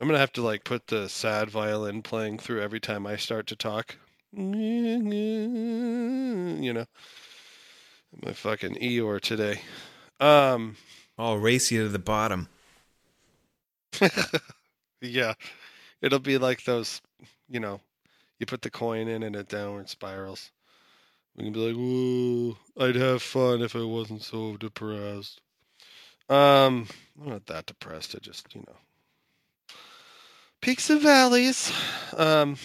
[0.00, 3.46] I'm gonna have to like put the sad violin playing through every time I start
[3.48, 3.96] to talk.
[4.32, 4.42] You
[6.72, 6.86] know,
[8.22, 9.62] my fucking Eeyore today.
[10.20, 10.76] Um,
[11.16, 12.48] I'll race you to the bottom.
[15.00, 15.32] yeah,
[16.02, 17.00] it'll be like those.
[17.48, 17.80] You know,
[18.38, 20.50] you put the coin in and it downward spirals.
[21.36, 25.40] We can be like, "Whoa, I'd have fun if I wasn't so depressed."
[26.28, 26.88] Um,
[27.20, 28.14] I'm not that depressed.
[28.14, 28.76] I just, you know,
[30.60, 31.72] peaks and valleys.
[32.16, 32.56] Um,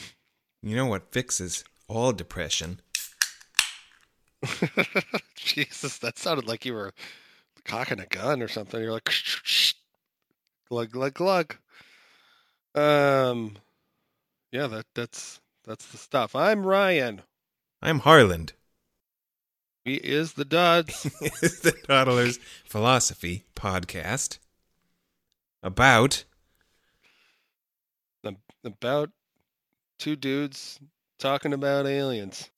[0.61, 2.79] You know what fixes all depression?
[5.35, 6.93] Jesus, that sounded like you were
[7.65, 8.81] cocking a gun or something.
[8.81, 9.09] You're like,
[10.69, 11.55] glug, glug, glug.
[12.73, 13.57] Um,
[14.51, 16.35] yeah, that that's that's the stuff.
[16.35, 17.21] I'm Ryan.
[17.81, 18.53] I'm Harland.
[19.83, 21.05] He is the duds.
[21.21, 24.37] it's the Dawdlers Philosophy Podcast
[25.63, 26.23] about
[28.63, 29.11] about
[29.99, 30.79] two dudes
[31.19, 32.49] talking about aliens.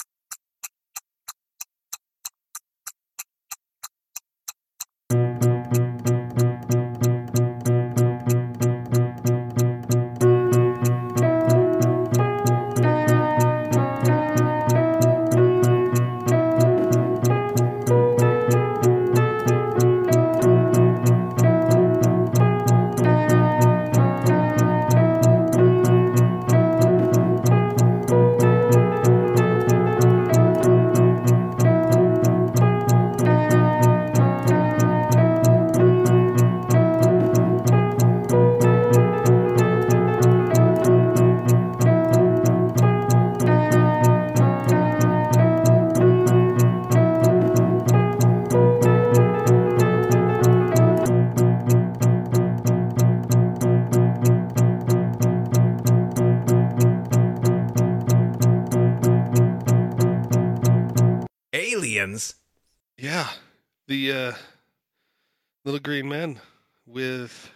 [65.83, 66.39] Green men
[66.85, 67.51] with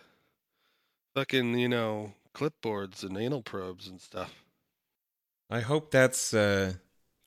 [1.16, 4.44] fucking you know clipboards and anal probes and stuff.
[5.50, 6.74] I hope that's uh,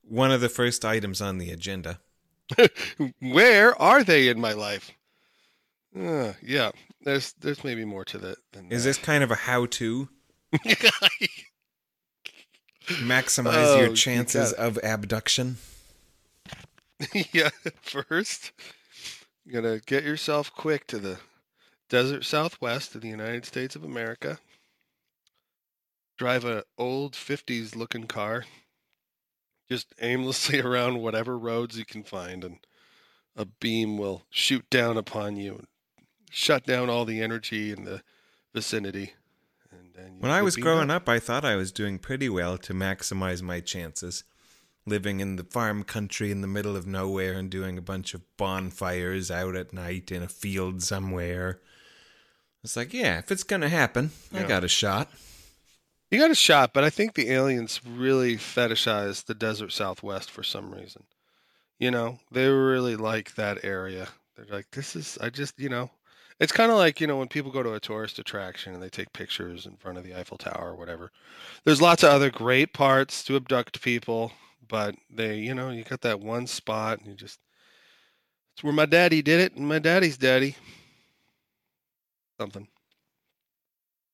[0.03, 2.01] one of the first items on the agenda.
[3.21, 4.91] Where are they in my life?
[5.99, 6.71] Uh, yeah,
[7.03, 8.37] there's there's maybe more to that.
[8.53, 8.91] Than Is that.
[8.91, 10.09] this kind of a how-to
[12.87, 15.57] maximize Oh, your chances got of abduction?
[17.33, 17.49] yeah,
[17.83, 18.53] first,
[19.51, 21.19] you gotta get yourself quick to the
[21.89, 24.39] desert southwest of the United States of America.
[26.17, 28.45] Drive a old 50s looking car,
[29.69, 32.59] just aimlessly around whatever roads you can find, and
[33.35, 35.67] a beam will shoot down upon you and
[36.31, 38.03] shut down all the energy in the
[38.55, 39.15] vicinity.
[39.73, 42.73] And then When I was growing up, I thought I was doing pretty well to
[42.73, 44.23] maximize my chances.
[44.87, 48.23] Living in the farm country in the middle of nowhere and doing a bunch of
[48.37, 51.61] bonfires out at night in a field somewhere.
[52.65, 55.11] It's like, yeah, if it's going to happen, I got a shot.
[56.11, 60.43] You got a shot, but I think the aliens really fetishize the desert southwest for
[60.43, 61.05] some reason.
[61.79, 64.09] You know, they really like that area.
[64.37, 65.91] They're like, this is, I just, you know,
[66.41, 68.89] it's kind of like, you know, when people go to a tourist attraction and they
[68.89, 71.13] take pictures in front of the Eiffel Tower or whatever.
[71.65, 74.33] There's lots of other great parts to abduct people,
[74.71, 77.41] but they, you know, you got that one spot and you just,
[78.55, 80.57] it's where my daddy did it and my daddy's daddy.
[82.39, 82.69] Something.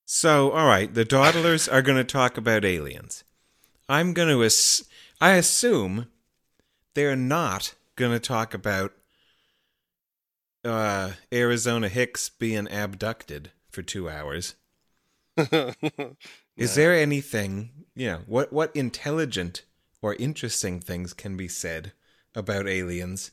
[0.06, 3.22] So, all right, the dawdlers are going to talk about aliens.
[3.88, 4.84] I'm going to ass-
[5.20, 6.06] I assume
[6.94, 8.92] they're not going to talk about
[10.64, 14.54] uh, Arizona Hicks being abducted for 2 hours.
[16.56, 19.62] Is there anything, you know, what what intelligent
[20.02, 21.92] or interesting things can be said
[22.34, 23.30] about aliens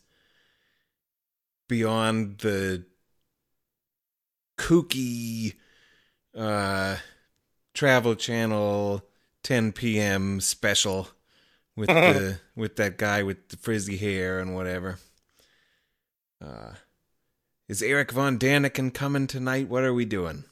[1.67, 2.85] beyond the
[4.57, 5.55] kooky
[6.37, 6.95] uh
[7.73, 9.03] travel channel
[9.43, 10.39] 10 p.m.
[10.39, 11.09] special
[11.75, 14.99] with the with that guy with the frizzy hair and whatever.
[16.41, 16.73] Uh
[17.67, 19.69] is Erich von Daniken coming tonight?
[19.69, 20.43] What are we doing?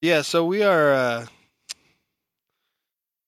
[0.00, 0.92] Yeah, so we are.
[0.92, 1.26] uh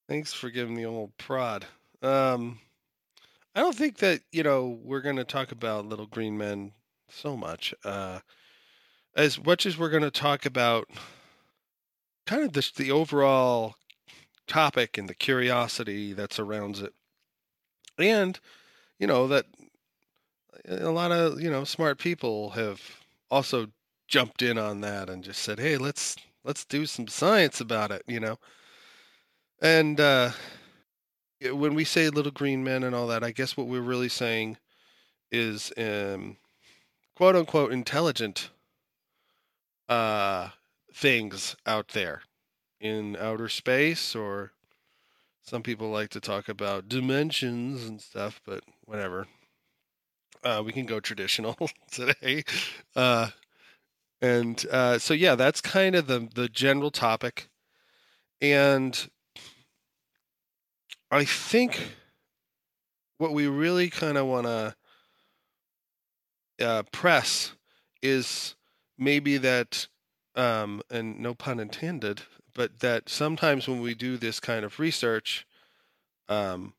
[0.09, 1.65] Thanks for giving the old prod.
[2.05, 2.61] Um
[3.55, 6.73] I don't think that you know we're going to talk about little green men
[7.11, 7.75] so much.
[7.85, 8.21] Uh
[9.17, 10.89] As much as we're going to talk about
[12.27, 13.77] kind of the the overall
[14.47, 16.95] topic and the curiosity that surrounds it,
[17.99, 18.39] and
[18.99, 19.47] you know that
[20.69, 22.81] a lot of you know smart people have
[23.31, 23.69] also
[24.09, 28.03] jumped in on that and just said, "Hey, let's let's do some science about it,
[28.07, 28.39] you know.
[29.61, 30.31] And uh,
[31.43, 34.59] when we say little green men and all that, I guess what we're really saying
[35.31, 36.37] is um,
[37.17, 38.51] quote unquote intelligent
[39.89, 40.51] uh,
[40.93, 42.23] things out there
[42.81, 44.53] in outer space, or
[45.43, 49.27] some people like to talk about dimensions and stuff, but whatever.
[50.43, 51.57] Uh, we can go traditional
[51.91, 52.45] today.
[52.95, 53.29] Uh,
[54.21, 57.49] and uh, so, yeah, that's kind of the, the general topic.
[58.41, 59.09] And
[61.15, 61.93] I think
[63.19, 64.75] what we really kind of want to
[66.61, 67.53] uh, press
[68.03, 68.57] is
[68.99, 69.87] maybe that,
[70.35, 72.23] um, and no pun intended,
[72.53, 75.47] but that sometimes when we do this kind of research,
[76.29, 76.75] um,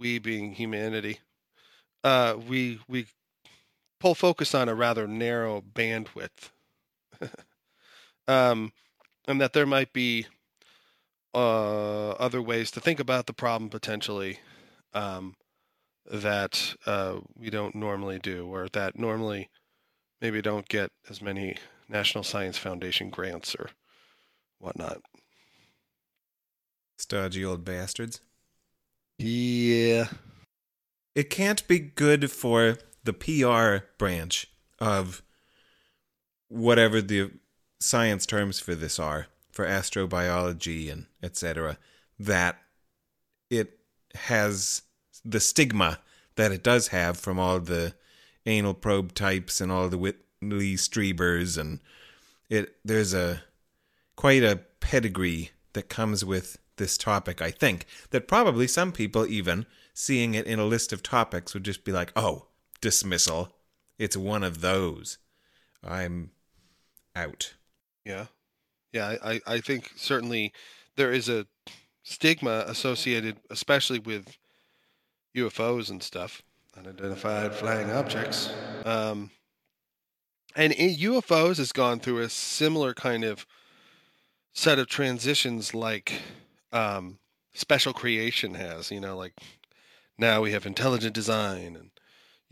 [0.00, 1.20] we being humanity,
[2.02, 3.06] uh, we we
[4.00, 6.50] pull focus on a rather narrow bandwidth,
[8.26, 8.72] um,
[9.28, 10.26] and that there might be
[11.34, 14.38] uh, other ways to think about the problem potentially
[14.92, 15.34] um,
[16.10, 19.50] that uh, we don't normally do, or that normally
[20.20, 21.56] maybe don't get as many
[21.88, 23.70] National Science Foundation grants or
[24.58, 25.02] whatnot.
[26.98, 28.20] Stodgy old bastards.
[29.18, 30.06] Yeah.
[31.14, 34.46] It can't be good for the PR branch
[34.78, 35.22] of
[36.48, 37.30] whatever the
[37.80, 41.78] science terms for this are, for astrobiology and etc.,
[42.18, 42.58] that
[43.50, 43.78] it
[44.16, 44.82] has
[45.24, 46.00] the stigma
[46.34, 47.94] that it does have from all the
[48.46, 51.80] anal probe types and all the Whitley Striebers and
[52.50, 53.42] it there's a
[54.16, 59.66] quite a pedigree that comes with this topic, I think, that probably some people even
[59.92, 62.48] seeing it in a list of topics would just be like, "Oh,
[62.80, 63.56] dismissal.
[63.98, 65.18] It's one of those.
[65.82, 66.32] I'm
[67.14, 67.54] out."
[68.04, 68.26] Yeah.
[68.94, 70.52] Yeah, I, I think certainly
[70.94, 71.46] there is a
[72.04, 74.38] stigma associated, especially with
[75.36, 76.42] UFOs and stuff,
[76.76, 78.50] unidentified flying objects.
[78.84, 79.32] Um,
[80.54, 83.44] and UFOs has gone through a similar kind of
[84.52, 86.20] set of transitions like
[86.72, 87.18] um,
[87.52, 88.92] special creation has.
[88.92, 89.32] You know, like
[90.16, 91.90] now we have intelligent design, and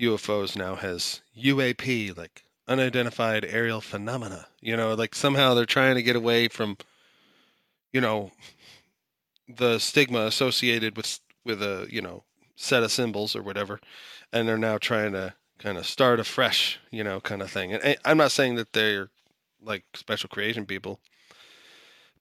[0.01, 4.47] UFOs now has UAP, like unidentified aerial phenomena.
[4.61, 6.77] You know, like somehow they're trying to get away from,
[7.93, 8.33] you know,
[9.49, 12.25] the stigma associated with with a you know
[12.57, 13.81] set of symbols or whatever,
[14.33, 17.73] and they're now trying to kind of start afresh, you know, kind of thing.
[17.73, 19.11] And I'm not saying that they're
[19.61, 21.01] like special creation people,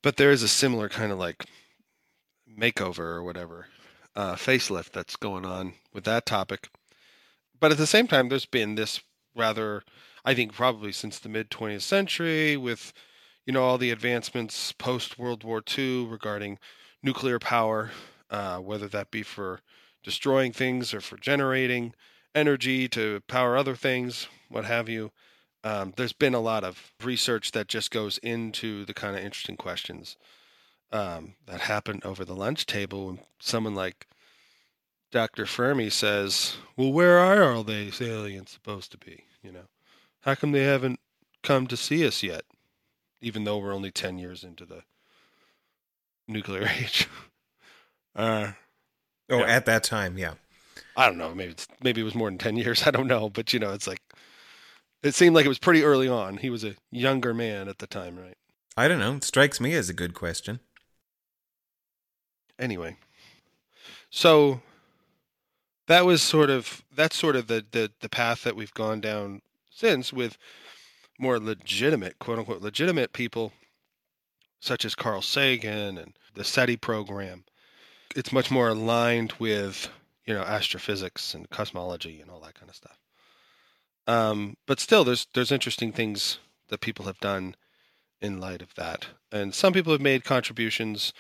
[0.02, 1.46] but there is a similar kind of like
[2.58, 3.68] makeover or whatever,
[4.16, 6.70] uh, facelift that's going on with that topic.
[7.60, 9.02] But at the same time, there's been this
[9.36, 9.84] rather,
[10.24, 12.94] I think, probably since the mid 20th century with,
[13.46, 16.60] you know, all the advancements post World War II regarding
[17.04, 17.92] nuclear power,
[18.30, 19.62] uh, whether that be for
[20.04, 21.94] destroying things or for generating
[22.34, 25.12] energy to power other things, what have you.
[25.64, 29.58] Um, there's been a lot of research that just goes into the kind of interesting
[29.58, 30.18] questions
[30.92, 34.08] um, that happen over the lunch table when someone like
[35.12, 35.46] Dr.
[35.46, 39.26] Fermi says, "Well, where are all these aliens supposed to be?
[39.44, 39.68] You know,
[40.22, 41.00] how come they haven't
[41.44, 42.44] come to see us yet,
[43.22, 44.84] even though we're only ten years into the
[46.28, 47.08] nuclear age?"
[48.16, 48.52] uh,
[49.30, 49.46] Oh, Yeah.
[49.46, 50.34] at that time, yeah.
[50.98, 51.34] I don't know.
[51.34, 52.84] Maybe it's maybe it was more than ten years.
[52.88, 54.02] I don't know, but you know, it's like
[55.04, 56.38] it seemed like it was pretty early on.
[56.38, 58.38] He was a younger man at the time, right?
[58.78, 59.16] I don't know.
[59.16, 60.60] It strikes me as a good question.
[62.60, 62.98] Anyway,
[64.10, 64.62] so
[65.88, 69.42] that was sort of that's sort of the the the path that we've gone down
[69.82, 70.38] since with
[71.18, 73.52] more legitimate, quote unquote, legitimate people
[74.60, 77.46] such as Carl Sagan and the SETI program.
[78.16, 79.90] It's much more aligned with
[80.28, 83.00] you know astrophysics and cosmology and all that kind of stuff.
[84.06, 87.56] Um, but still, there's there's interesting things that people have done
[88.22, 91.12] in light of that, and some people have made contributions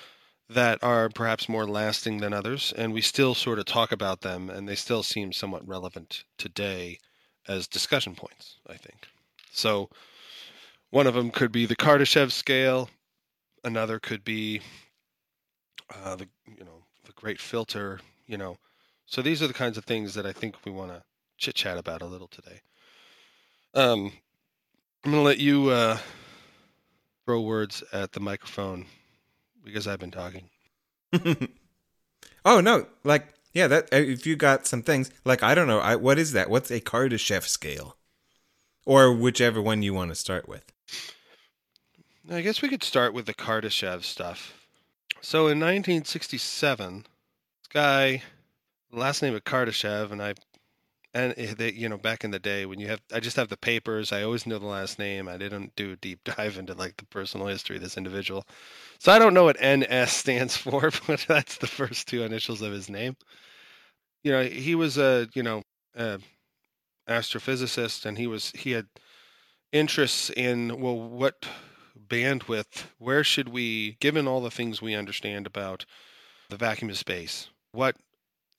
[0.47, 4.51] that are perhaps more lasting than others, and we still sort of talk about them,
[4.51, 6.99] and they still seem somewhat relevant today
[7.47, 8.57] as discussion points.
[8.67, 9.07] I think
[9.51, 9.89] so.
[10.89, 12.89] One of them could be the Kardashev scale.
[13.63, 14.61] Another could be
[16.03, 17.99] uh, the you know the Great Filter.
[18.27, 18.57] You know,
[19.05, 21.03] so these are the kinds of things that I think we want to
[21.37, 22.61] chit chat about a little today.
[23.73, 24.11] Um,
[25.03, 25.97] I'm gonna let you uh,
[27.25, 28.85] throw words at the microphone
[29.63, 30.49] because I've been talking.
[32.45, 35.79] oh no, like yeah, that uh, if you got some things like I don't know,
[35.79, 36.49] I what is that?
[36.49, 37.97] What's a Kardashev scale?
[38.85, 40.71] Or whichever one you want to start with.
[42.29, 44.53] I guess we could start with the Kardashev stuff.
[45.21, 47.05] So in 1967, this
[47.69, 48.23] guy,
[48.91, 50.33] last name of Kardashev, and I,
[51.13, 53.57] and they, you know, back in the day when you have, I just have the
[53.57, 54.11] papers.
[54.11, 55.27] I always know the last name.
[55.27, 58.45] I didn't do a deep dive into like the personal history of this individual,
[58.99, 62.71] so I don't know what NS stands for, but that's the first two initials of
[62.71, 63.15] his name.
[64.23, 65.63] You know, he was a, you know,
[65.95, 66.19] a
[67.09, 68.87] astrophysicist, and he was he had
[69.71, 71.45] interests in well, what
[72.07, 75.85] bandwidth, where should we, given all the things we understand about
[76.49, 77.95] the vacuum of space, what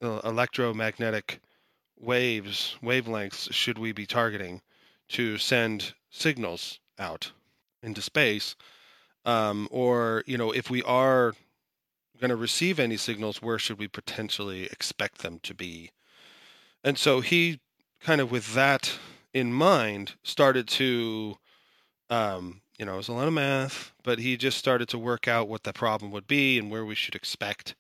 [0.03, 1.41] uh, electromagnetic
[2.03, 4.61] waves, wavelengths should we be targeting
[5.09, 7.33] to send signals out
[7.83, 8.57] into space?
[9.25, 11.35] Um, or, you know, if we are
[12.21, 15.91] going to receive any signals, where should we potentially expect them to be?
[16.85, 17.61] And so he
[18.01, 18.99] kind of with that
[19.33, 21.37] in mind started to
[22.11, 25.29] um, you know, it was a lot of math, but he just started to work
[25.29, 27.75] out what the problem would be and where we should expect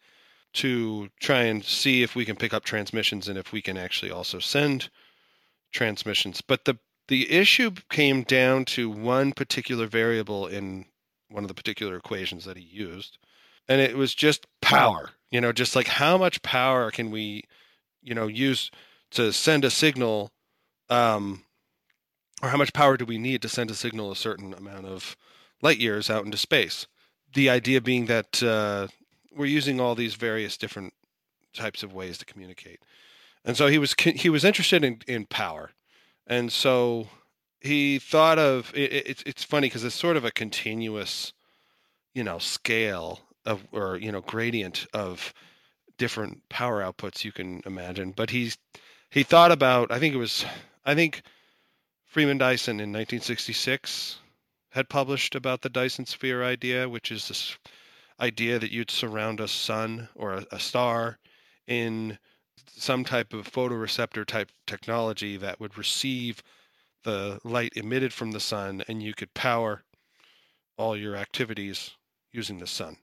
[0.54, 4.10] to try and see if we can pick up transmissions and if we can actually
[4.10, 4.90] also send
[5.72, 6.40] transmissions.
[6.40, 6.78] But the
[7.08, 10.86] the issue came down to one particular variable in
[11.28, 13.18] one of the particular equations that he used,
[13.68, 15.10] and it was just power.
[15.30, 17.44] You know, just like how much power can we,
[18.02, 18.70] you know, use
[19.12, 20.30] to send a signal
[20.90, 21.44] um,
[22.42, 25.16] or how much power do we need to send a signal a certain amount of
[25.62, 26.86] light years out into space?
[27.34, 28.88] The idea being that uh,
[29.36, 30.94] we're using all these various different
[31.54, 32.80] types of ways to communicate,
[33.44, 35.70] and so he was he was interested in in power,
[36.26, 37.08] and so
[37.60, 41.32] he thought of it, it's it's funny because it's sort of a continuous,
[42.14, 45.32] you know, scale of or you know gradient of
[45.98, 48.12] different power outputs you can imagine.
[48.12, 48.58] But he's
[49.10, 50.44] he thought about I think it was
[50.84, 51.22] I think
[52.06, 54.18] Freeman Dyson in 1966
[54.70, 57.56] had published about the Dyson sphere idea, which is this
[58.20, 61.18] idea that you'd surround a sun or a, a star
[61.66, 62.18] in
[62.66, 66.42] some type of photoreceptor type technology that would receive
[67.04, 69.82] the light emitted from the sun and you could power
[70.76, 71.90] all your activities
[72.32, 72.96] using the sun,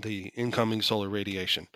[0.00, 1.68] the incoming solar radiation.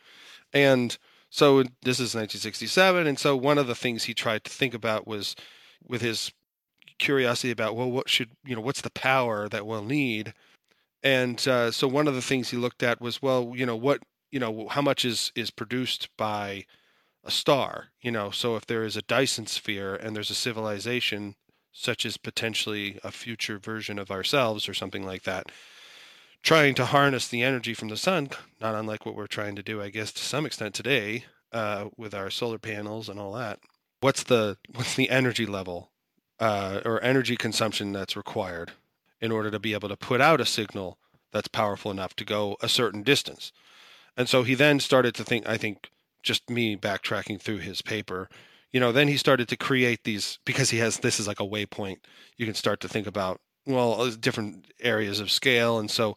[0.53, 0.97] And
[1.31, 3.07] so this is 1967.
[3.07, 5.37] And so one of the things he tried to think about was
[5.87, 6.33] with his
[6.99, 10.35] curiosity about well what should you know what's the power that we'll need
[11.03, 14.03] and uh, so one of the things he looked at was well you know what
[14.31, 16.65] you know how much is is produced by
[17.25, 18.31] a star you know?
[18.31, 21.35] So if there is a dyson sphere and there's a civilization
[21.73, 25.51] such as potentially a future version of ourselves or something like that
[26.43, 28.31] trying to harness the energy from the sun
[28.61, 32.15] not unlike what we're trying to do i guess to some extent today uh, with
[32.15, 33.61] our solar panels and all that
[34.01, 35.91] what's the what's the energy level
[36.41, 38.73] uh, or energy consumption that's required
[39.21, 40.99] in order to be able to put out a signal
[41.33, 43.53] that's powerful enough to go a certain distance.
[44.17, 45.91] And so he then started to think, I think,
[46.23, 48.29] just me backtracking through his paper,
[48.73, 51.47] you know, then he started to create these because he has this is like a
[51.47, 51.99] waypoint.
[52.37, 56.17] You can start to think about well uh, different areas of scale, and so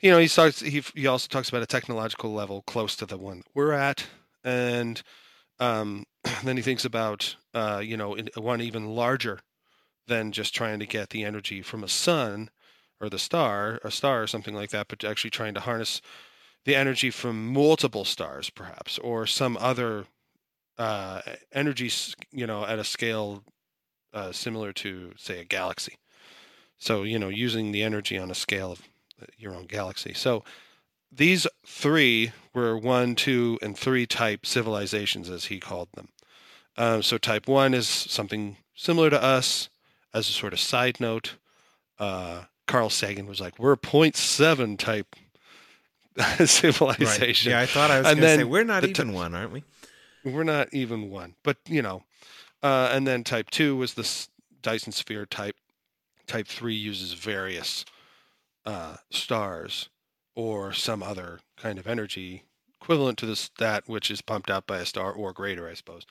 [0.00, 0.60] you know he starts.
[0.60, 4.06] He he also talks about a technological level close to the one we're at,
[4.44, 5.02] and
[5.58, 6.04] um,
[6.44, 9.40] then he thinks about uh, you know one even larger
[10.10, 12.50] than just trying to get the energy from a sun
[13.00, 16.02] or the star, a star or something like that, but actually trying to harness
[16.66, 20.04] the energy from multiple stars, perhaps, or some other
[20.76, 21.90] uh, energy,
[22.30, 23.42] you know, at a scale
[24.12, 25.94] uh, similar to, say, a galaxy.
[26.76, 28.82] So, you know, using the energy on a scale of
[29.22, 30.12] uh, your own galaxy.
[30.12, 30.44] So,
[31.12, 36.08] these three were one, two, and three type civilizations, as he called them.
[36.76, 39.68] Um, so type one is something similar to us.
[40.12, 41.36] As a sort of side note,
[41.98, 45.14] uh, Carl Sagan was like, "We're a 0.7 type
[46.46, 47.58] civilization." Right.
[47.58, 49.64] Yeah, I thought I was going to say we're not even t- one, aren't we?
[50.24, 52.02] We're not even one, but you know.
[52.62, 54.26] Uh, and then type two was the
[54.62, 55.56] Dyson sphere type.
[56.26, 57.84] Type three uses various
[58.64, 59.88] uh, stars
[60.34, 62.44] or some other kind of energy
[62.80, 66.06] equivalent to this that which is pumped out by a star or greater, I suppose.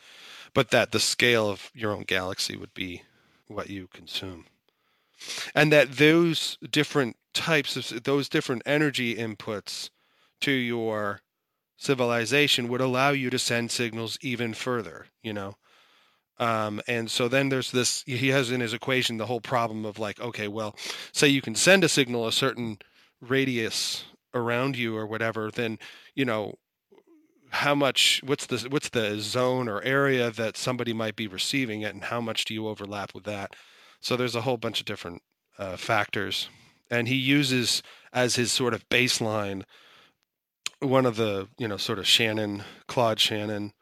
[0.53, 3.03] But that the scale of your own galaxy would be
[3.49, 4.45] what you consume.
[5.53, 9.89] And that those different types of those different energy inputs
[10.41, 11.21] to your
[11.77, 15.55] civilization would allow you to send signals even further, you know.
[16.37, 19.99] Um, and so then there's this he has in his equation the whole problem of
[19.99, 20.73] like okay well
[21.11, 22.77] say you can send a signal a certain
[23.19, 25.79] radius around you or whatever, then
[26.15, 26.55] you know
[27.49, 31.93] how much what's the what's the zone or area that somebody might be receiving it,
[31.93, 33.55] and how much do you overlap with that?
[33.99, 35.21] So there's a whole bunch of different
[35.57, 36.49] uh, factors,
[36.89, 37.81] and he uses
[38.13, 39.63] as his sort of baseline
[40.79, 43.73] one of the you know sort of Shannon Claude Shannon,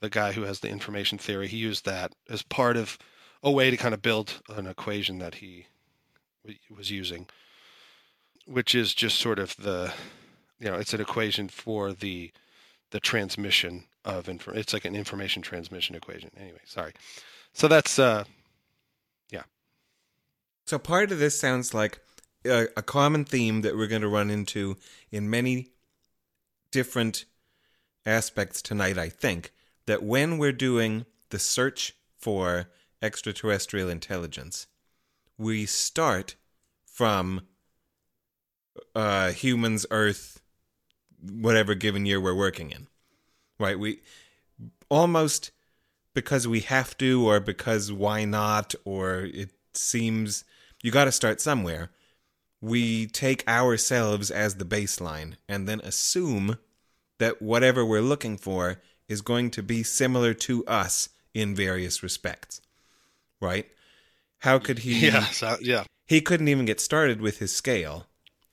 [0.00, 1.48] the guy who has the information theory.
[1.48, 2.98] He used that as part of
[3.42, 5.66] a way to kind of build an equation that he
[6.74, 7.26] was using,
[8.46, 9.92] which is just sort of the
[10.58, 12.32] you know it's an equation for the
[12.92, 14.52] the transmission of info.
[14.52, 16.30] It's like an information transmission equation.
[16.38, 16.92] Anyway, sorry.
[17.52, 18.24] So that's uh,
[19.30, 19.42] yeah.
[20.66, 21.98] So part of this sounds like
[22.44, 24.76] a, a common theme that we're going to run into
[25.10, 25.68] in many
[26.70, 27.24] different
[28.06, 28.98] aspects tonight.
[28.98, 29.52] I think
[29.86, 32.68] that when we're doing the search for
[33.00, 34.66] extraterrestrial intelligence,
[35.38, 36.36] we start
[36.84, 37.42] from
[38.94, 40.41] uh, humans, Earth,
[41.22, 42.88] whatever given year we're working in,
[43.58, 43.78] right?
[43.78, 44.00] We
[44.88, 45.50] almost
[46.14, 50.44] because we have to, or because why not, or it seems
[50.82, 51.90] you got to start somewhere.
[52.60, 56.58] We take ourselves as the baseline and then assume
[57.18, 62.60] that whatever we're looking for is going to be similar to us in various respects.
[63.40, 63.66] Right?
[64.38, 65.06] How could he?
[65.06, 65.84] Yeah, so, yeah.
[66.06, 68.06] He couldn't even get started with his scale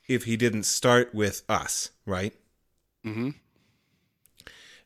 [0.07, 2.33] if he didn't start with us, right?
[3.05, 3.29] Mm-hmm.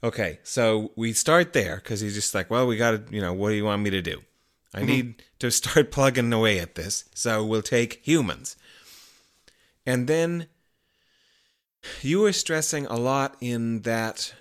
[0.03, 3.33] Okay, so we start there because he's just like, well, we got to, you know,
[3.33, 4.21] what do you want me to do?
[4.73, 4.87] I mm-hmm.
[4.87, 7.05] need to start plugging away at this.
[7.15, 8.57] So we'll take humans.
[9.85, 10.47] And then
[12.01, 14.33] you were stressing a lot in that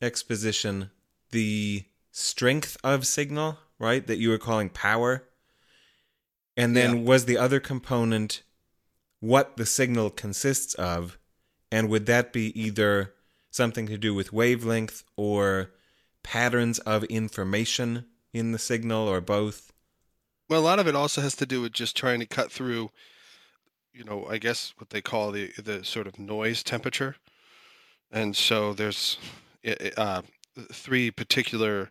[0.00, 0.90] exposition
[1.30, 4.06] the strength of signal, right?
[4.06, 5.24] That you were calling power.
[6.56, 7.02] And then yeah.
[7.02, 8.42] was the other component
[9.20, 11.18] what the signal consists of?
[11.74, 13.14] And would that be either
[13.50, 15.72] something to do with wavelength or
[16.22, 19.72] patterns of information in the signal or both?
[20.48, 22.92] Well, a lot of it also has to do with just trying to cut through,
[23.92, 27.16] you know, I guess what they call the the sort of noise temperature.
[28.08, 29.18] And so there's
[29.96, 30.22] uh,
[30.70, 31.90] three particular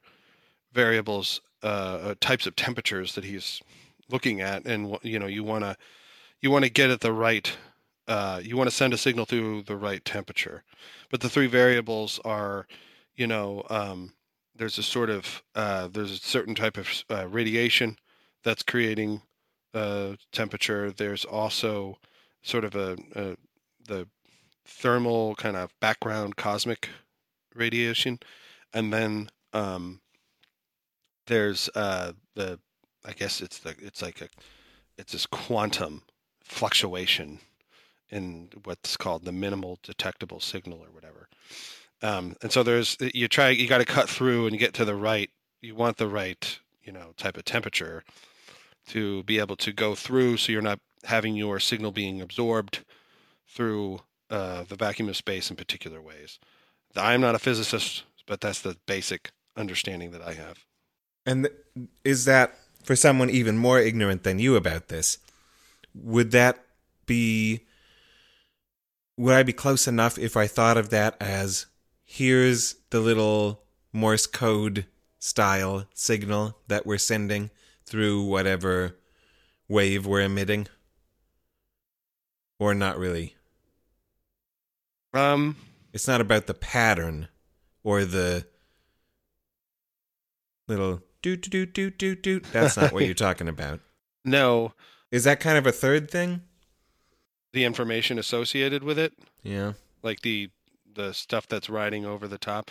[0.71, 3.61] variables, uh, uh, types of temperatures that he's
[4.09, 5.75] looking at, and you know, you want to
[6.39, 7.57] you want to get at the right
[8.07, 10.63] uh, you want to send a signal through the right temperature.
[11.09, 12.67] But the three variables are,
[13.15, 14.13] you know, um,
[14.55, 17.97] there's a sort of uh, there's a certain type of uh, radiation
[18.43, 19.21] that's creating
[19.73, 20.91] uh, temperature.
[20.91, 21.97] There's also
[22.41, 23.35] sort of a, a
[23.87, 24.07] the
[24.65, 26.89] thermal kind of background cosmic
[27.55, 28.19] radiation,
[28.73, 30.01] and then um,
[31.27, 32.59] there's uh, the
[33.05, 34.27] I guess it's the it's like a
[34.97, 36.03] it's this quantum
[36.43, 37.39] fluctuation
[38.13, 41.27] in what's called the minimal detectable signal or whatever.
[42.01, 44.95] Um, and so there's you try you got to cut through and get to the
[44.95, 45.29] right.
[45.61, 48.03] You want the right you know type of temperature
[48.87, 52.83] to be able to go through, so you're not having your signal being absorbed
[53.47, 56.39] through uh, the vacuum of space in particular ways.
[56.95, 60.65] I'm not a physicist, but that's the basic understanding that I have.
[61.25, 61.47] And
[62.03, 65.17] is that for someone even more ignorant than you about this?
[65.95, 66.63] would that
[67.05, 67.61] be
[69.17, 71.67] would I be close enough if I thought of that as
[72.03, 74.87] here's the little Morse code
[75.19, 77.51] style signal that we're sending
[77.85, 78.97] through whatever
[79.67, 80.67] wave we're emitting?
[82.59, 83.35] Or not really?
[85.13, 85.57] Um
[85.91, 87.27] it's not about the pattern
[87.83, 88.47] or the
[90.67, 92.45] little doot doot doot doot doot.
[92.51, 93.79] That's not what you're talking about.
[94.25, 94.73] No.
[95.11, 96.41] Is that kind of a third thing?
[97.53, 99.13] The information associated with it?
[99.43, 99.73] Yeah.
[100.01, 100.49] Like the
[100.93, 102.69] the stuff that's riding over the top?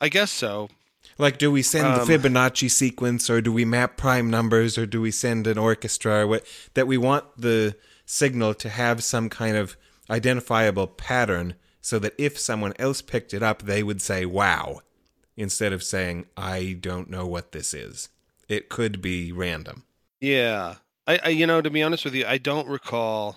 [0.00, 0.68] I guess so.
[1.16, 4.86] Like, do we send um, the Fibonacci sequence, or do we map prime numbers, or
[4.86, 6.20] do we send an orchestra?
[6.20, 9.76] Or what that we want the signal to have some kind of
[10.10, 14.80] identifiable pattern, so that if someone else picked it up, they would say "Wow,"
[15.36, 18.08] instead of saying "I don't know what this is."
[18.48, 19.84] It could be random.
[20.20, 23.36] Yeah, I, I, you know, to be honest with you, I don't recall.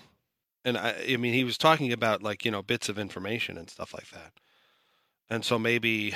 [0.64, 3.68] And I, I mean, he was talking about like you know bits of information and
[3.68, 4.32] stuff like that,
[5.28, 6.14] and so maybe,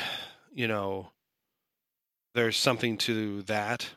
[0.54, 1.10] you know,
[2.34, 3.88] there's something to that.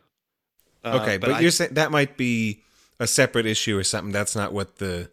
[0.83, 2.63] Uh, okay, but, but I, you're saying that might be
[2.99, 4.11] a separate issue or something.
[4.11, 5.11] That's not what the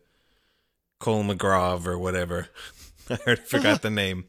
[1.01, 2.49] Kolmogorov or whatever.
[3.11, 4.27] I already forgot the name.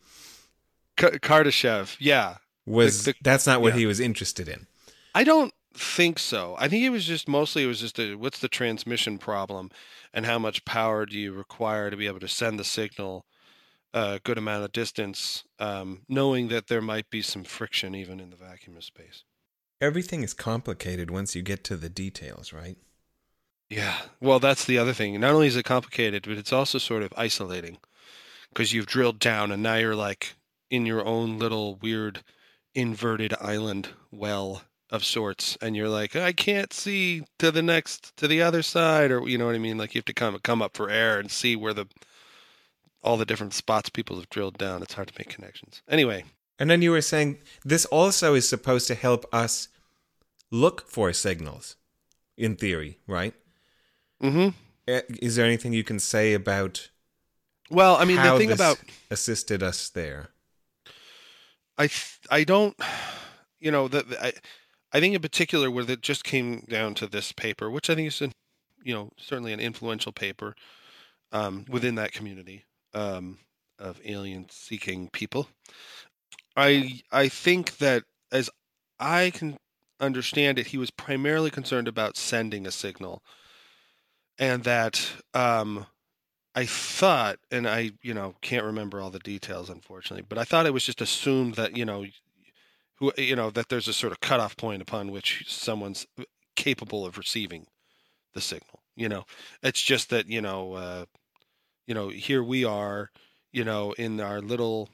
[0.98, 2.38] K- Kardashev, yeah.
[2.66, 3.80] Was the, the, that's not what yeah.
[3.80, 4.68] he was interested in?
[5.16, 6.56] I don't think so.
[6.60, 9.70] I think it was just mostly it was just a what's the transmission problem
[10.14, 13.26] and how much power do you require to be able to send the signal
[13.94, 18.30] a good amount of distance, um, knowing that there might be some friction even in
[18.30, 19.24] the vacuum of space.
[19.80, 22.78] Everything is complicated once you get to the details, right?
[23.70, 23.98] Yeah.
[24.22, 25.20] Well, that's the other thing.
[25.20, 27.78] Not only is it complicated, but it's also sort of isolating
[28.50, 30.36] because you've drilled down and now you're like
[30.70, 32.24] in your own little weird
[32.74, 38.28] inverted island well of sorts and you're like I can't see to the next to
[38.28, 39.78] the other side or you know what I mean?
[39.78, 41.88] Like you have to come come up for air and see where the
[43.04, 44.82] all the different spots people have drilled down.
[44.82, 45.82] It's hard to make connections.
[45.90, 46.24] Anyway.
[46.60, 49.68] And then you were saying this also is supposed to help us
[50.50, 51.76] look for signals,
[52.38, 53.34] in theory, right?
[54.22, 54.54] mhm
[54.88, 56.90] Eh, Is there anything you can say about
[57.70, 58.80] well I mean the thing about
[59.12, 60.30] assisted us there?
[61.78, 62.76] I th- I don't
[63.60, 64.34] you know the, the- I
[64.94, 68.08] I think in particular where it just came down to this paper, which I think
[68.08, 68.32] is an,
[68.84, 70.56] you know certainly an influential paper
[71.32, 73.40] um, within that community um,
[73.80, 75.48] of alien seeking people.
[76.56, 78.50] I I think that as
[79.00, 79.58] I can
[80.00, 83.24] understand it, he was primarily concerned about sending a signal,
[84.40, 85.86] and that um,
[86.56, 90.66] I thought, and I you know can't remember all the details unfortunately, but I thought
[90.66, 92.06] it was just assumed that you know
[92.98, 96.06] who you know that there's a sort of cutoff point upon which someone's
[96.56, 97.68] capable of receiving
[98.34, 98.82] the signal.
[98.96, 99.26] You know,
[99.64, 101.06] it's just that you know uh,
[101.88, 103.12] you know here we are,
[103.52, 104.90] you know, in our little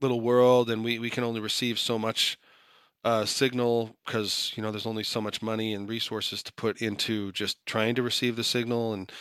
[0.00, 2.38] little world, and we we can only receive so much
[3.04, 7.32] uh, signal because you know there's only so much money and resources to put into
[7.32, 9.12] just trying to receive the signal and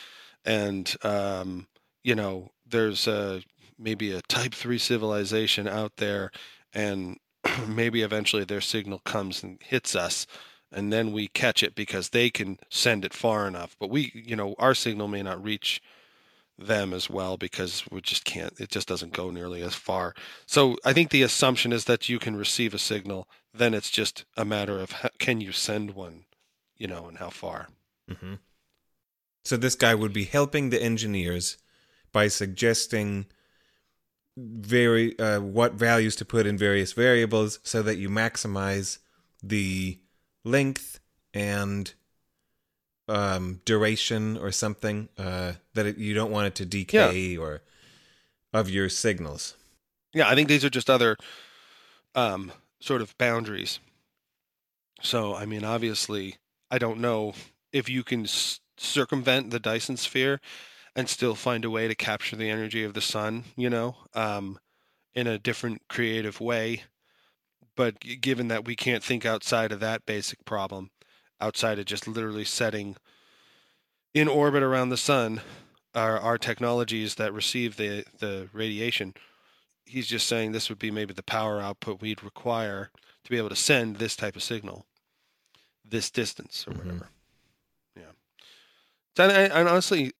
[0.45, 1.67] and um,
[2.03, 3.41] you know there's a,
[3.77, 6.31] maybe a type 3 civilization out there
[6.73, 7.17] and
[7.67, 10.27] maybe eventually their signal comes and hits us
[10.73, 13.75] and then we catch it because they can send it far enough.
[13.79, 15.81] But we you know our signal may not reach
[16.57, 20.13] them as well because we just can't it just doesn't go nearly as far.
[20.45, 24.25] So i think the assumption is that you can receive a signal then it's just
[24.35, 26.25] a matter of how, can you send one
[26.77, 27.69] you know and how far.
[28.09, 28.35] Hmm
[29.45, 31.57] So this guy would be helping the engineers
[32.11, 33.25] by suggesting
[34.35, 38.99] very uh, what values to put in various variables so that you maximize
[39.41, 39.99] the
[40.43, 40.99] length
[41.33, 41.93] and
[43.07, 47.61] um, duration or something uh, that it, you don't want it to decay or
[48.53, 49.55] of your signals.
[50.13, 51.17] Yeah, I think these are just other
[52.15, 53.79] um, sort of boundaries.
[55.01, 56.37] So, I mean, obviously,
[56.71, 57.33] I don't know
[57.71, 60.39] if you can s- circumvent the Dyson sphere
[60.95, 64.59] and still find a way to capture the energy of the sun, you know, um,
[65.13, 66.83] in a different creative way.
[67.75, 70.91] But given that we can't think outside of that basic problem,
[71.41, 72.95] outside of just literally setting
[74.13, 75.41] in orbit around the sun
[75.95, 79.13] our, our technologies that receive the, the radiation,
[79.85, 82.89] he's just saying this would be maybe the power output we'd require
[83.23, 84.85] to be able to send this type of signal
[85.85, 86.77] this distance or Mhm.
[86.77, 87.09] whatever.
[87.95, 88.11] Yeah.
[89.17, 90.13] So, and, and honestly,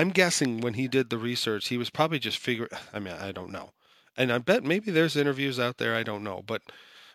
[0.00, 2.70] I'm guessing when he did the research, he was probably just figuring.
[2.94, 3.72] I mean, I don't know,
[4.16, 5.94] and I bet maybe there's interviews out there.
[5.94, 6.62] I don't know, but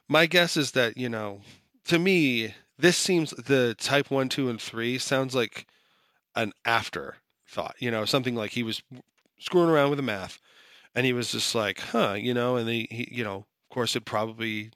[0.08, 1.41] my guess is that you know,
[1.86, 5.65] to me, this seems the type one, two, and three sounds like
[6.36, 7.76] an afterthought.
[7.80, 8.84] You know, something like he was
[9.39, 10.39] screwing around with the math,
[10.93, 13.95] and he was just like, huh, you know, and he, he you know, of course,
[13.95, 14.69] had probably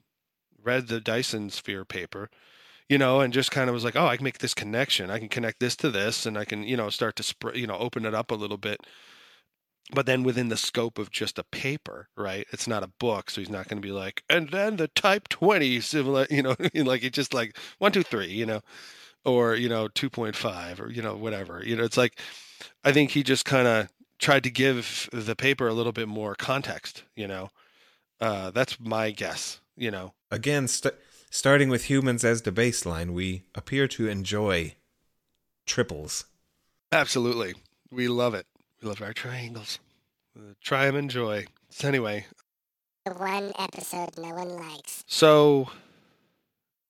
[0.60, 2.28] read the Dyson sphere paper
[2.90, 5.10] you know, and just kind of was like, oh, I can make this connection.
[5.10, 7.68] I can connect this to this, and I can, you know, start to spread, you
[7.68, 8.80] know, open it up a little bit.
[9.94, 12.48] But then within the scope of just a paper, right?
[12.52, 15.28] It's not a book, so he's not going to be like, and then the Type
[15.28, 18.60] Twenty civil, you know, like it's just like one, two, three, you know,
[19.24, 21.62] or you know, two point five, or you know, whatever.
[21.64, 22.18] You know, it's like,
[22.82, 26.34] I think he just kind of tried to give the paper a little bit more
[26.34, 27.04] context.
[27.14, 27.50] You know,
[28.20, 29.60] uh, that's my guess.
[29.76, 30.94] You know, Again, st-
[31.30, 34.74] starting with humans as the baseline, we appear to enjoy
[35.66, 36.24] triples.
[36.92, 37.54] Absolutely.
[37.90, 38.46] We love it.
[38.82, 39.78] We love our triangles.
[40.36, 41.46] Uh, try them, enjoy.
[41.70, 42.26] So anyway,
[43.04, 45.04] The one episode no one likes.
[45.06, 45.70] so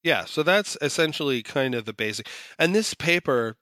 [0.02, 2.26] yeah, so that's essentially kind of the basic.
[2.58, 3.56] And this paper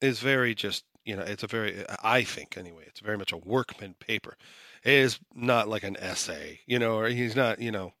[0.00, 3.36] is very just, you know, it's a very, I think anyway, it's very much a
[3.36, 4.36] workman paper.
[4.82, 7.92] It is not like an essay, you know, or he's not, you know,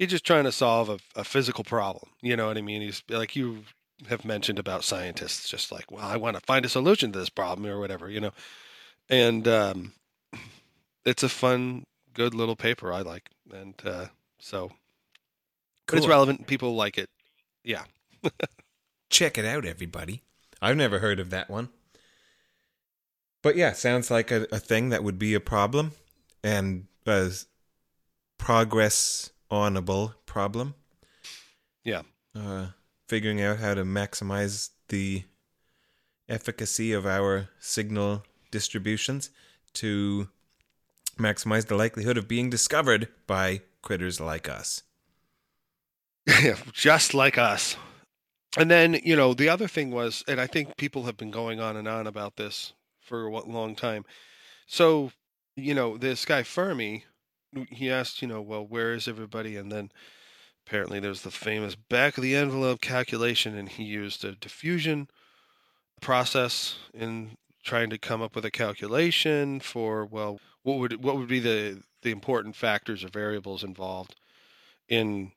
[0.00, 2.10] he's just trying to solve a, a physical problem.
[2.22, 2.80] You know what I mean?
[2.80, 3.64] He's like you
[4.08, 7.28] have mentioned about scientists, just like, well, I want to find a solution to this
[7.28, 8.32] problem or whatever, you know.
[9.10, 9.92] And um,
[11.04, 11.84] it's a fun,
[12.14, 12.92] good little paper.
[12.92, 14.06] I like, and uh,
[14.38, 14.72] so,
[15.86, 16.46] but it's relevant.
[16.46, 17.10] People like it.
[17.62, 17.84] Yeah.
[19.10, 20.22] Check it out, everybody.
[20.62, 21.68] I've never heard of that one.
[23.42, 25.92] But yeah, sounds like a, a thing that would be a problem
[26.42, 27.30] and a
[28.38, 30.74] progress onable problem.
[31.84, 32.02] Yeah.
[32.34, 32.68] Uh,
[33.08, 35.24] figuring out how to maximize the
[36.28, 39.30] efficacy of our signal distributions
[39.74, 40.28] to
[41.18, 44.82] maximize the likelihood of being discovered by critters like us.
[46.72, 47.76] just like us.
[48.56, 51.60] And then, you know, the other thing was, and I think people have been going
[51.60, 54.04] on and on about this for a long time.
[54.66, 55.12] So,
[55.56, 57.04] you know, this guy Fermi,
[57.70, 59.56] he asked, you know, well, where is everybody?
[59.56, 59.90] And then
[60.66, 65.08] apparently there's the famous back of the envelope calculation, and he used a diffusion
[66.00, 71.28] process in trying to come up with a calculation for, well, what would what would
[71.28, 74.14] be the the important factors or variables involved
[74.88, 75.32] in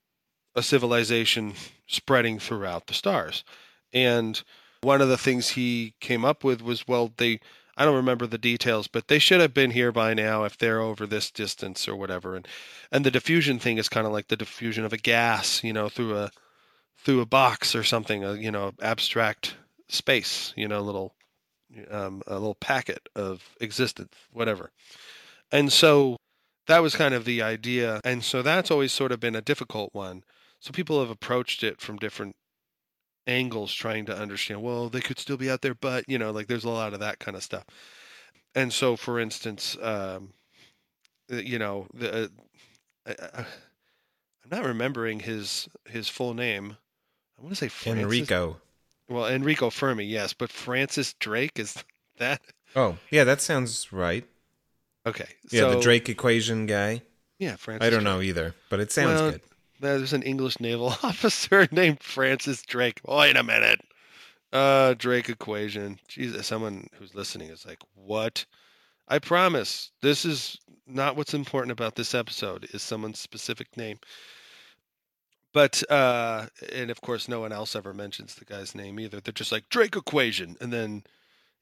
[0.56, 1.54] a civilization
[1.88, 3.43] spreading throughout the stars.
[3.91, 4.41] And
[4.82, 7.39] one of the things he came up with was well, they,
[7.75, 10.81] I don't remember the details, but they should have been here by now if they're
[10.81, 12.36] over this distance or whatever.
[12.36, 12.47] And,
[12.91, 15.89] and the diffusion thing is kind of like the diffusion of a gas, you know,
[15.89, 16.31] through a,
[16.97, 19.55] through a box or something, a, you know, abstract
[19.88, 21.15] space, you know, little,
[21.89, 24.71] um, a little packet of existence, whatever.
[25.51, 26.17] And so
[26.67, 27.99] that was kind of the idea.
[28.03, 30.23] And so that's always sort of been a difficult one
[30.63, 32.38] so people have approached it from different
[33.27, 34.62] angles, trying to understand.
[34.62, 36.99] Well, they could still be out there, but you know, like there's a lot of
[36.99, 37.65] that kind of stuff.
[38.55, 40.33] And so, for instance, um,
[41.31, 42.31] uh, you know, the
[43.05, 43.45] uh, I, am
[44.51, 46.77] not remembering his his full name.
[47.38, 48.57] I want to say Francis, Enrico.
[49.09, 51.83] Well, Enrico Fermi, yes, but Francis Drake is
[52.17, 52.41] that?
[52.75, 54.25] Oh, yeah, that sounds right.
[55.05, 55.27] Okay.
[55.51, 57.01] Yeah, so, the Drake equation guy.
[57.38, 57.86] Yeah, Francis.
[57.86, 58.13] I don't Drake.
[58.13, 59.41] know either, but it sounds well, good
[59.84, 63.02] there's an English naval officer named Francis Drake.
[63.08, 63.82] Wait a minute.
[64.52, 66.00] Uh, Drake equation.
[66.08, 68.46] Jesus, someone who's listening is like, what?
[69.08, 74.00] I promise this is not what's important about this episode is someone's specific name.
[75.54, 79.19] But uh and of course no one else ever mentions the guy's name either.
[79.19, 81.04] They're just like Drake equation and then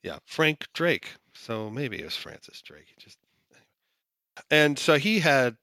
[0.02, 1.16] yeah, Frank Drake.
[1.34, 2.94] So maybe it was Francis Drake.
[2.98, 3.18] Just
[4.50, 5.58] and so he had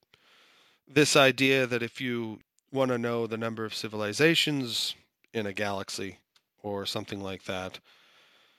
[0.87, 2.41] this idea that if you
[2.73, 4.95] want to know the number of civilizations
[5.33, 6.19] in a galaxy
[6.63, 7.79] or something like that,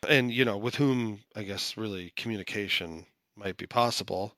[0.07, 4.33] and you know, with whom I guess really communication might be possible,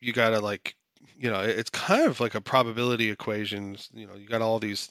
[0.00, 0.76] you got to like,
[1.18, 3.76] you know, it's kind of like a probability equation.
[3.92, 4.90] You know, you got all these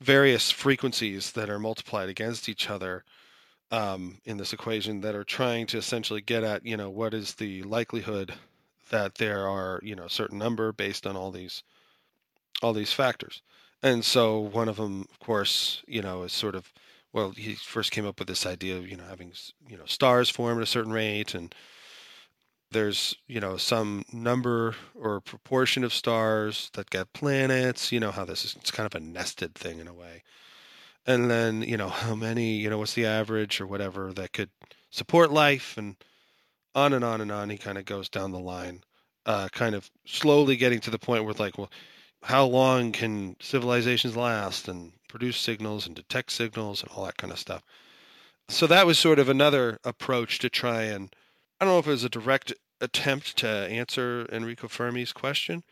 [0.00, 3.04] various frequencies that are multiplied against each other
[3.70, 7.34] um, in this equation that are trying to essentially get at, you know, what is
[7.34, 8.34] the likelihood
[8.90, 11.62] that there are, you know, a certain number based on all these
[12.62, 13.40] all these factors.
[13.82, 16.72] And so one of them, of course, you know, is sort of
[17.12, 19.32] well, he first came up with this idea of you know having
[19.68, 21.54] you know stars form at a certain rate, and
[22.70, 27.90] there's you know some number or proportion of stars that get planets.
[27.92, 30.22] You know how this is it's kind of a nested thing in a way.
[31.06, 34.50] And then you know how many you know what's the average or whatever that could
[34.90, 35.96] support life and
[36.74, 37.50] on and on and on.
[37.50, 38.82] He kind of goes down the line,
[39.26, 41.70] uh, kind of slowly getting to the point where like well
[42.24, 47.32] how long can civilizations last and produce signals and detect signals and all that kind
[47.32, 47.62] of stuff.
[48.48, 51.14] So that was sort of another approach to try and
[51.60, 55.62] I don't know if it was a direct attempt to answer Enrico Fermi's question,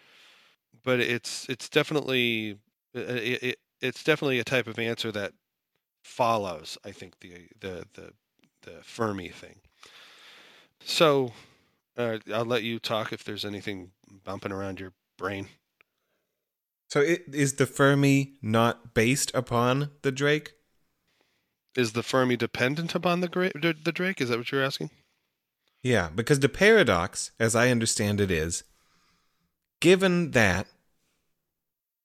[0.84, 2.58] but it's it's definitely
[2.94, 5.32] it, it, it's definitely a type of answer that
[6.04, 6.76] follows.
[6.84, 8.12] I think the the the,
[8.62, 9.56] the Fermi thing.
[10.84, 11.32] So
[11.96, 13.90] uh, I'll let you talk if there's anything
[14.24, 15.48] bumping around your brain.
[16.88, 20.54] So it, is the Fermi not based upon the Drake?
[21.76, 24.20] Is the Fermi dependent upon the, the, the Drake?
[24.20, 24.90] Is that what you're asking?
[25.82, 28.64] Yeah, because the paradox, as I understand it, is
[29.80, 30.66] given that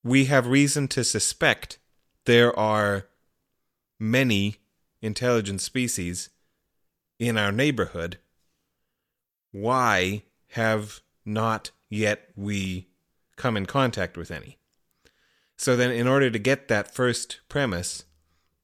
[0.04, 1.80] we have reason to suspect
[2.26, 3.08] there are
[4.00, 4.58] many
[5.02, 6.30] intelligent species
[7.20, 8.18] in our neighborhood,
[9.52, 12.90] why have not yet we
[13.38, 14.58] come in contact with any?
[15.64, 18.04] So then, in order to get that first premise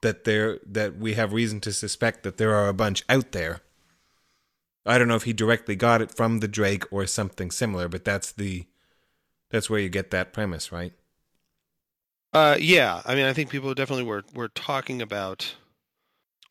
[0.01, 3.61] that there that we have reason to suspect that there are a bunch out there,
[4.85, 8.03] I don't know if he directly got it from the Drake or something similar, but
[8.03, 8.65] that's the
[9.49, 10.91] that's where you get that premise, right?
[12.33, 13.01] Uh, yeah.
[13.05, 15.55] I mean, I think people definitely were were talking about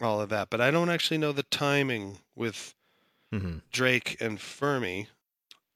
[0.01, 2.75] all of that, but I don't actually know the timing with
[3.31, 3.59] mm-hmm.
[3.71, 5.09] Drake and Fermi.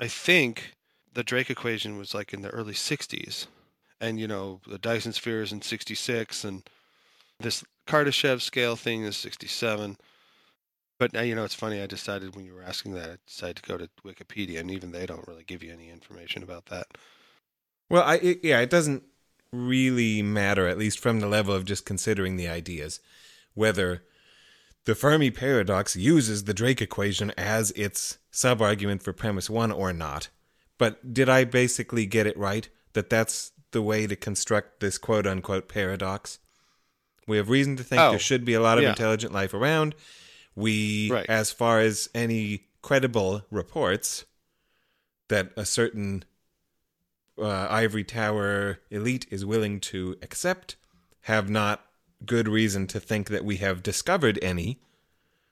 [0.01, 0.73] I think
[1.13, 3.49] the Drake equation was like in the early '60s
[4.03, 6.63] and you know the Dyson sphere is in 66 and
[7.41, 9.97] this Kardashev scale thing is 67
[10.99, 13.57] but now you know it's funny I decided when you were asking that I decided
[13.57, 16.87] to go to Wikipedia and even they don't really give you any information about that
[17.89, 19.05] well I it, yeah it doesn't
[19.53, 23.01] really matter at least from the level of just considering the ideas
[23.55, 24.03] whether
[24.85, 30.29] the Fermi paradox uses the Drake equation as its sub-argument for premise 1 or not.
[30.77, 35.27] But did I basically get it right that that's the way to construct this quote
[35.27, 36.39] unquote paradox?
[37.27, 38.91] We have reason to think Oh, there should be a lot of yeah.
[38.91, 39.95] intelligent life around.
[40.55, 41.27] We, Right.
[41.29, 44.25] as far as any credible reports,
[45.29, 46.25] that a certain
[47.39, 50.77] uh, ivory tower elite is willing to accept,
[51.23, 51.87] have not
[52.27, 54.79] good reason to think that we have discovered any.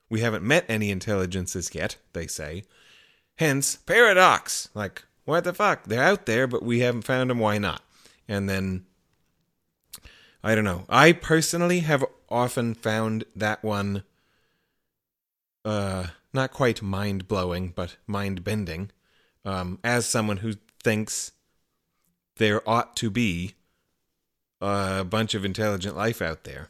[0.09, 2.63] We haven't met any intelligences yet, they say.
[3.37, 4.69] Hence, paradox.
[4.75, 5.85] Like, what the fuck?
[5.85, 7.39] They're out there, but we haven't found them.
[7.39, 7.81] Why not?
[8.27, 8.85] And then,
[10.43, 10.85] I don't know.
[10.89, 14.03] I personally have often found that one,
[15.65, 18.91] uh, not quite mind blowing, but mind bending.
[19.43, 20.53] Um, as someone who
[20.83, 21.31] thinks
[22.37, 23.55] there ought to be
[24.61, 26.69] a bunch of intelligent life out there,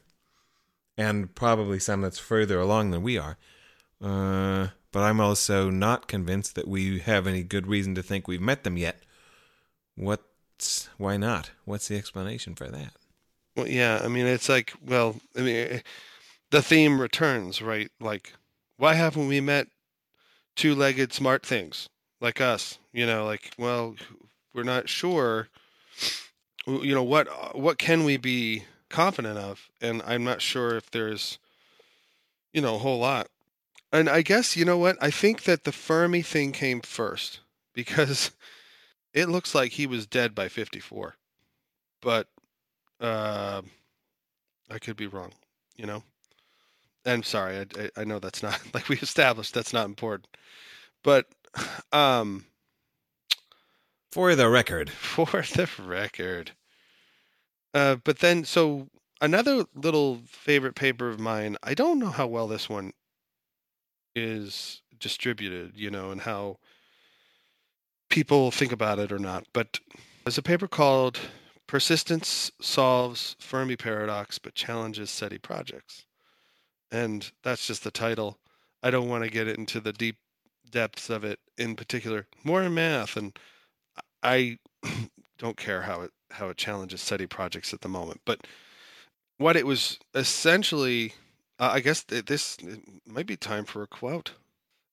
[0.98, 3.38] and probably some that's further along than we are.
[4.02, 8.42] Uh, but I'm also not convinced that we have any good reason to think we've
[8.42, 9.02] met them yet.
[10.62, 11.50] What's why not?
[11.66, 12.94] What's the explanation for that?
[13.56, 15.80] Well, yeah, I mean, it's like, well, I mean, eh,
[16.52, 17.90] the theme returns, right?
[18.00, 18.34] Like,
[18.78, 19.70] why haven't we met
[20.56, 22.78] two-legged smart things like us?
[22.94, 23.96] You know, like, well,
[24.54, 25.48] we're not sure.
[26.68, 29.68] You know, what what can we be confident of?
[29.82, 31.40] And I'm not sure if there's,
[32.54, 33.30] you know, a whole lot.
[33.92, 34.96] And I guess you know what?
[35.02, 37.40] I think that the Fermi thing came first
[37.74, 38.30] because
[39.14, 41.16] it looks like he was dead by 54,
[42.02, 42.28] but
[43.00, 43.62] uh,
[44.70, 45.34] I could be wrong,
[45.76, 46.04] you know.
[47.06, 47.58] I'm sorry.
[47.60, 49.54] I, I, I know that's not like we established.
[49.54, 50.28] That's not important,
[51.04, 51.28] but
[51.92, 52.46] um,
[54.12, 56.52] For the record, for the record.
[57.74, 58.88] Uh, but then, so
[59.22, 61.58] another little favorite paper of mine.
[61.64, 62.94] I don't know how well this one
[64.16, 66.58] is distributed, you know, and how
[68.12, 69.46] people think about it or not.
[69.54, 69.80] But
[70.24, 71.20] there's a paper called
[71.66, 76.06] "Persistence Solves Fermi Paradox, but Challenges SETI Projects,"
[76.92, 78.38] and that's just the title.
[78.84, 80.18] I don't want to get into the deep
[80.70, 82.28] depths of it in particular.
[82.44, 83.38] More in math, and
[84.22, 84.60] I
[85.40, 88.46] don't care how it how it challenges SETI projects at the moment, but
[89.38, 91.14] what it was essentially,
[91.60, 92.58] uh, I guess th- this
[93.08, 94.34] might be time for a quote.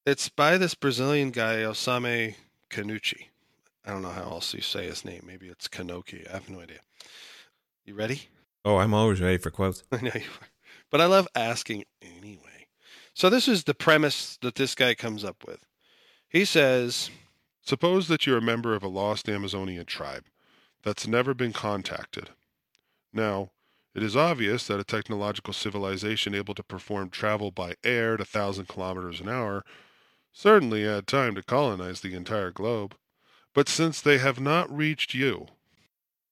[0.06, 2.36] It's by this Brazilian guy Osame
[2.70, 3.28] Kinouchi.
[3.84, 5.22] I don't know how else you say his name.
[5.26, 6.28] Maybe it's Kanoki.
[6.28, 6.80] I have no idea.
[7.84, 8.22] You ready?
[8.64, 9.82] oh, I'm always ready for quotes.
[9.92, 10.48] I know you are.
[10.90, 12.66] But I love asking anyway.
[13.14, 15.64] So this is the premise that this guy comes up with.
[16.28, 17.10] He says,
[17.62, 20.24] Suppose that you're a member of a lost Amazonian tribe
[20.82, 22.30] that's never been contacted.
[23.12, 23.50] Now,
[23.94, 28.24] it is obvious that a technological civilization able to perform travel by air at a
[28.24, 29.64] thousand kilometers an hour
[30.38, 32.94] certainly had time to colonize the entire globe.
[33.54, 35.48] But since they have not reached you,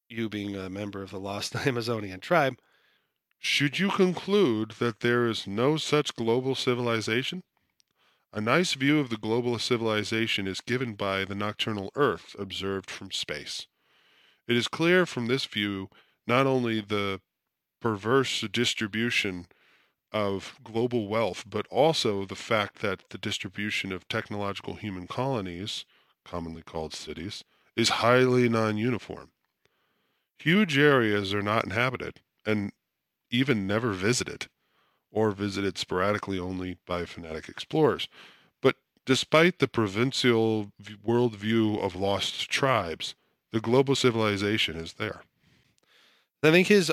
[0.09, 2.57] you being a member of the lost Amazonian tribe,
[3.41, 7.43] should you conclude that there is no such global civilization?
[8.33, 13.11] A nice view of the global civilization is given by the nocturnal Earth observed from
[13.11, 13.67] space.
[14.47, 15.89] It is clear from this view
[16.29, 17.21] not only the
[17.81, 19.49] perverse distribution
[20.13, 25.85] of global wealth, but also the fact that the distribution of technological human colonies,
[26.25, 29.31] commonly called cities, is highly non uniform.
[30.39, 32.73] Huge areas are not inhabited and
[33.31, 34.47] even never visited,
[35.11, 38.09] or visited sporadically only by fanatic explorers.
[38.63, 43.15] But despite the provincial worldview of lost tribes,
[43.53, 45.23] the global civilization is there.
[46.43, 46.93] I think his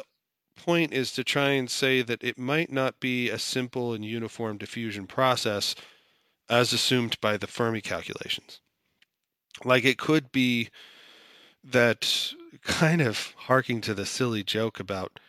[0.55, 4.57] point is to try and say that it might not be a simple and uniform
[4.57, 5.75] diffusion process
[6.49, 8.59] as assumed by the Fermi calculations.
[9.63, 10.69] Like it could be
[11.63, 15.19] that kind of harking to the silly joke about,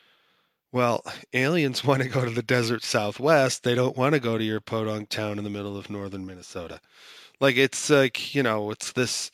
[0.72, 3.62] well, aliens want to go to the desert southwest.
[3.62, 6.80] They don't want to go to your podunk town in the middle of northern Minnesota.
[7.40, 9.30] Like it's like, you know, it's this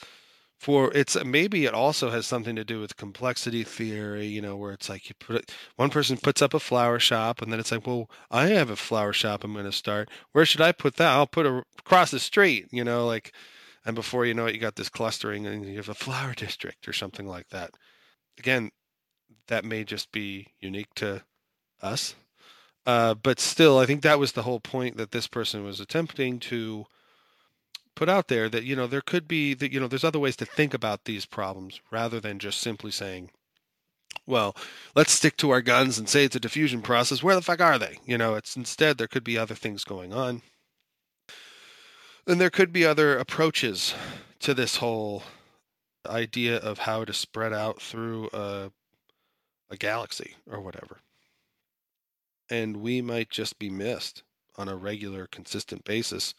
[0.60, 4.72] for it's maybe it also has something to do with complexity theory you know where
[4.72, 7.72] it's like you put it one person puts up a flower shop and then it's
[7.72, 10.10] like well i have a flower shop i'm going to start.
[10.32, 11.12] Where should i put that?
[11.12, 13.32] I'll put it across the street you know like
[13.86, 16.86] and before you know it you got this clustering and you have a flower district
[16.86, 17.70] or something like that.
[18.38, 18.70] Again
[19.46, 21.22] that may just be unique to
[21.80, 22.14] us
[22.84, 26.38] uh, but still i think that was the whole point that this person was attempting
[26.38, 26.84] to
[27.94, 30.36] put out there that you know there could be that you know there's other ways
[30.36, 33.30] to think about these problems rather than just simply saying
[34.26, 34.54] well,
[34.94, 37.22] let's stick to our guns and say it's a diffusion process.
[37.22, 37.98] Where the fuck are they?
[38.04, 40.42] You know, it's instead there could be other things going on.
[42.26, 43.94] And there could be other approaches
[44.40, 45.24] to this whole
[46.06, 48.70] idea of how to spread out through a,
[49.70, 50.98] a galaxy or whatever.
[52.48, 54.22] And we might just be missed
[54.56, 56.34] on a regular, consistent basis.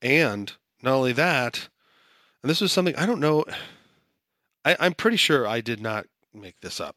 [0.00, 0.52] And
[0.82, 1.68] not only that,
[2.42, 3.44] and this was something I don't know,
[4.64, 6.96] I, I'm pretty sure I did not make this up.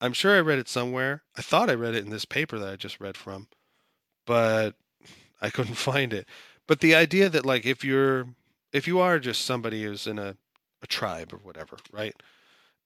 [0.00, 1.22] I'm sure I read it somewhere.
[1.36, 3.46] I thought I read it in this paper that I just read from,
[4.26, 4.74] but
[5.40, 6.26] I couldn't find it.
[6.66, 8.26] But the idea that like if you're
[8.72, 10.36] if you are just somebody who's in a,
[10.82, 12.14] a tribe or whatever, right?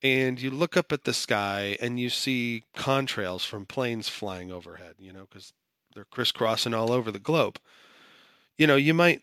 [0.03, 4.97] And you look up at the sky and you see contrails from planes flying overhead,
[4.99, 5.53] you know, because
[5.95, 7.59] they're crisscrossing all over the globe.
[8.59, 9.23] You know, you might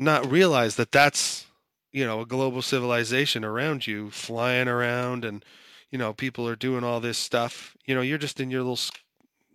[0.00, 1.46] not realize that that's,
[1.92, 5.44] you know, a global civilization around you flying around and,
[5.90, 7.76] you know, people are doing all this stuff.
[7.84, 8.80] You know, you're just in your little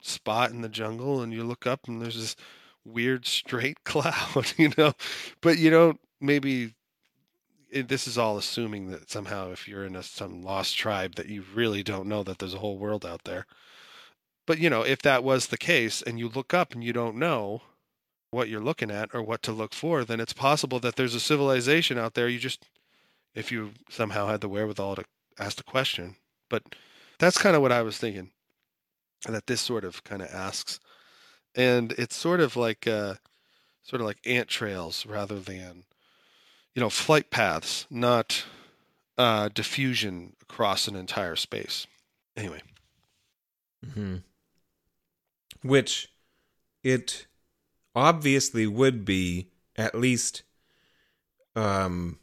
[0.02, 2.36] spot in the jungle and you look up and there's this
[2.86, 4.93] weird straight cloud, you know,
[5.41, 6.76] but you don't maybe
[7.72, 11.28] it, this is all assuming that somehow if you're in a, some lost tribe that
[11.28, 13.48] you really don't know that there's a whole world out there.
[14.46, 17.18] But you know, if that was the case and you look up and you don't
[17.18, 17.64] know
[18.36, 21.19] what you're looking at or what to look for, then it's possible that there's a
[21.19, 22.65] civilization out there you just
[23.33, 25.05] if you somehow had the wherewithal to
[25.39, 26.15] ask the question.
[26.49, 26.63] But
[27.19, 28.31] that's kind of what I was thinking
[29.27, 30.79] that this sort of kind of asks.
[31.55, 33.15] And it's sort of like uh
[33.83, 35.83] sort of like ant trails rather than
[36.73, 38.45] you know flight paths, not
[39.17, 41.88] uh, diffusion across an entire space.
[42.36, 42.61] Anyway,
[43.86, 44.17] Mm-hmm.
[45.61, 46.09] Which
[46.83, 47.27] it
[47.96, 50.43] obviously would be at least
[51.56, 52.20] um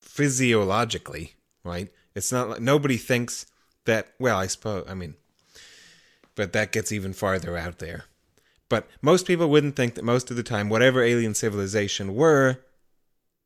[0.00, 1.34] physiologically,
[1.64, 1.90] right?
[2.14, 3.46] It's not like nobody thinks
[3.84, 5.16] that well, I suppose I mean
[6.34, 8.04] but that gets even farther out there.
[8.68, 12.58] But most people wouldn't think that most of the time whatever alien civilization were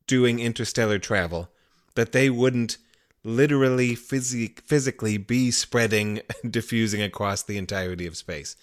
[0.06, 1.48] doing interstellar travel
[1.96, 2.76] that they wouldn't
[3.24, 8.56] literally physi- physically be spreading diffusing across the entirety of space.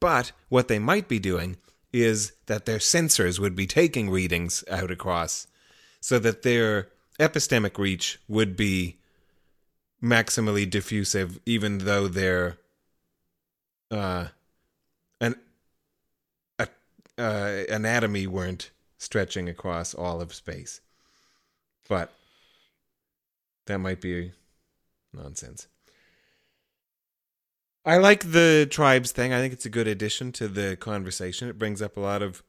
[0.00, 1.56] But what they might be doing
[1.92, 5.46] is that their sensors would be taking readings out across
[6.00, 6.88] so that their
[7.18, 8.98] epistemic reach would be
[10.02, 12.58] maximally diffusive even though their
[13.90, 14.26] uh
[15.20, 15.34] an
[17.18, 20.82] uh, anatomy weren't stretching across all of space.
[21.88, 22.12] But
[23.66, 24.32] that might be
[25.14, 25.66] nonsense
[27.86, 29.32] I like the tribes thing.
[29.32, 31.48] I think it's a good addition to the conversation.
[31.48, 32.42] It brings up a lot of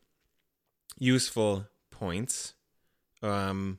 [0.97, 2.55] useful points,
[3.21, 3.77] um,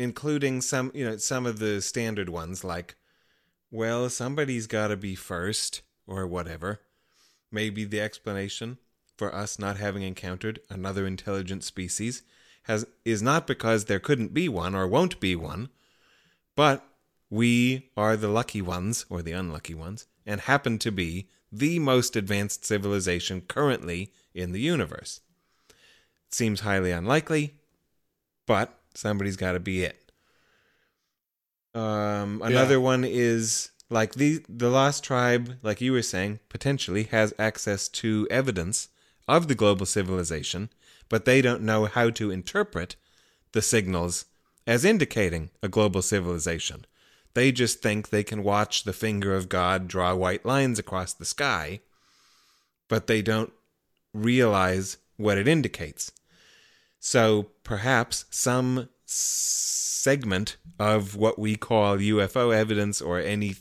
[0.00, 2.96] including some, you know, some of the standard ones like,
[3.70, 6.80] well, somebody's got to be first or whatever.
[7.52, 8.78] Maybe the explanation
[9.16, 12.24] for us not having encountered another intelligent species
[12.64, 15.68] has is not because there couldn't be one or won't be one,
[16.56, 16.84] but
[17.30, 22.16] we are the lucky ones or the unlucky ones and happen to be the most
[22.16, 25.20] advanced civilization currently in the universe.
[26.28, 27.54] It seems highly unlikely,
[28.46, 30.10] but somebody's got to be it.
[31.74, 32.80] Um, another Yeah.
[32.80, 38.26] one is like the the lost tribe, like you were saying, potentially has access to
[38.30, 38.88] evidence
[39.28, 40.70] of the global civilization,
[41.08, 42.96] but they don't know how to interpret
[43.52, 44.24] the signals
[44.66, 46.84] as indicating a global civilization.
[47.36, 51.26] They just think they can watch the finger of God draw white lines across the
[51.26, 51.80] sky,
[52.88, 53.52] but they don't
[54.14, 56.12] realize what it indicates.
[56.98, 63.56] So perhaps some segment of what we call UFO evidence or any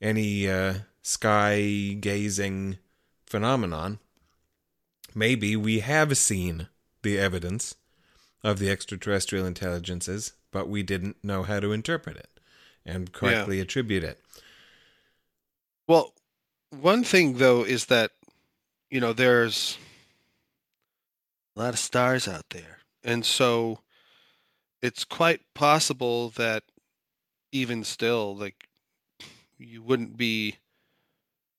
[0.00, 2.78] any uh, sky gazing
[3.26, 3.98] phenomenon,
[5.14, 6.68] maybe we have seen
[7.02, 7.74] the evidence
[8.42, 12.33] of the extraterrestrial intelligences, but we didn't know how to interpret it
[12.86, 14.20] and correctly attribute it.
[15.88, 16.12] well,
[16.70, 18.10] one thing though is that
[18.90, 19.78] you know there's
[21.56, 23.80] a lot of stars out there, and so
[24.82, 26.64] it's quite possible that
[27.52, 28.68] even still, like
[29.58, 30.56] you wouldn't be,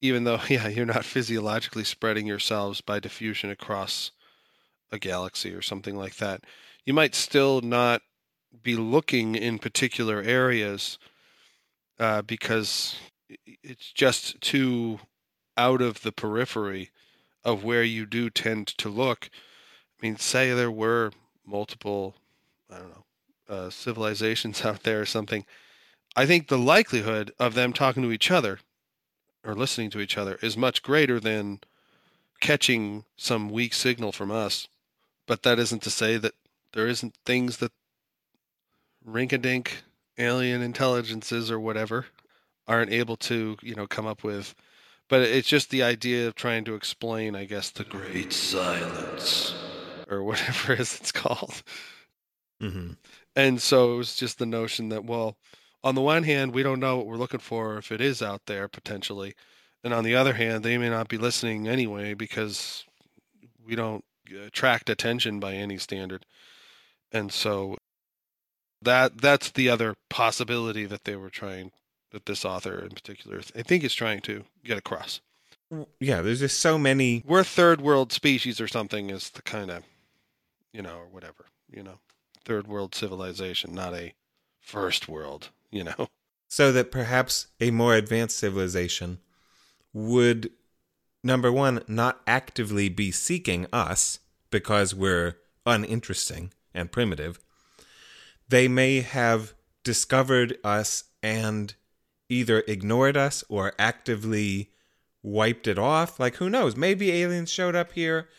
[0.01, 4.11] even though yeah, you're not physiologically spreading yourselves by diffusion across
[4.91, 6.43] a galaxy or something like that,
[6.85, 8.01] you might still not
[8.61, 10.97] be looking in particular areas
[11.99, 12.95] uh, because
[13.63, 14.99] it's just too
[15.57, 16.91] out of the periphery
[17.43, 19.29] of where you do tend to look.
[19.99, 21.11] I mean, say there were
[21.45, 22.15] multiple,
[22.71, 23.03] I don't know,
[23.47, 25.45] uh, civilizations out there or something.
[26.15, 28.59] I think the likelihood of them talking to each other
[29.43, 31.59] or listening to each other is much greater than
[32.39, 34.67] catching some weak signal from us.
[35.27, 36.33] But that isn't to say that
[36.73, 37.71] there isn't things that
[39.03, 39.83] rink-a-dink
[40.17, 42.05] alien intelligences or whatever
[42.67, 44.55] aren't able to, you know, come up with.
[45.09, 49.53] But it's just the idea of trying to explain, I guess, the great silence
[50.09, 51.63] or whatever it is it's called.
[52.59, 52.93] hmm
[53.35, 55.37] And so it was just the notion that, well,
[55.83, 58.45] on the one hand, we don't know what we're looking for if it is out
[58.47, 59.35] there potentially.
[59.83, 62.85] And on the other hand, they may not be listening anyway because
[63.63, 64.03] we don't
[64.45, 66.25] attract attention by any standard.
[67.11, 67.77] And so
[68.85, 71.71] that that's the other possibility that they were trying
[72.11, 75.21] that this author in particular I think is trying to get across.
[75.99, 77.23] Yeah, there's just so many.
[77.25, 79.83] We're third world species or something is the kind of
[80.75, 81.99] you know, or whatever, you know.
[82.43, 84.13] Third world civilization, not a
[84.59, 86.09] first world, you know.
[86.47, 89.17] So that perhaps a more advanced civilization
[89.93, 90.51] would,
[91.23, 94.19] number one, not actively be seeking us
[94.51, 97.39] because we're uninteresting and primitive.
[98.47, 101.73] They may have discovered us and
[102.29, 104.71] either ignored us or actively
[105.23, 106.19] wiped it off.
[106.19, 106.75] Like, who knows?
[106.75, 108.29] Maybe aliens showed up here,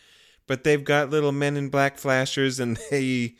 [0.45, 3.35] but they've got little men in black flashers and they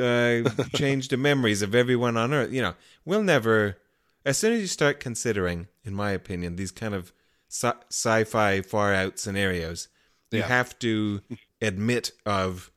[0.00, 0.42] uh,
[0.74, 2.52] changed the memories of everyone on Earth.
[2.52, 2.74] You know,
[3.04, 3.76] we'll never.
[4.24, 7.12] As soon as you start considering, in my opinion, these kind of
[7.48, 9.88] sci- sci-fi far out scenarios,
[10.30, 10.46] you Yeah.
[10.46, 11.22] have to
[11.60, 12.70] admit of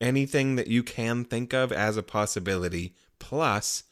[0.00, 3.84] anything that you can think of as a possibility, plus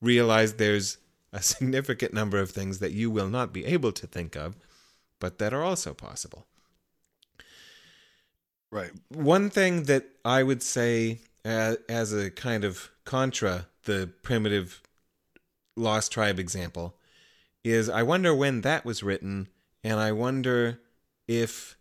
[0.00, 0.98] realize there's
[1.32, 4.56] a significant number of things that you will not be able to think of,
[5.18, 6.46] but that are also possible.
[8.70, 8.90] Right.
[9.08, 14.82] One thing that I would say uh, as a kind of contra the primitive
[15.76, 16.96] lost tribe example
[17.62, 19.48] is I wonder when that was written
[19.82, 20.80] and I wonder
[21.28, 21.76] if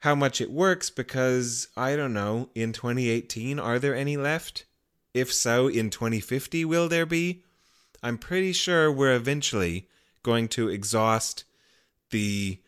[0.00, 4.64] how much it works because I don't know in 2018 are there any left?
[5.12, 7.42] If so, in 2050 will there be?
[8.02, 9.88] I'm pretty sure we're eventually
[10.22, 11.44] going to exhaust
[12.10, 12.60] the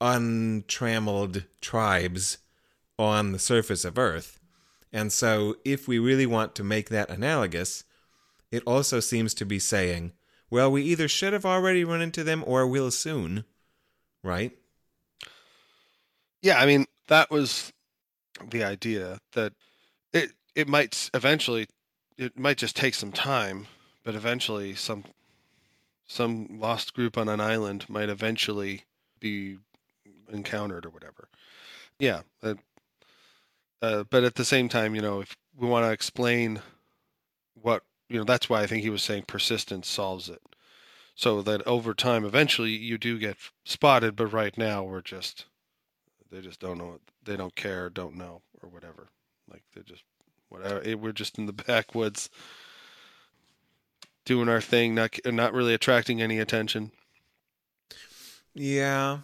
[0.00, 2.38] untrammeled tribes
[2.98, 4.40] on the surface of Earth.
[4.92, 7.84] And so, if we really want to make that analogous,
[8.50, 10.12] it also seems to be saying,
[10.50, 13.44] well, we either should have already run into them or will soon,
[14.22, 14.56] right?
[16.46, 17.72] Yeah, I mean that was
[18.50, 19.52] the idea that
[20.12, 21.66] it it might eventually
[22.16, 23.66] it might just take some time,
[24.04, 25.02] but eventually some
[26.06, 28.84] some lost group on an island might eventually
[29.18, 29.56] be
[30.32, 31.26] encountered or whatever.
[31.98, 32.20] Yeah,
[33.82, 36.62] uh, but at the same time, you know, if we want to explain
[37.60, 40.42] what you know, that's why I think he was saying persistence solves it.
[41.16, 45.46] So that over time, eventually, you do get spotted, but right now we're just
[46.30, 49.08] they just don't know they don't care don't know or whatever
[49.50, 50.04] like they're just
[50.48, 52.30] whatever we're just in the backwoods
[54.24, 56.90] doing our thing not not really attracting any attention
[58.54, 59.18] Yeah.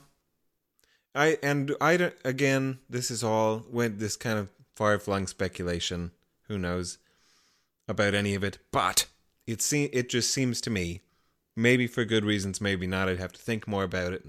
[1.15, 6.13] I and I don't again, this is all when this kind of far flung speculation.
[6.49, 6.99] Who knows
[7.89, 8.59] about any of it?
[8.71, 9.07] But
[9.47, 11.01] it se- it just seems to me,
[11.57, 13.09] maybe for good reasons, maybe not.
[13.09, 14.27] I'd have to think more about it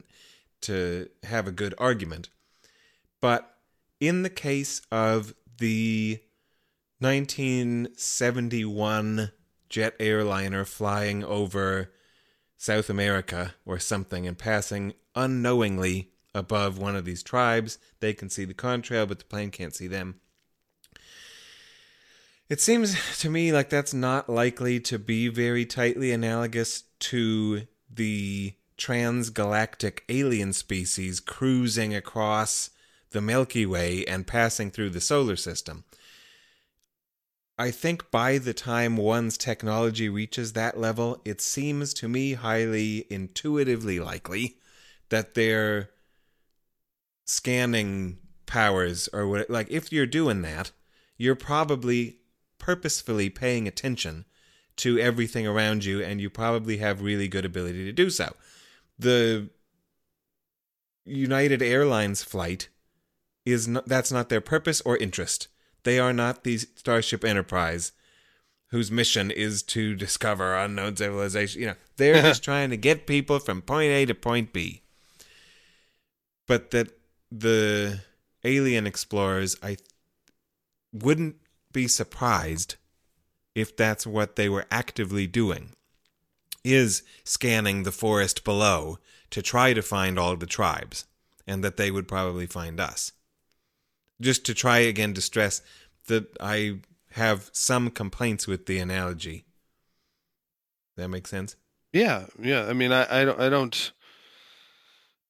[0.61, 2.29] to have a good argument.
[3.23, 3.55] But
[4.01, 6.19] in the case of the
[6.99, 9.31] 1971
[9.69, 11.93] jet airliner flying over
[12.57, 17.77] South America or something and passing unknowingly above one of these tribes.
[18.01, 20.19] They can see the contrail, but the plane can't see them.
[22.49, 28.55] It seems to me like that's not likely to be very tightly analogous to the
[28.77, 32.71] transgalactic alien species cruising across
[33.13, 35.85] the Milky Way and passing through the solar system.
[37.57, 43.05] I think by the time one's technology reaches that level, it seems to me highly
[43.09, 44.57] intuitively likely
[45.09, 45.91] that their
[47.25, 50.71] scanning powers or what like if you're doing that,
[51.17, 52.17] you're probably
[52.57, 54.25] purposefully paying attention
[54.75, 58.33] to everything around you and you probably have really good ability to do so.
[58.97, 59.49] The
[61.05, 62.69] United Airlines flight
[63.45, 65.47] is not that's not their purpose or interest.
[65.83, 67.91] They are not the Starship Enterprise
[68.73, 71.61] whose mission is to discover unknown civilization.
[71.61, 74.81] You know, they're just trying to get people from point A to point B.
[76.47, 76.87] But that
[77.31, 77.99] the
[78.43, 79.77] alien explorers, I
[80.91, 81.35] wouldn't
[81.71, 82.75] be surprised
[83.53, 85.69] if that's what they were actively doing,
[86.63, 88.97] is scanning the forest below
[89.29, 91.05] to try to find all the tribes,
[91.45, 93.11] and that they would probably find us.
[94.21, 95.61] Just to try again to stress
[96.07, 96.79] that I
[97.11, 99.45] have some complaints with the analogy.
[100.97, 101.55] That makes sense?
[101.91, 102.65] Yeah, yeah.
[102.65, 103.91] I mean, I, I don't, I don't,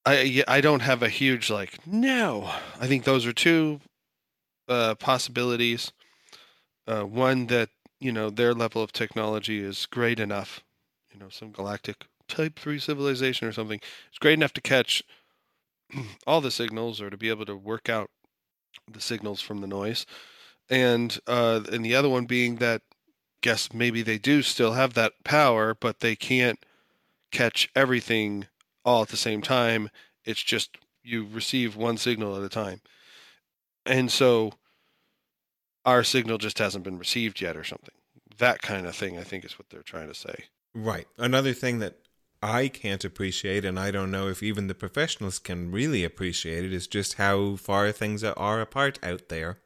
[0.05, 1.85] I, I don't have a huge like.
[1.85, 3.81] No, I think those are two
[4.67, 5.91] uh, possibilities.
[6.87, 7.69] Uh, one that
[7.99, 10.63] you know their level of technology is great enough.
[11.13, 13.79] You know, some galactic type three civilization or something.
[14.09, 15.03] It's great enough to catch
[16.27, 18.09] all the signals or to be able to work out
[18.91, 20.05] the signals from the noise.
[20.69, 22.81] And uh, and the other one being that
[23.41, 26.65] guess maybe they do still have that power, but they can't
[27.31, 28.47] catch everything
[28.85, 29.89] all at the same time.
[30.23, 32.81] It's just you receive one signal at a time.
[33.85, 34.53] And so
[35.85, 37.95] our signal just hasn't been received yet or something.
[38.37, 40.45] That kind of thing, I think, is what they're trying to say.
[40.73, 41.07] Right.
[41.17, 41.97] Another thing that
[42.43, 46.73] I can't appreciate, and I don't know if even the professionals can really appreciate it,
[46.73, 49.59] is just how far things are apart out there.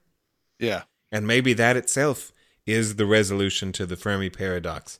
[0.60, 0.84] Yeah.
[1.12, 2.32] And maybe that itself
[2.68, 5.00] is the resolution to the Fermi paradox.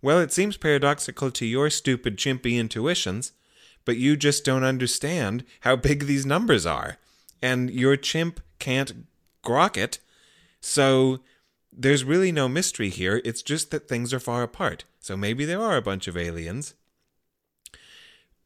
[0.00, 3.32] Well, it seems paradoxical to your stupid chimpy intuitions,
[3.84, 6.98] but you just don't understand how big these numbers are.
[7.42, 9.06] And your chimp can't
[9.44, 9.98] grok it.
[10.60, 11.18] So
[11.72, 13.20] there's really no mystery here.
[13.24, 14.84] It's just that things are far apart.
[15.00, 16.74] So maybe there are a bunch of aliens.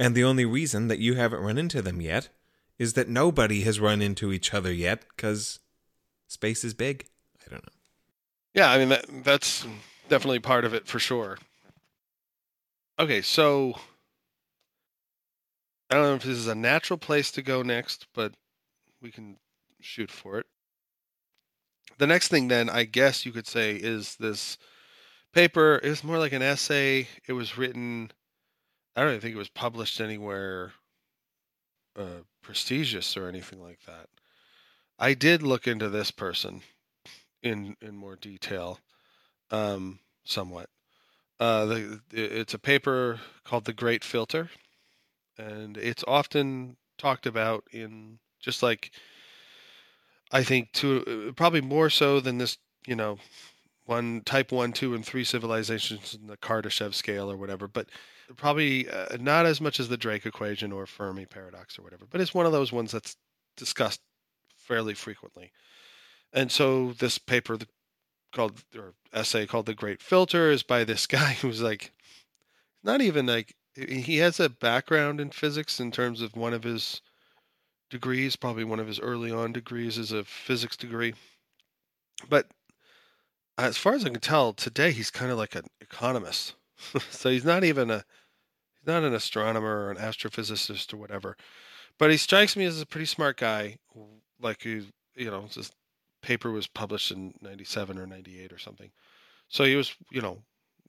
[0.03, 2.29] And the only reason that you haven't run into them yet
[2.77, 5.61] is that nobody has run into each other yet because
[6.27, 7.07] space is big.
[7.47, 7.73] I don't know.
[8.53, 9.65] Yeah, I mean that that's
[10.09, 11.39] definitely part of it for sure.
[12.99, 13.75] Okay, so
[15.89, 18.33] I don't know if this is a natural place to go next, but
[19.01, 19.37] we can
[19.81, 20.47] shoot for it.
[21.99, 24.59] The next thing then, I guess you could say, is this
[25.33, 25.79] paper.
[25.81, 27.07] It was more like an essay.
[27.29, 28.11] It was written.
[28.95, 30.73] I don't even think it was published anywhere
[31.99, 34.09] uh, prestigious or anything like that.
[34.99, 36.63] I did look into this person
[37.43, 38.79] in in more detail,
[39.51, 40.69] um, somewhat.
[41.41, 44.51] Uh, the, it's a paper called "The Great Filter,"
[45.39, 48.93] and it's often talked about in just like
[50.31, 53.19] I think to uh, probably more so than this, you know,
[53.85, 57.89] one type one, two, and three civilizations in the Kardashev scale or whatever, but
[58.37, 62.07] probably uh, not as much as the Drake equation or Fermi paradox or whatever.
[62.09, 63.17] But it's one of those ones that's
[63.57, 64.01] discussed
[64.57, 65.53] fairly frequently.
[66.33, 67.59] And so this paper
[68.33, 71.93] called or essay called The Great Filter is by this guy who's like
[72.83, 77.01] not even like he has a background in physics in terms of one of his
[77.91, 81.15] degrees, probably one of his early on degrees is a physics degree.
[82.29, 82.49] But
[83.57, 86.55] as far as I can tell, today he's kind of like an economist.
[87.11, 88.05] so he's not even a
[88.83, 91.37] he's not an astronomer or an astrophysicist or whatever.
[91.99, 93.79] But he strikes me as a pretty smart guy,
[94.41, 95.75] like he, you know, just
[96.23, 98.91] paper was published in 97 or 98 or something.
[99.49, 100.43] So he was, you know,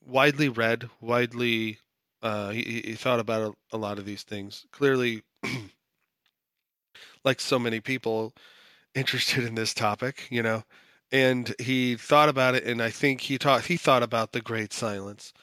[0.05, 1.79] widely read, widely,
[2.21, 4.65] uh, he, he thought about a, a lot of these things.
[4.71, 5.23] Clearly,
[7.23, 8.33] like so many people
[8.95, 10.63] interested in this topic, you know,
[11.11, 12.63] and he thought about it.
[12.63, 15.33] And I think he taught, he thought about the great silence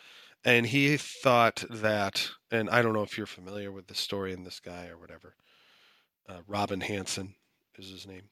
[0.45, 4.45] and he thought that, and I don't know if you're familiar with the story in
[4.45, 5.35] this guy or whatever.
[6.29, 7.35] Uh, Robin Hanson
[7.77, 8.23] is his name.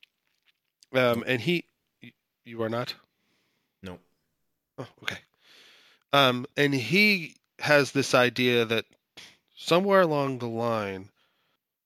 [0.95, 1.65] Um, and he,
[2.45, 2.95] you are not.
[3.83, 3.99] No.
[4.79, 5.19] Oh, okay.
[6.13, 8.85] Um, and he has this idea that
[9.57, 11.11] somewhere along the line,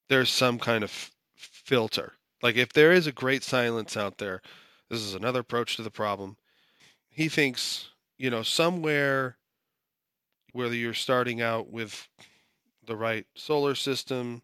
[0.08, 2.12] there's some kind of filter.
[2.42, 4.42] Like if there is a great silence out there,
[4.88, 6.36] this is another approach to the problem.
[7.08, 9.36] He thinks, you know, somewhere,
[10.52, 12.08] whether you're starting out with
[12.84, 14.42] the right solar system,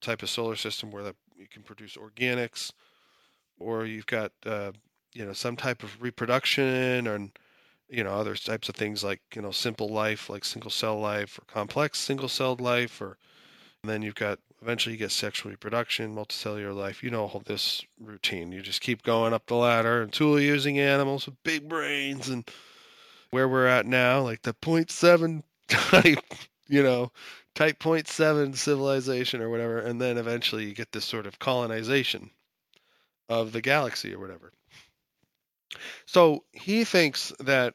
[0.00, 1.04] type of solar system where
[1.36, 2.72] you can produce organics,
[3.58, 4.72] or you've got uh,
[5.14, 7.32] you know some type of reproduction and
[7.88, 11.38] you know other types of things like you know simple life like single cell life
[11.38, 13.16] or complex single celled life or
[13.82, 18.52] then you've got eventually you get sexual reproduction multicellular life you know this routine.
[18.52, 22.48] You just keep going up the ladder until you're using animals with big brains and
[23.30, 26.18] where we're at now like the 0.7 type
[26.68, 27.10] you know
[27.54, 32.30] type 0.7 civilization or whatever and then eventually you get this sort of colonization
[33.28, 34.52] of the galaxy or whatever.
[36.06, 37.74] So he thinks that,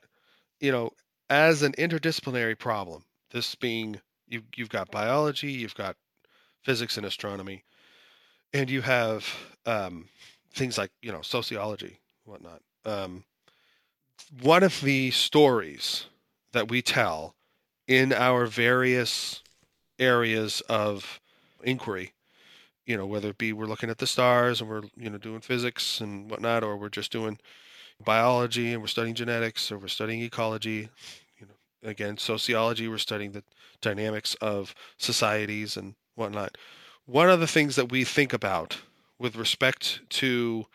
[0.60, 0.92] you know,
[1.30, 5.96] as an interdisciplinary problem, this being you, you've got biology, you've got
[6.64, 7.64] physics and astronomy,
[8.54, 9.28] and you have
[9.66, 10.08] um,
[10.54, 12.62] things like you know sociology, whatnot.
[12.86, 13.24] Um,
[14.42, 16.06] one of the stories
[16.52, 17.36] that we tell
[17.88, 19.42] in our various
[20.00, 21.20] areas of
[21.64, 22.14] inquiry
[22.86, 25.40] you know whether it be we're looking at the stars and we're you know doing
[25.40, 27.38] physics and whatnot or we're just doing
[28.04, 30.90] biology and we're studying genetics or we're studying ecology
[31.40, 33.44] you know again sociology we're studying the
[33.84, 36.58] dynamics of societies and whatnot.
[37.06, 38.80] One of the things that we think about
[39.20, 40.66] with respect to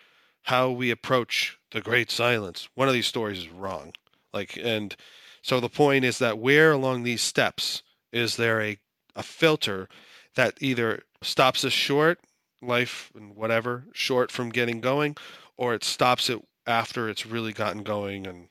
[0.49, 3.93] how we approach the great silence one of these stories is wrong.
[4.33, 4.97] Like and
[5.43, 7.83] so the point is that where along these steps
[8.13, 8.79] is there a,
[9.15, 9.91] a filter
[10.37, 12.21] that either stops us short
[12.63, 15.19] life and whatever short from getting going
[15.59, 18.49] or it stops it after it's really gotten going and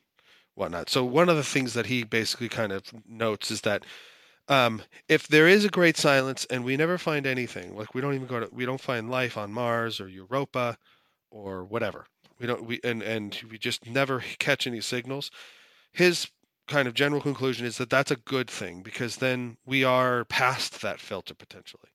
[0.54, 0.88] whatnot?
[0.88, 3.82] So one of the things that he basically kind of notes is that
[4.46, 8.14] um, if there is a great silence and we never find anything like we don't
[8.14, 10.78] even go to we don't find life on mars or europa
[11.30, 12.06] or whatever.
[12.38, 15.30] We don't we and and we just never catch any signals.
[15.92, 16.28] His
[16.66, 20.82] kind of general conclusion is that that's a good thing because then we are past
[20.82, 21.88] that filter potentially.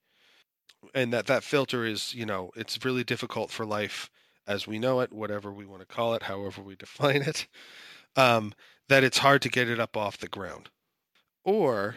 [0.93, 4.09] And that that filter is you know it's really difficult for life
[4.45, 7.47] as we know it whatever we want to call it however we define it
[8.15, 8.53] um,
[8.89, 10.69] that it's hard to get it up off the ground.
[11.45, 11.95] Or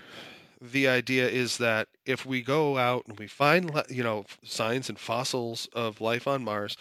[0.60, 4.98] the idea is that if we go out and we find you know signs and
[4.98, 6.76] fossils of life on mars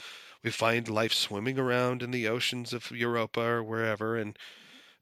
[0.46, 4.38] we find life swimming around in the oceans of europa or wherever and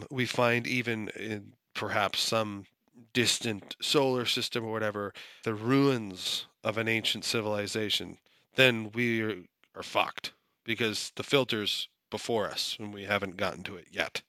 [0.09, 2.65] we find even in perhaps some
[3.13, 5.13] distant solar system or whatever
[5.43, 8.17] the ruins of an ancient civilization
[8.55, 9.35] then we are,
[9.75, 10.31] are fucked
[10.63, 14.21] because the filter's before us and we haven't gotten to it yet.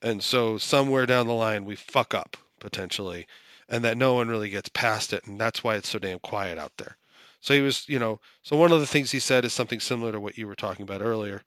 [0.00, 3.26] And so somewhere down the line we fuck up potentially
[3.68, 6.58] and that no one really gets past it and that's why it's so damn quiet
[6.58, 6.96] out there
[7.44, 10.10] so he was you know so one of the things he said is something similar
[10.12, 11.42] to what you were talking about earlier.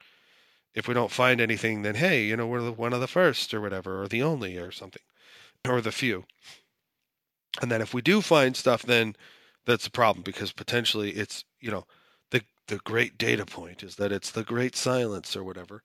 [0.75, 3.51] If we don't find anything then hey you know we're the, one of the first
[3.51, 5.01] or whatever or the only or something
[5.67, 6.25] or the few.
[7.59, 9.15] And then if we do find stuff then
[9.65, 11.85] that's a problem because potentially it's you know
[12.29, 15.81] the the great data point is that it's the great silence or whatever.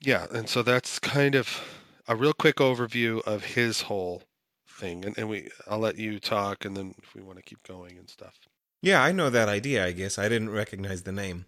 [0.00, 1.62] Yeah and so that's kind of
[2.08, 4.24] a real quick overview of his whole
[4.66, 7.62] thing and, and we i'll let you talk and then if we want to keep
[7.62, 8.34] going and stuff
[8.82, 10.18] Yeah, I know that idea, I guess.
[10.18, 11.44] I didn't recognize the name.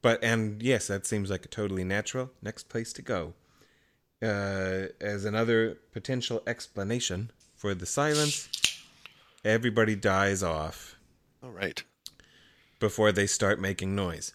[0.00, 3.34] But, and yes, that seems like a totally natural next place to go.
[4.22, 8.48] Uh, as another potential explanation for the silence,
[9.44, 10.96] everybody dies off
[11.42, 11.82] all right
[12.78, 14.34] before they start making noise.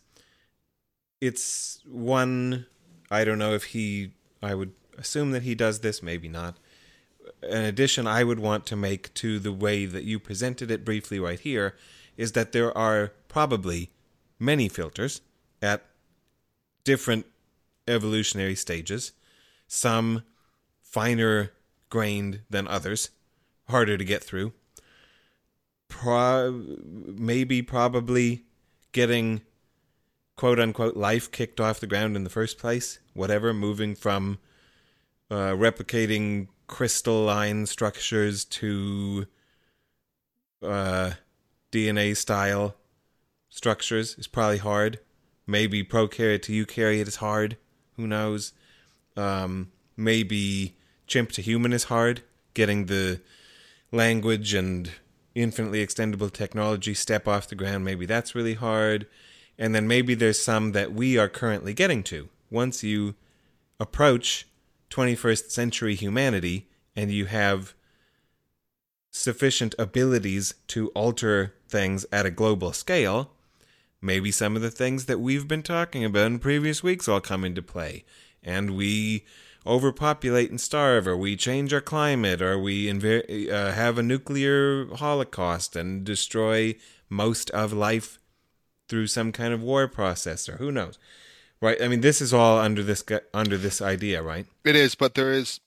[1.22, 2.66] It's one,
[3.10, 4.12] I don't know if he,
[4.42, 6.58] I would assume that he does this, maybe not.
[7.42, 11.20] An addition I would want to make to the way that you presented it briefly
[11.20, 11.76] right here
[12.18, 13.92] is that there are probably
[14.40, 15.22] many filters
[15.62, 15.86] at
[16.84, 17.26] different
[17.88, 19.12] evolutionary stages,
[19.68, 20.24] some
[20.82, 21.52] finer
[21.90, 23.12] grained than others,
[23.70, 24.54] harder to get through.
[25.88, 28.44] Pro- maybe probably
[28.92, 29.42] getting
[30.36, 34.40] quote unquote life kicked off the ground in the first place, whatever, moving from
[35.30, 39.26] uh, replicating crystalline structures to
[40.62, 41.12] uh,
[41.78, 42.76] DNA style
[43.50, 45.00] structures is probably hard.
[45.46, 47.56] Maybe prokaryote to eukaryote is hard.
[47.98, 48.54] Who knows?
[49.16, 50.76] Um, maybe
[51.06, 52.24] chimp to human is hard.
[52.56, 53.22] Getting the
[53.92, 54.90] language and
[55.36, 59.06] infinitely extendable technology step off the ground, maybe that's really hard.
[59.60, 62.30] And then maybe there's some that we are currently getting to.
[62.50, 63.14] Once you
[63.80, 64.48] approach
[64.90, 67.76] 21st century humanity and you have
[69.12, 73.32] sufficient abilities to alter things at a global scale,
[74.02, 77.44] maybe some of the things that we've been talking about in previous weeks all come
[77.44, 78.06] into play.
[78.44, 79.26] And we
[79.66, 84.88] overpopulate and starve, or we change our climate, or we inver- uh, have a nuclear
[84.96, 86.76] holocaust and destroy
[87.10, 88.20] most of life
[88.88, 90.98] through some kind of war process, or who knows?
[91.60, 91.82] Right?
[91.82, 93.04] I mean, this is all under this
[93.34, 94.46] under this idea, right?
[94.64, 95.60] It is, but there is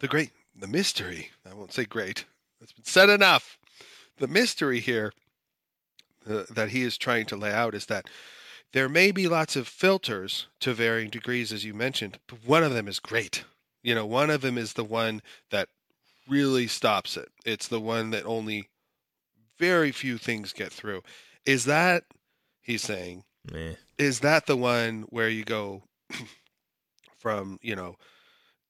[0.00, 1.30] the great, the mystery.
[1.50, 2.24] I won't say great.
[2.88, 3.58] Said enough.
[4.16, 5.12] The mystery here
[6.28, 8.06] uh, that he is trying to lay out is that
[8.72, 12.72] there may be lots of filters to varying degrees, as you mentioned, but one of
[12.72, 13.44] them is great.
[13.82, 15.20] You know, one of them is the one
[15.50, 15.68] that
[16.26, 17.28] really stops it.
[17.44, 18.68] It's the one that only
[19.58, 21.02] very few things get through.
[21.44, 22.04] Is that,
[22.62, 23.74] he's saying, Meh.
[23.98, 25.82] is that the one where you go
[27.18, 27.96] from you know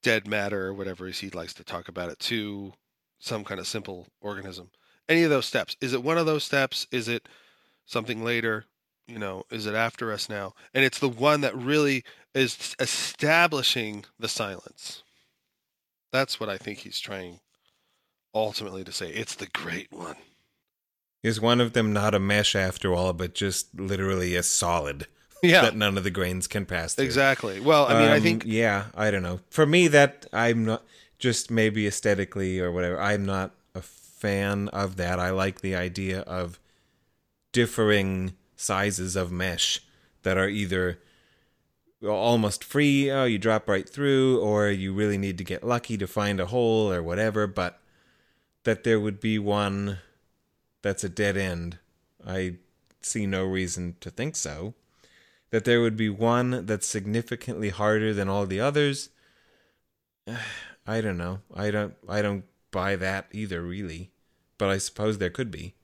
[0.02, 2.72] dead matter or whatever he likes to talk about it to
[3.18, 4.70] some kind of simple organism
[5.08, 7.28] any of those steps is it one of those steps is it
[7.86, 8.64] something later
[9.08, 10.54] you know, is it after us now?
[10.74, 12.04] And it's the one that really
[12.34, 15.02] is establishing the silence.
[16.12, 17.40] That's what I think he's trying
[18.34, 19.08] ultimately to say.
[19.08, 20.16] It's the great one.
[21.22, 25.06] Is one of them not a mesh after all, but just literally a solid
[25.42, 27.06] Yeah, that none of the grains can pass through?
[27.06, 27.58] exactly.
[27.58, 29.40] Well, I mean, I Um, think yeah, I don't know.
[29.48, 30.84] For me, that I'm not
[31.18, 33.00] just maybe aesthetically or whatever.
[33.00, 35.18] I'm not a fan of that.
[35.18, 36.58] I like the idea of
[37.52, 39.80] differing sizes of mesh
[40.22, 40.98] that are either
[42.06, 46.06] almost free, oh, you drop right through, or you really need to get lucky to
[46.06, 47.46] find a hole or whatever.
[47.46, 47.80] But
[48.64, 49.98] that there would be one
[50.82, 51.78] that's a dead end.
[52.26, 52.56] I
[53.00, 54.74] see no reason to think so
[55.50, 59.08] that there would be one that's significantly harder than all the others.
[60.88, 61.40] I don't know.
[61.54, 64.10] I don't I don't buy that either really.
[64.56, 65.74] But I suppose there could be.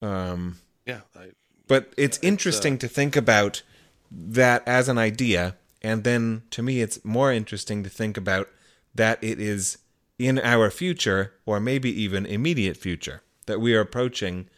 [0.00, 0.56] Um
[0.86, 1.30] yeah, I,
[1.68, 3.62] but it's It's, uh, interesting to think about
[4.10, 8.48] that as an idea and then to me it's more interesting to think about
[8.94, 9.78] that it is
[10.18, 14.48] in our future or maybe even immediate future that we are approaching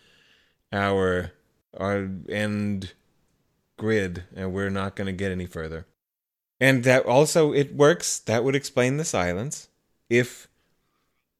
[0.72, 1.32] our
[1.78, 2.92] our end
[3.76, 5.86] grid and we're not going to get any further.
[6.60, 9.68] And that also it works, that would explain the silence.
[10.08, 10.48] If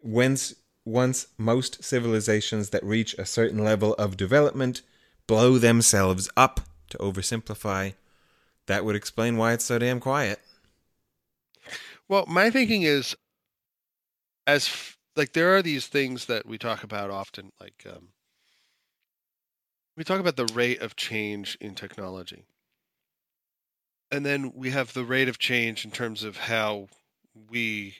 [0.02, 0.54] once
[0.84, 4.80] once most civilizations that reach a certain level of development
[5.26, 7.92] blow themselves up to oversimplify,
[8.66, 10.40] that would explain why it's so damn quiet.
[12.08, 13.14] Well, my thinking is,
[14.46, 18.08] as f- like there are these things that we talk about often, like um,
[19.94, 22.46] we talk about the rate of change in technology,
[24.10, 26.88] and then we have the rate of change in terms of how
[27.50, 27.96] we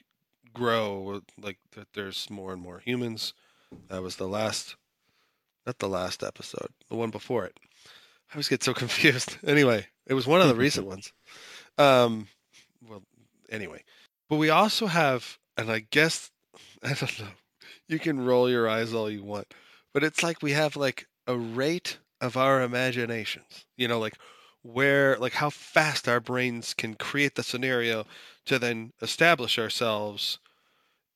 [0.53, 1.21] grow.
[1.41, 3.33] Like that, there's more and more humans.
[3.89, 4.75] That was the last,
[5.65, 7.59] not the last episode, the one before it.
[8.29, 9.37] I always get so confused.
[9.45, 11.11] Anyway, it was one of the recent ones.
[11.77, 12.27] Um,
[12.87, 13.03] well,
[13.49, 13.83] anyway.
[14.29, 16.31] But we also have, and I guess
[16.83, 17.27] I don't know.
[17.87, 19.53] You can roll your eyes all you want,
[19.93, 23.65] but it's like we have like a rate of our imaginations.
[23.77, 24.15] You know, like
[24.61, 28.05] where, like how fast our brains can create the scenario
[28.45, 30.39] to then establish ourselves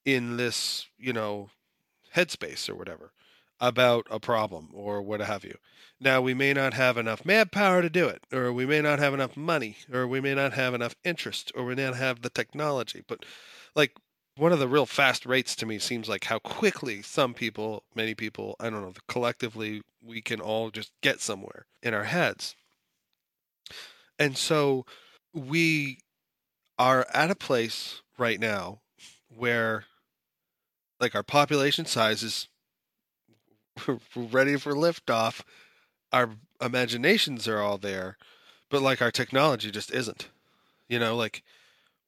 [0.06, 1.50] in this, you know,
[2.16, 3.12] headspace or whatever
[3.60, 5.58] about a problem or what have you.
[6.00, 9.14] Now, we may not have enough manpower to do it, or we may not have
[9.14, 12.30] enough money, or we may not have enough interest, or we may not have the
[12.30, 13.04] technology.
[13.08, 13.24] But,
[13.74, 13.96] like,
[14.36, 18.16] one of the real fast rates to me seems like how quickly some people, many
[18.16, 22.56] people, I don't know, collectively, we can all just get somewhere in our heads.
[24.20, 24.86] And so
[25.34, 26.00] we
[26.78, 28.82] are at a place right now
[29.36, 29.86] where,
[31.00, 32.48] like, our population size is
[34.16, 35.42] ready for liftoff.
[36.12, 38.18] Our imaginations are all there,
[38.70, 40.30] but like our technology just isn't.
[40.88, 41.44] You know, like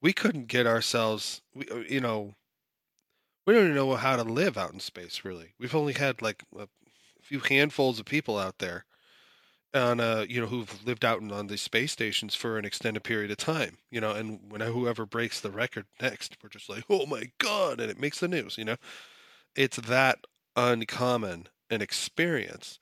[0.01, 2.35] we couldn't get ourselves, we, uh, you know,
[3.45, 5.21] we don't even know how to live out in space.
[5.23, 6.67] Really, we've only had like a
[7.21, 8.85] few handfuls of people out there,
[9.75, 13.31] on uh, you know, who've lived out on these space stations for an extended period
[13.31, 13.77] of time.
[13.91, 17.79] You know, and when whoever breaks the record next, we're just like, oh my god,
[17.79, 18.57] and it makes the news.
[18.57, 18.77] You know,
[19.55, 20.19] it's that
[20.55, 22.79] uncommon an experience.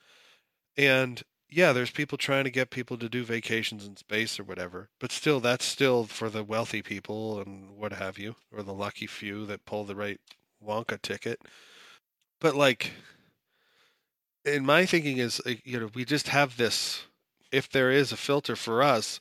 [0.78, 4.90] And yeah, there's people trying to get people to do vacations in space or whatever,
[5.00, 9.08] but still, that's still for the wealthy people and what have you, or the lucky
[9.08, 10.20] few that pull the right
[10.66, 11.42] Wonka ticket.
[12.40, 12.92] But like,
[14.46, 17.04] in my thinking is, you know, we just have this.
[17.52, 19.20] If there is a filter for us,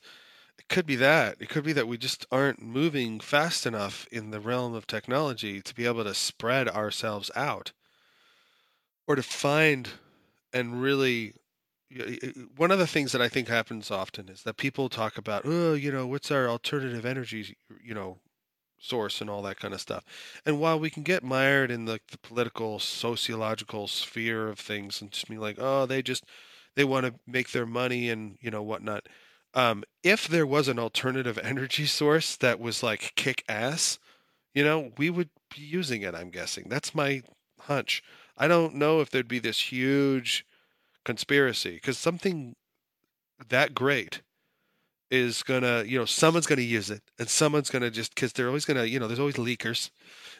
[0.57, 1.37] it could be that.
[1.39, 5.61] It could be that we just aren't moving fast enough in the realm of technology
[5.61, 7.71] to be able to spread ourselves out
[9.07, 9.89] or to find
[10.53, 11.33] and really
[12.57, 15.73] one of the things that I think happens often is that people talk about, oh,
[15.73, 18.17] you know, what's our alternative energy, you know,
[18.83, 20.03] source and all that kind of stuff.
[20.45, 25.11] And while we can get mired in the, the political, sociological sphere of things and
[25.11, 26.25] just be like, oh, they just
[26.75, 29.07] they want to make their money and you know whatnot.
[29.53, 33.99] Um, if there was an alternative energy source that was like kick ass,
[34.53, 36.15] you know, we would be using it.
[36.15, 37.23] I'm guessing that's my
[37.61, 38.03] hunch.
[38.37, 40.45] I don't know if there'd be this huge
[41.05, 42.55] conspiracy because something
[43.49, 44.21] that great
[45.13, 48.65] is gonna, you know, someone's gonna use it, and someone's gonna just because they're always
[48.65, 49.91] gonna, you know, there's always leakers,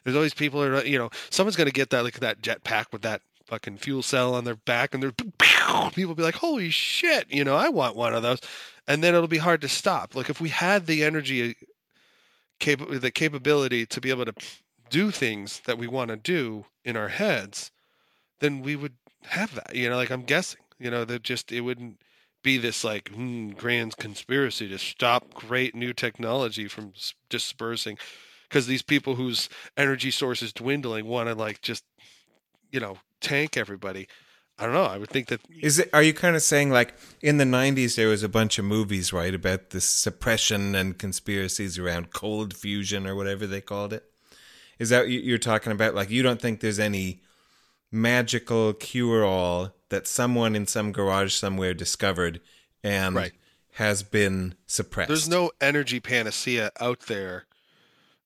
[0.03, 2.91] there's always people that are, you know, someone's gonna get that like that jet pack
[2.91, 5.11] with that fucking fuel cell on their back, and they're
[5.91, 8.39] people be like, holy shit, you know, I want one of those,
[8.87, 10.15] and then it'll be hard to stop.
[10.15, 11.53] Like if we had the energy, uh,
[12.59, 14.33] cap- the capability to be able to
[14.89, 17.69] do things that we want to do in our heads,
[18.39, 18.93] then we would
[19.25, 19.75] have that.
[19.75, 20.61] You know, like I'm guessing.
[20.79, 22.01] You know, that just it wouldn't
[22.43, 26.93] be this like hmm, grand conspiracy to stop great new technology from
[27.29, 27.97] dispersing
[28.47, 31.83] because these people whose energy source is dwindling want to like just
[32.71, 34.07] you know tank everybody.
[34.59, 34.83] I don't know.
[34.83, 35.89] I would think that Is it?
[35.93, 39.11] Are you kind of saying like in the '90s there was a bunch of movies,
[39.11, 44.03] right, about the suppression and conspiracies around cold fusion or whatever they called it?
[44.77, 45.95] Is that you're talking about?
[45.95, 47.21] Like you don't think there's any
[47.91, 52.41] magical cure-all that someone in some garage somewhere discovered
[52.83, 53.33] and Right.
[53.73, 55.07] has been suppressed?
[55.07, 57.45] there's no energy panacea out there,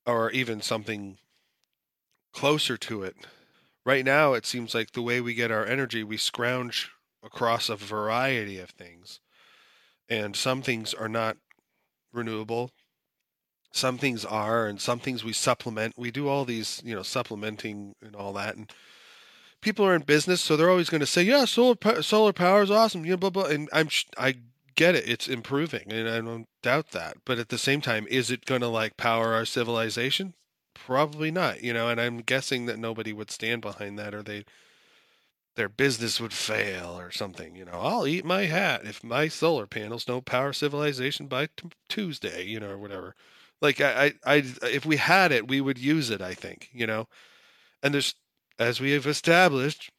[0.06, 1.18] or even something
[2.32, 3.18] closer to it.
[3.86, 6.90] Right now, it seems like the way we get our energy, we scrounge
[7.22, 9.20] across a variety of things,
[10.08, 11.36] and some things are not
[12.14, 12.72] renewable.
[13.74, 15.98] Some things are, and some things we supplement.
[15.98, 18.72] We do all these, you know, supplementing and all that, and
[19.62, 22.72] people are in business, so they're always going to say, "Yeah, solar solar power is
[22.72, 23.46] awesome." You know, blah blah.
[23.46, 24.36] And I'm I
[24.76, 27.18] get it; it's improving, and I don't doubt that.
[27.26, 30.34] But at the same time, is it going to like power our civilization?
[30.74, 31.64] Probably not.
[31.64, 34.46] You know, and I'm guessing that nobody would stand behind that, or they
[35.56, 37.56] their business would fail or something.
[37.56, 41.70] You know, I'll eat my hat if my solar panels don't power civilization by t-
[41.90, 42.46] Tuesday.
[42.46, 43.16] You know, or whatever.
[43.60, 46.22] Like I, I, I, if we had it, we would use it.
[46.22, 46.70] I think.
[46.74, 47.08] You know,
[47.84, 48.16] and there's
[48.60, 49.92] as we have established,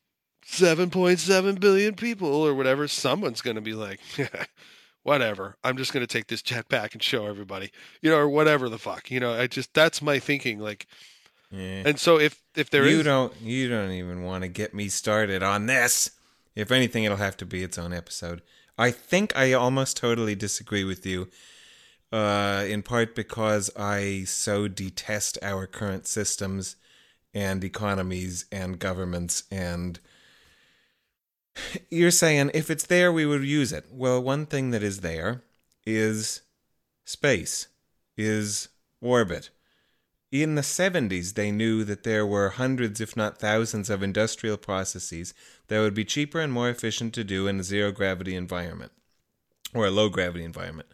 [0.47, 4.01] 7.7 billion people or whatever, someone's going to be like,
[5.03, 7.71] whatever, I'm just going to take this jet back and show everybody,
[8.03, 10.59] you know, or whatever the fuck, you know, I just, that's my thinking.
[10.59, 10.87] Like,
[11.51, 11.83] Yeah.
[11.87, 14.89] and so if, if there is, you don't you don't even want to get me
[14.89, 16.11] started on this.
[16.55, 18.43] If anything, it'll have to be its own episode.
[18.77, 21.29] I think I almost totally disagree with you.
[22.11, 26.77] Uh, in part because I so detest our current systems
[27.35, 30.01] and economies and governments and
[31.91, 33.87] you're saying if it's there we would use it.
[33.91, 35.43] Well, one thing that is there
[35.85, 36.43] is
[37.05, 37.69] space,
[38.17, 38.69] is
[39.01, 39.51] orbit.
[40.31, 45.33] In the 70s, they knew that there were hundreds, if not thousands, of industrial processes
[45.69, 48.93] that would be cheaper and more efficient to do in a zero gravity environment
[49.73, 50.89] or a low gravity environment.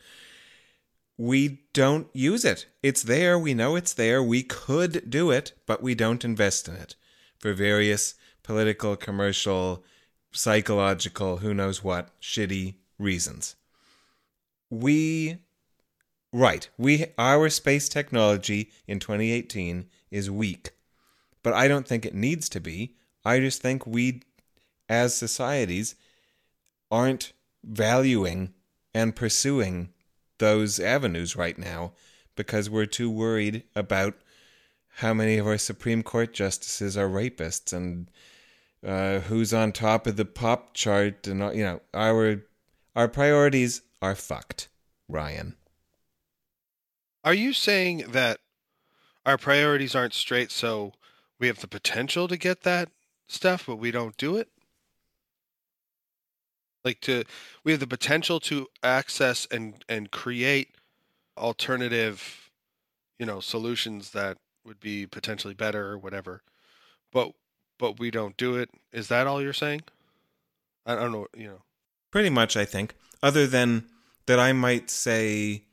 [1.16, 2.66] We don't use it.
[2.82, 3.38] It's there.
[3.38, 4.22] We know it's there.
[4.22, 6.96] We could do it, but we don't invest in it
[7.38, 9.84] for various political, commercial,
[10.32, 13.54] psychological, who knows what, shitty reasons.
[14.70, 15.38] We
[16.34, 16.68] Right.
[16.76, 20.72] We our space technology in 2018 is weak.
[21.44, 22.96] But I don't think it needs to be.
[23.24, 24.22] I just think we
[24.88, 25.94] as societies
[26.90, 28.52] aren't valuing
[28.92, 29.90] and pursuing
[30.38, 31.92] those avenues right now
[32.36, 34.14] because we're too worried about
[34.96, 38.10] how many of our Supreme Court justices are rapists and
[38.86, 42.42] uh, who's on top of the pop chart and you know our
[42.94, 44.68] our priorities are fucked,
[45.08, 45.56] Ryan.
[47.24, 48.38] are you saying that
[49.26, 50.50] our priorities aren't straight?
[50.50, 50.92] So
[51.38, 52.90] we have the potential to get that
[53.26, 54.48] stuff, but we don't do it?
[56.84, 57.24] Like to,
[57.64, 60.68] we have the potential to access and, and create
[61.36, 62.50] alternative,
[63.18, 66.42] you know, solutions that would be potentially better or whatever,
[67.12, 67.32] but
[67.78, 68.70] but we don't do it.
[68.92, 69.82] Is that all you're saying?
[70.86, 71.26] I don't know.
[71.36, 71.62] You know,
[72.10, 72.94] Pretty much, I think.
[73.22, 73.86] Other than
[74.26, 75.64] that, I might say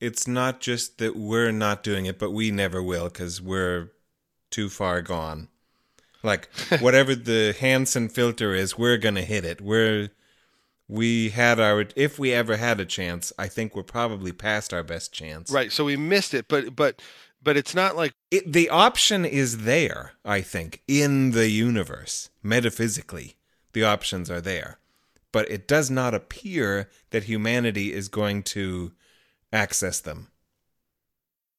[0.00, 3.92] it's not just that we're not doing it, but we never will because we're
[4.50, 5.48] too far gone.
[6.22, 6.48] Like
[6.80, 9.60] whatever the Hanson filter is, we're gonna hit it.
[9.60, 10.10] We're
[10.88, 14.82] we had our if we ever had a chance, I think we're probably past our
[14.82, 15.50] best chance.
[15.50, 15.72] right?
[15.72, 17.00] So we missed it, but but
[17.42, 22.30] but it's not like It, the option is there, I think, in the universe.
[22.42, 23.36] Metaphysically,
[23.72, 24.78] the options are there.
[25.32, 28.92] But it does not appear that humanity is going to
[29.52, 30.28] access them.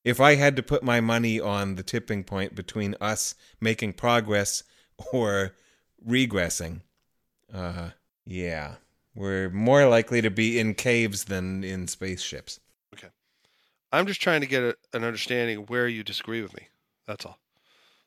[0.04, 4.64] If I had to put my money on the tipping point between us making progress
[5.12, 5.54] or
[6.06, 6.82] regressing,
[7.54, 7.90] uh,
[8.26, 8.76] yeah,
[9.18, 12.60] we're more likely to be in caves than in spaceships.
[12.94, 13.08] Okay.
[13.92, 16.68] I'm just trying to get a, an understanding of where you disagree with me.
[17.08, 17.40] That's all.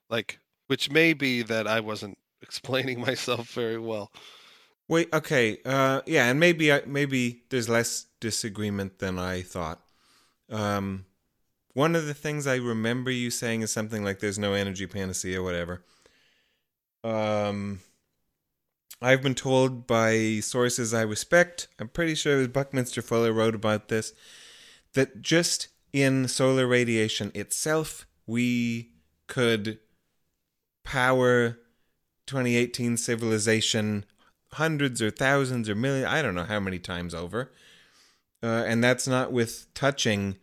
[0.09, 0.39] Like,
[0.69, 4.13] which may be that I wasn't explaining myself very well.
[4.87, 9.81] Wait, okay, uh, yeah, and maybe I, maybe there's less disagreement than I thought.
[10.49, 11.07] Um,
[11.75, 15.45] one of the things I remember you saying is something like "there's no energy panacea,"
[15.45, 15.85] whatever.
[17.05, 17.79] Um,
[19.03, 21.69] I've been told by sources I respect.
[21.79, 24.13] I'm pretty sure it was Buckminster Fuller wrote about this.
[24.95, 28.91] That just in solar radiation itself, we
[29.27, 29.79] could
[30.85, 31.59] power
[32.27, 34.05] 2018 civilization
[34.53, 37.51] hundreds or thousands or millions, I don't know how many times over.
[38.43, 40.37] Uh, and that's not with touching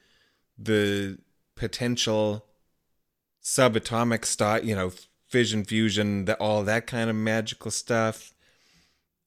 [0.58, 1.18] the
[1.56, 2.46] potential
[3.44, 4.92] subatomic stuff, you know,
[5.28, 8.34] fission, fusion, the, all that kind of magical stuff,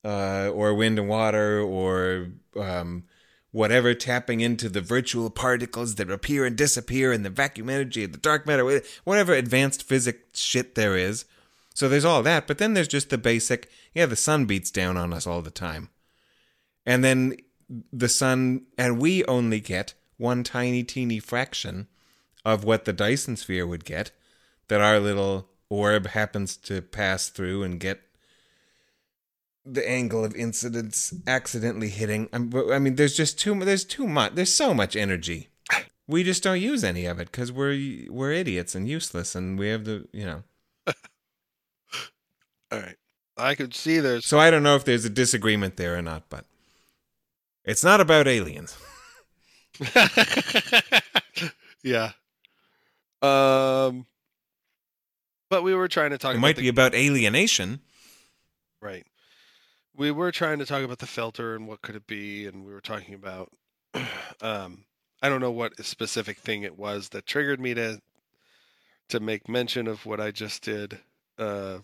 [0.05, 3.05] uh, or wind and water, or um,
[3.53, 8.13] whatever, tapping into the virtual particles that appear and disappear in the vacuum energy of
[8.13, 11.25] the dark matter, whatever advanced physics shit there is.
[11.75, 14.97] So there's all that, but then there's just the basic, yeah, the sun beats down
[14.97, 15.89] on us all the time.
[16.85, 17.37] And then
[17.93, 21.89] the sun, and we only get one tiny, teeny fraction
[22.45, 24.11] of what the Dyson sphere would get
[24.69, 28.01] that our little orb happens to pass through and get
[29.65, 32.29] the angle of incidence accidentally hitting.
[32.33, 34.35] I mean, there's just too there's too much.
[34.35, 35.49] There's so much energy.
[36.09, 39.69] We just don't use any of it because we're we're idiots and useless, and we
[39.69, 40.43] have the you know.
[42.73, 42.97] All right,
[43.37, 44.27] I could see there's.
[44.27, 46.45] So I don't know if there's a disagreement there or not, but
[47.65, 48.77] it's not about aliens.
[51.83, 52.13] yeah.
[53.23, 54.07] Um.
[55.49, 56.31] But we were trying to talk.
[56.31, 57.81] It about might the- be about alienation.
[58.81, 59.05] Right.
[60.01, 62.73] We were trying to talk about the filter and what could it be, and we
[62.73, 63.53] were talking about
[64.41, 64.87] um
[65.21, 68.01] I don't know what specific thing it was that triggered me to
[69.11, 71.01] to make mention of what I just did
[71.39, 71.81] uh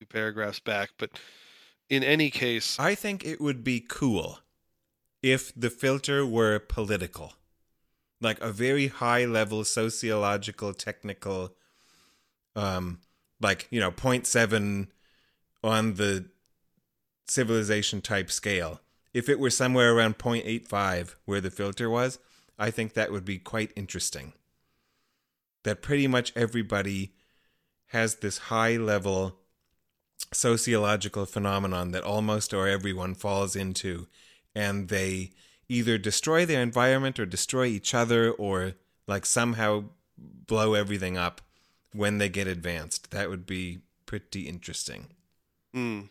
[0.00, 1.10] two paragraphs back, but
[1.88, 4.40] in any case I think it would be cool
[5.22, 7.34] if the filter were political.
[8.20, 11.54] Like a very high level sociological, technical,
[12.56, 13.02] um,
[13.40, 14.88] like, you know, 0.7
[15.62, 16.31] on the
[17.32, 18.80] civilization type scale.
[19.12, 22.18] If it were somewhere around 0.85 where the filter was,
[22.58, 24.32] I think that would be quite interesting.
[25.64, 27.14] That pretty much everybody
[27.88, 29.38] has this high level
[30.32, 34.06] sociological phenomenon that almost or everyone falls into
[34.54, 35.30] and they
[35.68, 38.72] either destroy their environment or destroy each other or
[39.06, 39.84] like somehow
[40.16, 41.42] blow everything up
[41.92, 45.08] when they get advanced that would be pretty interesting
[45.74, 46.02] Hmm.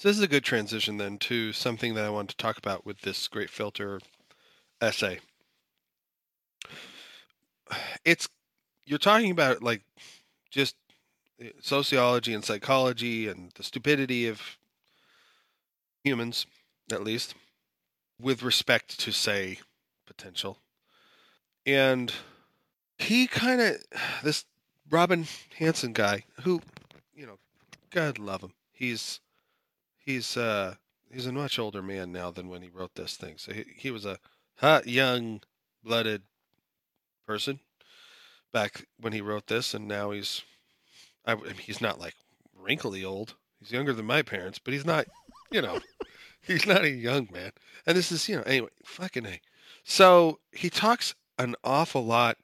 [0.00, 2.86] So this is a good transition then to something that I want to talk about
[2.86, 4.00] with this great filter
[4.80, 5.20] essay.
[8.02, 8.26] It's
[8.86, 9.82] you're talking about like
[10.50, 10.74] just
[11.38, 14.40] uh, sociology and psychology and the stupidity of
[16.02, 16.46] humans,
[16.90, 17.34] at least,
[18.18, 19.58] with respect to say
[20.06, 20.56] potential.
[21.66, 22.10] And
[22.96, 23.76] he kind of
[24.24, 24.46] this
[24.88, 25.26] Robin
[25.58, 26.62] Hanson guy who,
[27.14, 27.36] you know,
[27.90, 28.54] God love him.
[28.72, 29.20] He's
[30.04, 30.74] he's uh
[31.12, 33.34] he's a much older man now than when he wrote this thing.
[33.36, 34.18] So he, he was a
[34.56, 35.42] hot young
[35.82, 36.22] blooded
[37.26, 37.60] person
[38.52, 40.42] back when he wrote this and now he's
[41.24, 42.14] I, I mean, he's not like
[42.56, 43.34] wrinkly old.
[43.58, 45.06] He's younger than my parents, but he's not,
[45.50, 45.80] you know,
[46.40, 47.52] he's not a young man.
[47.86, 49.40] And this is, you know, anyway, fucking A.
[49.84, 52.36] So he talks an awful lot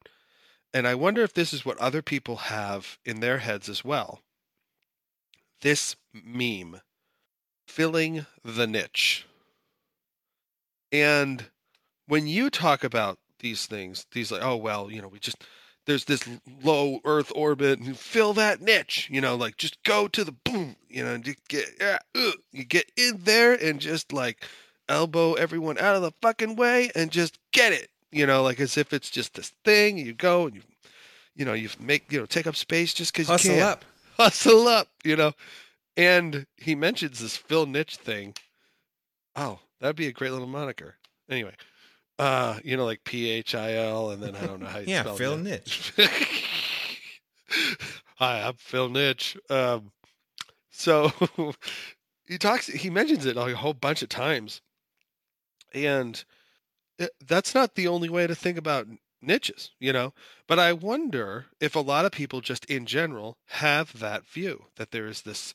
[0.74, 4.20] and I wonder if this is what other people have in their heads as well
[5.62, 6.80] this meme
[7.66, 9.26] filling the niche.
[10.92, 11.44] And
[12.06, 15.44] when you talk about these things, these like, oh well, you know, we just
[15.86, 16.28] there's this
[16.62, 20.76] low Earth orbit and fill that niche, you know, like just go to the boom,
[20.88, 24.44] you know, and you get yeah, uh, you get in there and just like
[24.88, 28.76] elbow everyone out of the fucking way and just get it, you know, like as
[28.76, 29.98] if it's just this thing.
[29.98, 30.62] You go and you,
[31.34, 33.84] you know, you make you know take up space just because you hustle can up
[34.16, 35.32] hustle up, you know.
[35.96, 38.34] And he mentions this Phil Niche thing.
[39.34, 40.96] Oh, that'd be a great little moniker.
[41.28, 41.54] Anyway,
[42.18, 44.86] uh, you know, like P H I L, and then I don't know how you
[44.88, 45.42] yeah spell phil it.
[45.42, 45.92] niche
[48.16, 49.36] Hi, I'm Phil Niche.
[49.50, 49.92] Um,
[50.70, 51.12] so
[52.26, 54.62] he talks, he mentions it like a whole bunch of times,
[55.74, 56.24] and
[56.98, 58.86] it, that's not the only way to think about
[59.20, 60.14] niches, you know.
[60.46, 64.92] But I wonder if a lot of people, just in general, have that view that
[64.92, 65.54] there is this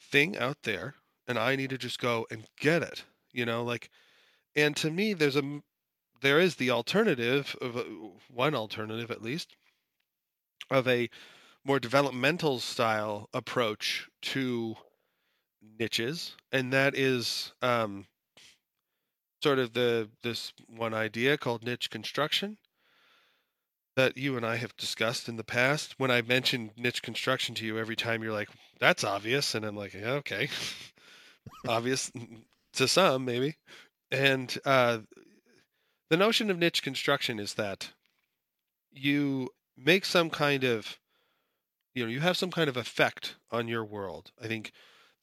[0.00, 0.94] thing out there,
[1.26, 3.90] and I need to just go and get it, you know, like.
[4.54, 5.60] And to me, there's a
[6.22, 7.84] there is the alternative of a,
[8.32, 9.54] one alternative at least
[10.70, 11.10] of a
[11.64, 14.76] more developmental style approach to
[15.78, 18.06] niches, and that is um,
[19.42, 22.56] sort of the this one idea called niche construction
[23.96, 25.94] that you and I have discussed in the past.
[25.98, 29.76] When I mentioned niche construction to you, every time you're like, "That's obvious," and I'm
[29.76, 30.48] like, "Yeah, okay,
[31.68, 32.10] obvious
[32.74, 33.56] to some maybe."
[34.10, 34.98] And uh,
[36.10, 37.92] the notion of niche construction is that
[38.92, 40.98] you make some kind of
[41.94, 44.72] you know you have some kind of effect on your world i think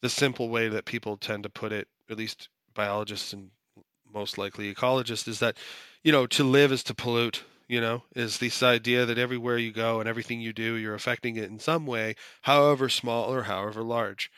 [0.04, 3.52] the simple way that people tend to put it, at least biologists and
[4.12, 5.56] most likely ecologists, is that
[6.02, 7.42] you know to live is to pollute.
[7.66, 11.36] You know, is this idea that everywhere you go and everything you do, you're affecting
[11.36, 14.30] it in some way, however small or however large.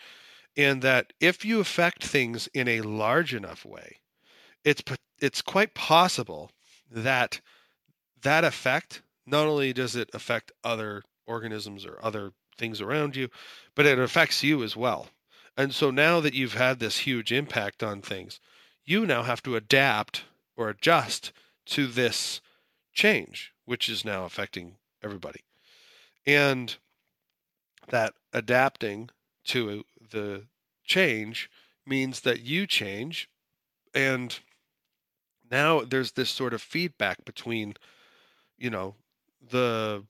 [0.57, 3.97] And that if you affect things in a large enough way,
[4.65, 4.83] it's
[5.21, 6.51] it's quite possible
[6.91, 7.41] that
[8.23, 13.29] that effect not only does it affect other organisms or other things around you,
[13.75, 15.09] but it affects you as well.
[15.57, 18.41] And so now that you've had this huge impact on things,
[18.85, 20.25] you now have to adapt
[20.57, 21.33] or adjust
[21.67, 22.41] to this
[22.97, 25.41] change, which is now affecting everybody.
[26.27, 26.75] And
[27.89, 29.11] that adapting
[29.45, 30.43] to the
[30.85, 31.49] change
[31.87, 33.29] means that you change
[33.95, 34.41] and
[35.51, 37.75] now there's this sort of feedback between
[38.59, 38.95] you know
[39.51, 40.05] the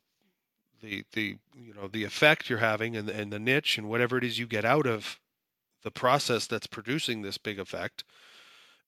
[0.83, 4.25] the the you know the effect you're having and and the niche and whatever it
[4.25, 5.19] is you get out of
[5.83, 8.05] the process that's producing this big effect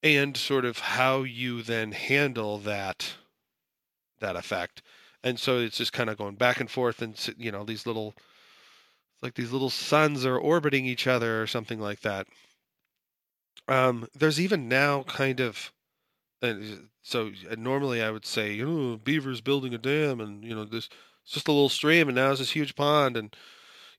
[0.02, 3.12] and sort of how you then handle that
[4.20, 4.82] that effect
[5.22, 8.14] and so it's just kind of going back and forth and you know these little
[9.14, 12.26] it's like these little suns are orbiting each other or something like that
[13.68, 15.72] um there's even now kind of
[16.42, 20.54] and so uh, normally I would say, you know, beaver's building a dam, and you
[20.54, 20.88] know, this
[21.24, 23.34] it's just a little stream, and now it's this huge pond, and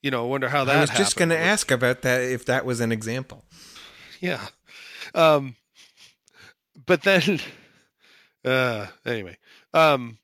[0.01, 0.77] you know, wonder how that.
[0.77, 3.45] I was just going to ask about that if that was an example.
[4.19, 4.47] Yeah.
[5.13, 5.55] Um,
[6.85, 7.39] but then,
[8.45, 9.37] uh, anyway,
[9.73, 10.17] um,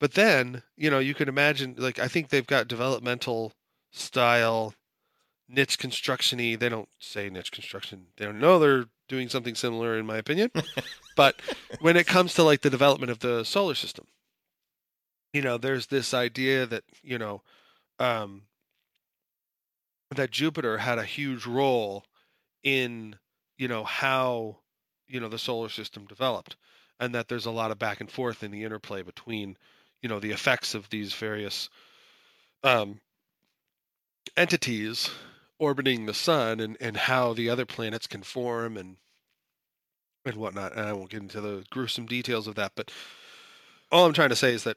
[0.00, 3.52] but then you know, you can imagine like I think they've got developmental
[3.92, 4.74] style
[5.48, 6.56] niche construction-y.
[6.56, 8.06] They don't say niche construction.
[8.16, 10.50] They don't know they're doing something similar, in my opinion.
[11.16, 11.40] but
[11.80, 14.06] when it comes to like the development of the solar system,
[15.32, 17.42] you know, there's this idea that you know,
[17.98, 18.42] um,
[20.14, 22.04] that Jupiter had a huge role
[22.62, 23.16] in
[23.56, 24.58] you know how
[25.06, 26.56] you know the solar system developed
[27.00, 29.56] and that there's a lot of back and forth in the interplay between
[30.02, 31.68] you know the effects of these various
[32.64, 33.00] um,
[34.36, 35.10] entities
[35.58, 38.96] orbiting the sun and, and how the other planets can form and
[40.24, 42.90] and whatnot and i won't get into the gruesome details of that but
[43.90, 44.76] all i'm trying to say is that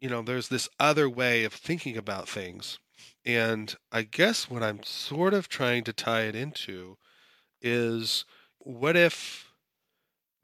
[0.00, 2.78] you know there's this other way of thinking about things
[3.24, 6.96] and i guess what i'm sort of trying to tie it into
[7.60, 8.24] is
[8.58, 9.49] what if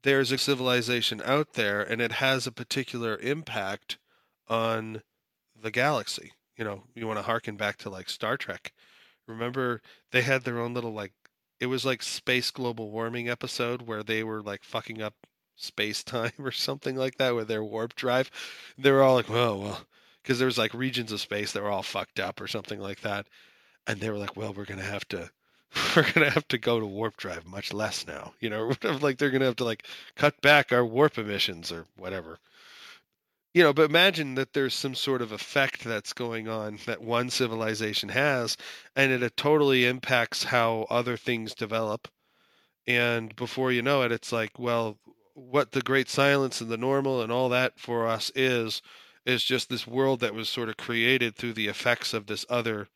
[0.07, 3.99] there's a civilization out there and it has a particular impact
[4.47, 5.03] on
[5.61, 6.31] the galaxy.
[6.57, 8.73] You know you want to harken back to like star trek.
[9.27, 11.12] Remember they had their own little like
[11.59, 15.15] it was like space global warming episode where they were like fucking up
[15.57, 18.31] space time or something like that with their warp drive.
[18.78, 19.87] They were all like well well
[20.23, 23.01] because there was like regions of space that were all fucked up or something like
[23.01, 23.27] that.
[23.89, 25.33] And they were like well we're gonna have to
[25.97, 28.73] we're gonna have to go to warp drive much less now you know?
[29.01, 29.85] Like they're gonna have to like
[30.15, 32.39] cut back our warp emissions or whatever.
[33.55, 37.31] You know but imagine that there's some sort of effect that's going on that one
[37.31, 38.57] civilization has
[38.94, 42.09] and it, it totally impacts how other things develop.
[42.86, 44.98] And before you know it it's like well
[45.35, 48.81] what the great silence and the normal and all that for us is
[49.27, 52.89] is just this world that was sort of created through the effects of this other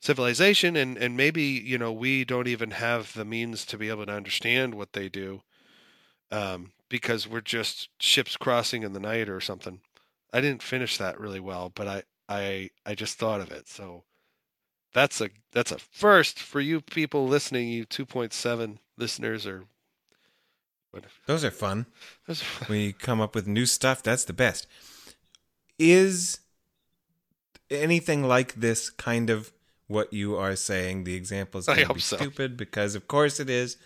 [0.00, 4.06] civilization and and maybe you know we don't even have the means to be able
[4.06, 5.42] to understand what they do
[6.30, 9.80] um, because we're just ships crossing in the night or something
[10.32, 14.04] i didn't finish that really well but i i i just thought of it so
[14.94, 19.64] that's a that's a first for you people listening you 2.7 listeners or
[21.26, 21.86] Those are fun.
[22.26, 24.66] that's, When you come up with new stuff, that's the best.
[25.78, 26.40] Is
[27.70, 29.52] anything like this kind of
[29.88, 31.04] what you are saying?
[31.04, 32.16] The example is going to be so.
[32.16, 33.76] stupid because, of course, it is.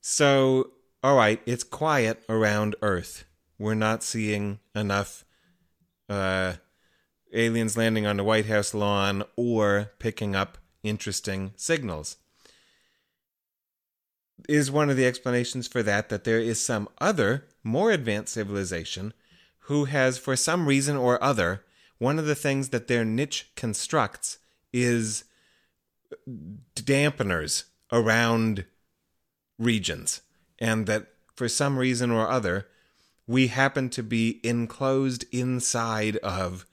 [0.00, 0.70] So,
[1.02, 3.24] all right, it's quiet around Earth.
[3.58, 5.24] We're not seeing enough
[6.08, 6.54] uh,
[7.32, 12.16] aliens landing on the White House lawn or picking up interesting signals.
[14.48, 19.12] Is one of the explanations for that that there is some other, more advanced civilization
[19.62, 21.64] who has, for some reason or other,
[21.98, 24.38] one of the things that their niche constructs
[24.72, 25.24] is
[26.74, 28.64] dampeners around
[29.58, 30.22] regions,
[30.58, 32.66] and that for some reason or other,
[33.26, 36.66] we happen to be enclosed inside of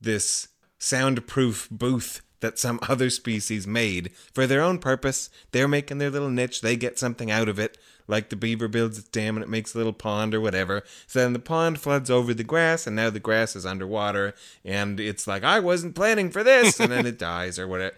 [0.00, 0.48] this
[0.78, 5.30] soundproof booth that some other species made for their own purpose.
[5.52, 8.98] They're making their little niche, they get something out of it, like the beaver builds
[8.98, 10.82] its dam and it makes a little pond or whatever.
[11.06, 14.34] So then the pond floods over the grass, and now the grass is underwater,
[14.64, 17.96] and it's like, I wasn't planning for this, and then it dies or whatever.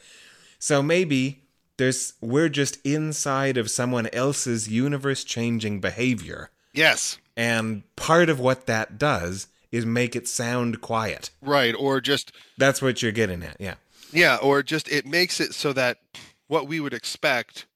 [0.58, 1.42] So maybe
[1.76, 6.50] there's we're just inside of someone else's universe changing behavior.
[6.74, 7.18] Yes.
[7.36, 11.30] And part of what that does is make it sound quiet.
[11.40, 11.74] Right.
[11.78, 13.56] Or just That's what you're getting at.
[13.60, 13.74] Yeah.
[14.12, 15.98] Yeah, or just it makes it so that
[16.46, 17.66] what we would expect,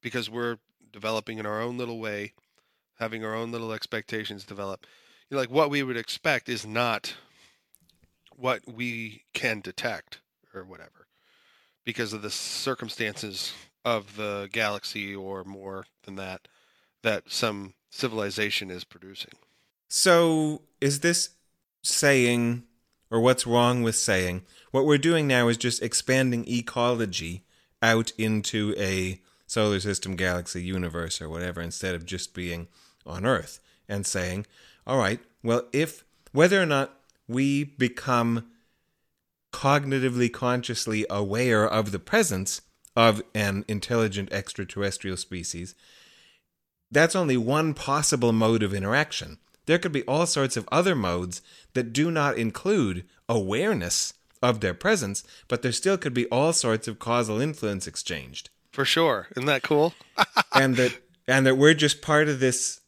[0.00, 0.58] because we're
[0.92, 2.34] developing in our own little way,
[2.98, 4.86] having our own little expectations develop,
[5.30, 7.14] like what we would expect is not
[8.36, 10.18] what we can detect
[10.54, 11.06] or whatever,
[11.84, 13.52] because of the circumstances
[13.84, 16.46] of the galaxy or more than that,
[17.02, 19.32] that some civilization is producing.
[19.88, 21.30] So, is this
[21.82, 22.62] saying,
[23.12, 27.44] or what's wrong with saying, what we're doing now is just expanding ecology
[27.82, 32.68] out into a solar system, galaxy, universe, or whatever, instead of just being
[33.04, 34.46] on Earth and saying,
[34.86, 36.98] all right, well, if whether or not
[37.28, 38.46] we become
[39.52, 42.62] cognitively consciously aware of the presence
[42.96, 45.74] of an intelligent extraterrestrial species,
[46.90, 49.36] that's only one possible mode of interaction.
[49.66, 51.40] There could be all sorts of other modes
[51.74, 56.88] that do not include awareness of their presence, but there still could be all sorts
[56.88, 58.50] of causal influence exchanged.
[58.72, 59.28] For sure.
[59.36, 59.94] Isn't that cool?
[60.54, 60.98] and that
[61.28, 62.80] and that we're just part of this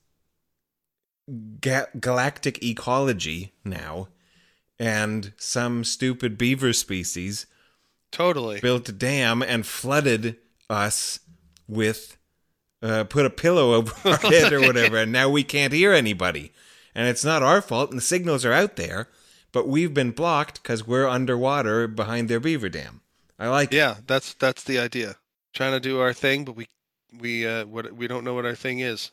[1.60, 4.08] ga- galactic ecology now
[4.78, 7.46] and some stupid beaver species
[8.10, 8.60] Totally.
[8.60, 10.36] built a dam and flooded
[10.68, 11.20] us
[11.68, 12.16] with
[12.82, 16.52] uh, put a pillow over our head or whatever and now we can't hear anybody
[16.94, 19.08] and it's not our fault and the signals are out there
[19.52, 23.00] but we've been blocked because we're underwater behind their beaver dam
[23.38, 23.76] i like it.
[23.76, 25.16] Yeah, that's that's the idea.
[25.52, 26.66] Trying to do our thing, but we
[27.18, 29.10] we uh what we don't know what our thing is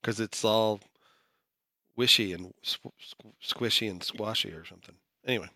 [0.00, 0.80] because it's all
[1.96, 4.94] wishy and squ- squ- squishy and squashy or something.
[5.26, 5.48] Anyway,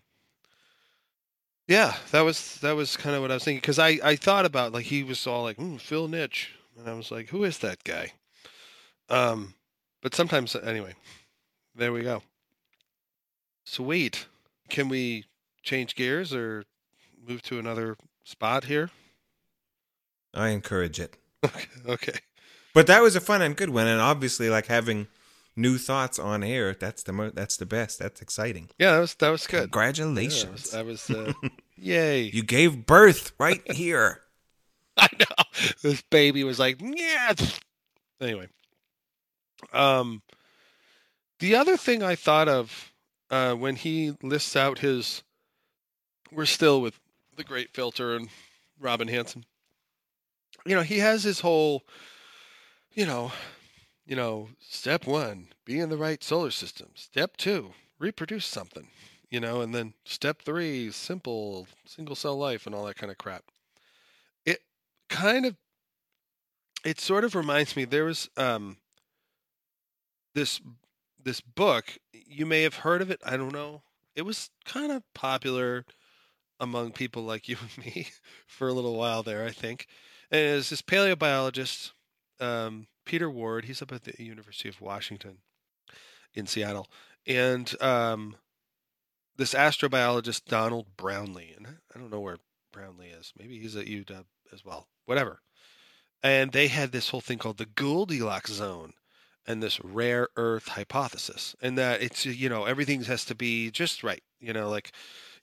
[1.67, 4.45] yeah, that was that was kind of what I was thinking because I I thought
[4.45, 7.59] about like he was all like mm, Phil Niche, and I was like, who is
[7.59, 8.13] that guy?
[9.09, 9.53] Um,
[10.01, 10.95] but sometimes anyway,
[11.75, 12.21] there we go.
[13.63, 14.25] Sweet.
[14.69, 15.25] Can we
[15.63, 16.63] change gears or
[17.27, 18.89] move to another spot here?
[20.33, 21.17] i encourage it
[21.85, 22.17] Okay.
[22.73, 25.07] But that was a fun and good one, and obviously, like having
[25.57, 26.73] new thoughts on air.
[26.73, 27.99] That's the mo- that's the best.
[27.99, 28.69] That's exciting.
[28.79, 29.55] Yeah, that was that was good.
[29.57, 30.73] Yeah, Congratulations!
[30.73, 31.33] I was, I was uh,
[31.75, 32.21] yay.
[32.21, 34.21] you gave birth right here.
[34.97, 35.43] I know.
[35.81, 37.33] This baby was like, yeah.
[38.21, 38.47] Anyway.
[39.73, 40.21] Um
[41.41, 42.93] the other thing I thought of
[43.29, 45.23] uh when he lists out his
[46.31, 46.97] we're still with
[47.35, 48.29] the great filter and
[48.79, 49.43] Robin Hanson.
[50.65, 51.83] You know, he has his whole
[52.93, 53.31] you know,
[54.05, 56.89] you know, step 1, be in the right solar system.
[56.95, 58.87] Step 2, reproduce something,
[59.29, 63.17] you know, and then step 3, simple single cell life and all that kind of
[63.17, 63.45] crap.
[64.45, 64.59] It
[65.09, 65.55] kind of
[66.83, 68.77] it sort of reminds me there was um
[70.33, 70.61] this
[71.23, 73.83] this book you may have heard of it i don't know.
[74.13, 75.85] It was kind of popular
[76.59, 78.09] among people like you and me
[78.47, 79.87] for a little while there i think.
[80.31, 81.91] And this paleobiologist
[82.39, 85.37] um, peter ward he's up at the university of washington
[86.33, 86.87] in seattle
[87.27, 88.35] and um,
[89.37, 92.37] this astrobiologist donald brownlee and i don't know where
[92.71, 95.41] brownlee is maybe he's at uw as well whatever.
[96.23, 98.93] And they had this whole thing called the Goldilocks zone
[99.47, 104.03] and this rare earth hypothesis and that it's you know everything has to be just
[104.03, 104.91] right you know like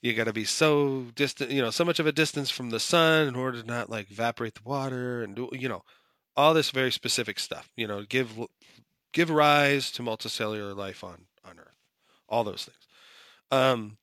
[0.01, 2.81] you got to be so distant you know so much of a distance from the
[2.81, 5.83] sun in order to not like evaporate the water and do you know
[6.37, 8.39] all this very specific stuff you know give
[9.13, 11.77] give rise to multicellular life on on earth
[12.29, 12.87] all those things.
[13.51, 13.97] Um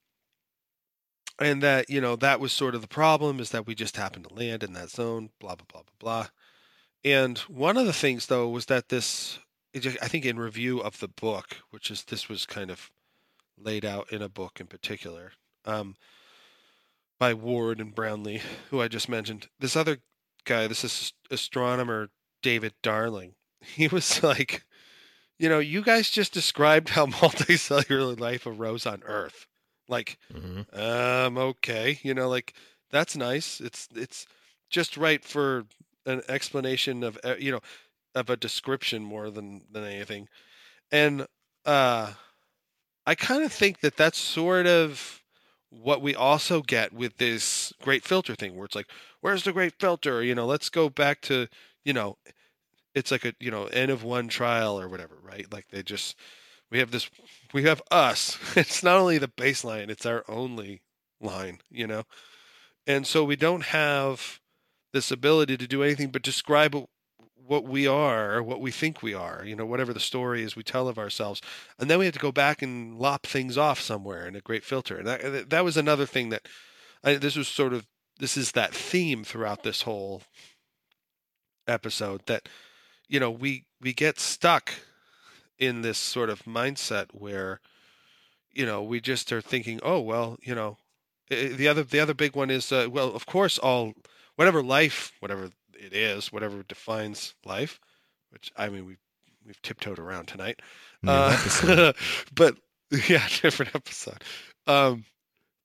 [1.39, 4.27] and that you know that was sort of the problem is that we just happened
[4.27, 6.27] to land in that zone blah blah blah blah blah.
[7.05, 9.37] And one of the things, though, was that this,
[9.75, 12.89] I think in review of the book, which is this was kind of
[13.57, 15.31] laid out in a book in particular
[15.65, 15.95] um,
[17.19, 19.47] by Ward and Brownlee, who I just mentioned.
[19.59, 19.97] This other
[20.45, 22.09] guy, this is astronomer
[22.41, 24.63] David Darling, he was like,
[25.37, 29.47] you know, you guys just described how multicellular life arose on Earth.
[29.87, 30.65] Like, Mhm.
[30.77, 32.53] um, okay, you know, like
[32.91, 33.59] that's nice.
[33.61, 34.25] It's it's
[34.69, 35.65] just right for
[36.07, 37.59] an explanation of you know
[38.15, 40.27] of a description more than than anything.
[40.91, 41.27] And
[41.65, 42.13] uh
[43.07, 45.21] i kind of think that that's sort of
[45.69, 48.87] what we also get with this great filter thing where it's like
[49.21, 50.23] where's the great filter?
[50.23, 51.47] You know let's go back to
[51.85, 52.17] you know
[52.95, 55.51] it's like a you know n of one trial or whatever right?
[55.51, 56.15] Like they just
[56.71, 57.09] we have this
[57.53, 58.37] we have us.
[58.57, 60.81] It's not only the baseline it's our only
[61.21, 62.03] line you know?
[62.87, 64.39] And so we don't have
[64.93, 66.75] this ability to do anything but describe
[67.47, 70.63] what- we are what we think we are, you know, whatever the story is we
[70.63, 71.41] tell of ourselves.
[71.79, 74.63] And then we have to go back and lop things off somewhere in a great
[74.63, 74.97] filter.
[74.97, 76.47] And that, that was another thing that
[77.03, 77.85] I, this was sort of,
[78.19, 80.23] this is that theme throughout this whole
[81.67, 82.47] episode that,
[83.07, 84.73] you know, we, we get stuck
[85.59, 87.59] in this sort of mindset where,
[88.51, 90.77] you know, we just are thinking, oh, well, you know,
[91.29, 93.93] the other, the other big one is, uh, well, of course, all,
[94.35, 95.49] whatever life, whatever
[95.79, 97.79] it is, whatever defines life,
[98.31, 98.99] which I mean we've
[99.45, 100.61] we've tiptoed around tonight.
[101.05, 101.93] Uh,
[102.35, 102.55] but
[103.09, 104.23] yeah, different episode.
[104.67, 105.05] Um,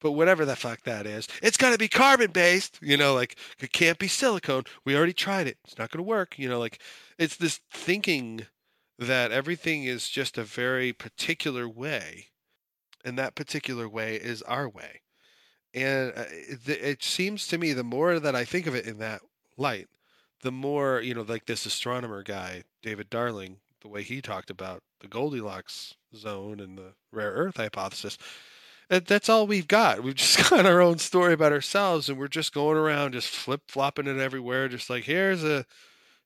[0.01, 2.79] but whatever the fuck that is, it's got to be carbon based.
[2.81, 4.65] You know, like it can't be silicone.
[4.85, 5.59] We already tried it.
[5.65, 6.39] It's not going to work.
[6.39, 6.81] You know, like
[7.19, 8.47] it's this thinking
[8.99, 12.29] that everything is just a very particular way,
[13.05, 15.03] and that particular way is our way.
[15.73, 18.99] And uh, it, it seems to me the more that I think of it in
[18.99, 19.21] that
[19.57, 19.89] light,
[20.43, 24.83] the more you know, like this astronomer guy, David Darling, the way he talked about
[25.01, 28.19] the Goldilocks zone and the rare earth hypothesis.
[28.89, 30.03] That, that's all we've got.
[30.03, 33.63] We've just got our own story about ourselves, and we're just going around, just flip
[33.69, 34.69] flopping it everywhere.
[34.69, 35.65] Just like here's a,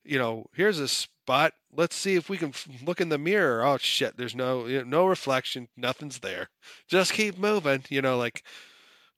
[0.05, 1.53] you know, here's a spot.
[1.73, 2.53] Let's see if we can
[2.85, 3.65] look in the mirror.
[3.65, 5.69] Oh shit, there's no no reflection.
[5.77, 6.49] Nothing's there.
[6.89, 7.85] Just keep moving.
[7.89, 8.45] You know, like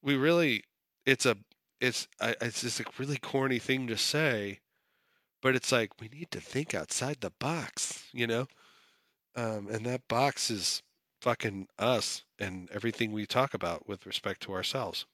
[0.01, 0.63] we really,
[1.05, 1.37] it's a,
[1.79, 4.59] it's, I, it's just a really corny thing to say,
[5.41, 8.03] but it's like we need to think outside the box.
[8.13, 8.47] You know,
[9.35, 10.81] um, and that box is
[11.21, 15.05] fucking us and everything we talk about with respect to ourselves.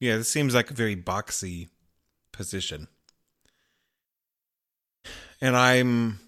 [0.00, 1.68] Yeah, this seems like a very boxy
[2.32, 2.88] position.
[5.40, 6.20] And I'm,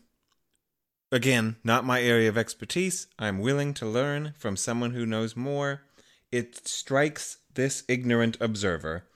[1.11, 3.07] again, not my area of expertise.
[3.19, 5.83] I'm willing to learn from someone who knows more.
[6.31, 9.07] It strikes this ignorant observer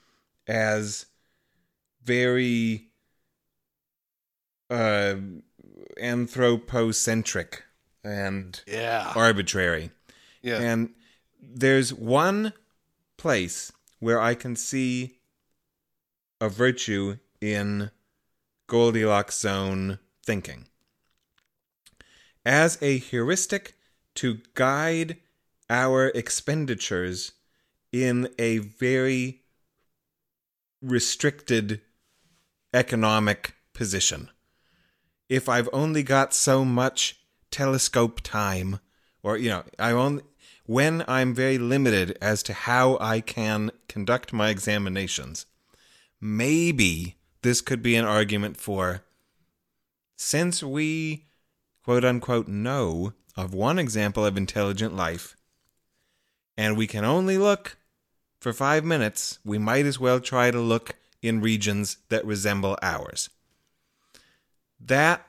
[0.46, 1.06] as
[2.02, 2.89] very
[4.70, 5.16] uh,
[5.98, 7.64] anthropocentric
[8.04, 9.12] and Yeah.
[9.14, 9.90] arbitrary.
[10.42, 10.60] Yeah.
[10.60, 10.94] And
[11.42, 12.52] there's one
[13.16, 15.18] place where I can see
[16.40, 17.90] a virtue in
[18.66, 20.68] Goldilocks zone thinking.
[22.46, 23.74] As a heuristic
[24.14, 25.18] to guide
[25.68, 27.32] our expenditures
[27.92, 29.42] in a very
[30.80, 31.82] restricted
[32.72, 34.30] economic position.
[35.30, 37.20] If I've only got so much
[37.52, 38.80] telescope time,
[39.22, 40.24] or, you know, I only,
[40.66, 45.46] when I'm very limited as to how I can conduct my examinations,
[46.20, 49.02] maybe this could be an argument for
[50.16, 51.26] since we
[51.84, 55.36] quote unquote know of one example of intelligent life,
[56.56, 57.76] and we can only look
[58.40, 63.30] for five minutes, we might as well try to look in regions that resemble ours.
[64.80, 65.26] That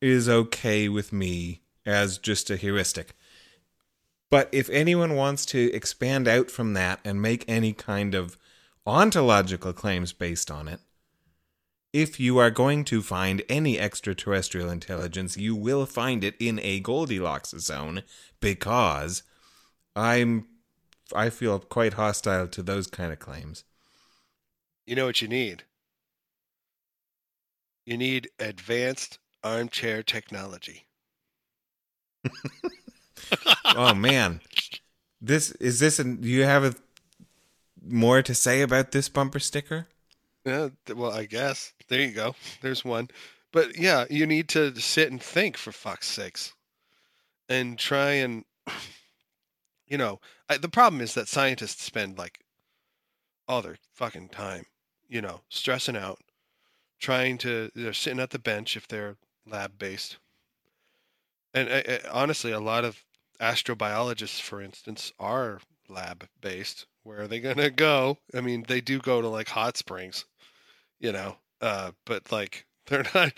[0.00, 3.14] is okay with me as just a heuristic.
[4.30, 8.36] But if anyone wants to expand out from that and make any kind of
[8.86, 10.80] ontological claims based on it,
[11.92, 16.80] if you are going to find any extraterrestrial intelligence, you will find it in a
[16.80, 18.02] Goldilocks zone
[18.40, 19.22] because
[19.94, 20.48] I'm
[21.14, 23.62] I feel quite hostile to those kind of claims.
[24.86, 25.62] You know what you need?
[27.84, 30.86] You need advanced armchair technology.
[33.76, 34.40] oh man.
[35.20, 36.74] This is this an, do you have a,
[37.86, 39.88] more to say about this bumper sticker?
[40.44, 41.72] Yeah, well, I guess.
[41.88, 42.34] There you go.
[42.60, 43.08] There's one.
[43.52, 46.52] But yeah, you need to sit and think for fuck's sakes.
[47.48, 48.44] And try and
[49.86, 52.40] you know, I, the problem is that scientists spend like
[53.46, 54.64] all their fucking time,
[55.08, 56.18] you know, stressing out,
[57.04, 59.16] trying to they're sitting at the bench if they're
[59.46, 60.16] lab based.
[61.52, 63.04] And uh, uh, honestly, a lot of
[63.38, 66.86] astrobiologists, for instance, are lab based.
[67.02, 68.16] Where are they going to go?
[68.34, 70.24] I mean, they do go to like hot springs,
[70.98, 73.34] you know, uh, but like they're not,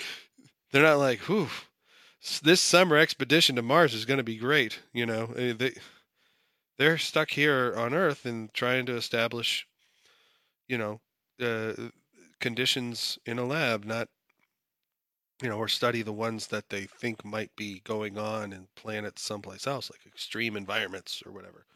[0.71, 1.49] they're not like, whew,
[2.45, 4.79] this summer expedition to Mars is going to be great.
[4.93, 5.75] You know, I they,
[6.79, 9.67] they're stuck here on Earth and trying to establish,
[10.69, 11.01] you know,
[11.41, 11.73] uh,
[12.41, 14.09] conditions in a lab, not
[15.43, 19.23] you know, or study the ones that they think might be going on in planets
[19.23, 21.67] someplace else, like extreme environments or whatever.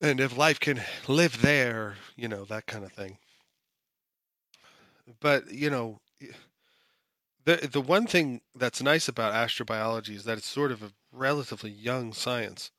[0.00, 3.18] And if life can live there, you know, that kind of thing.
[5.20, 6.00] But, you know,
[7.44, 11.70] the the one thing that's nice about astrobiology is that it's sort of a relatively
[11.70, 12.70] young science,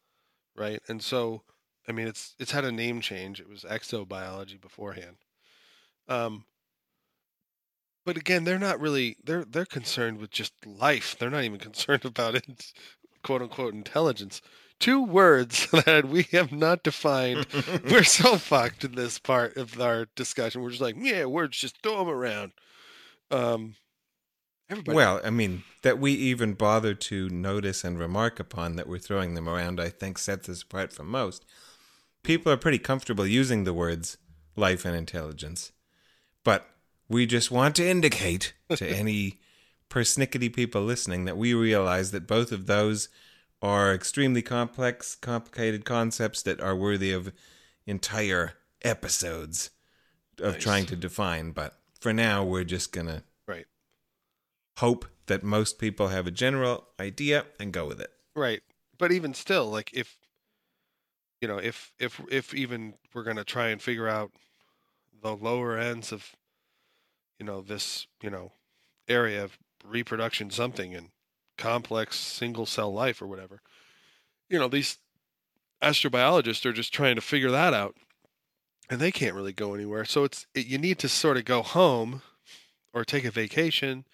[0.56, 0.82] right?
[0.88, 1.44] And so,
[1.88, 3.40] I mean, it's it's had a name change.
[3.40, 5.18] It was exobiology beforehand.
[6.08, 6.46] Um,
[8.06, 11.16] but again, they're not really they're they're concerned with just life.
[11.18, 12.74] They're not even concerned about it,
[13.24, 14.42] quote unquote intelligence.
[14.80, 17.48] Two words that we have not defined.
[17.90, 20.62] We're so fucked in this part of our discussion.
[20.62, 22.52] We're just like, yeah, words, just throw them around.
[23.32, 23.76] Um,
[24.70, 24.96] everybody.
[24.96, 29.34] Well, I mean, that we even bother to notice and remark upon that we're throwing
[29.34, 31.46] them around, I think sets us apart from most.
[32.22, 34.18] People are pretty comfortable using the words
[34.58, 35.72] life and intelligence,
[36.44, 36.68] but
[37.10, 39.40] we just want to indicate to any
[39.90, 43.10] persnickety people listening that we realize that both of those
[43.62, 47.32] are extremely complex, complicated concepts that are worthy of
[47.86, 48.54] entire
[48.84, 49.70] episodes
[50.40, 50.64] of Nice.
[50.64, 51.52] trying to define.
[51.52, 53.66] But for now, we're just going to right,
[54.78, 58.12] hope that most people have a general idea and go with it.
[58.36, 58.62] right.
[58.98, 60.16] But even still, like if
[61.42, 64.32] you know, if if if even we're gonna try and figure out
[65.22, 66.34] the lower ends of
[67.40, 68.52] you know this you know
[69.08, 71.10] area of reproduction something and
[71.58, 73.62] complex single cell life or whatever
[74.50, 74.98] you know these
[75.82, 77.96] astrobiologists are just trying to figure that out
[78.90, 80.06] and they can't really go anywhere.
[80.06, 82.22] So it's it, you need to sort of go home
[82.94, 84.06] or take a vacation.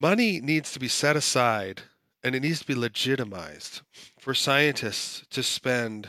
[0.00, 1.82] Money needs to be set aside
[2.22, 3.82] and it needs to be legitimized
[4.18, 6.08] for scientists to spend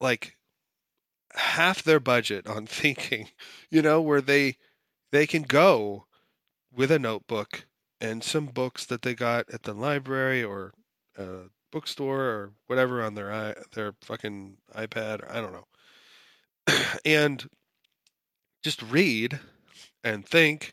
[0.00, 0.36] like
[1.34, 3.28] half their budget on thinking
[3.70, 4.56] you know where they
[5.14, 6.06] they can go
[6.74, 7.66] with a notebook
[8.00, 10.72] and some books that they got at the library or
[11.16, 15.66] a bookstore or whatever on their their fucking iPad or I don't know.
[17.04, 17.48] And
[18.64, 19.38] just read
[20.02, 20.72] and think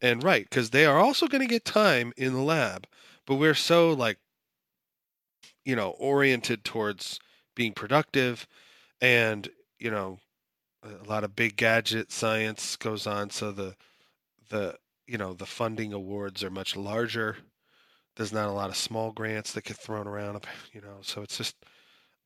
[0.00, 2.86] and write because they are also going to get time in the lab
[3.26, 4.18] but we're so like
[5.64, 7.18] you know oriented towards
[7.56, 8.46] being productive
[9.00, 9.48] and
[9.78, 10.18] you know
[10.82, 13.74] a lot of big gadget science goes on so the
[14.48, 14.76] the
[15.06, 17.36] you know the funding awards are much larger.
[18.16, 21.36] There's not a lot of small grants that get thrown around you know so it's
[21.36, 21.56] just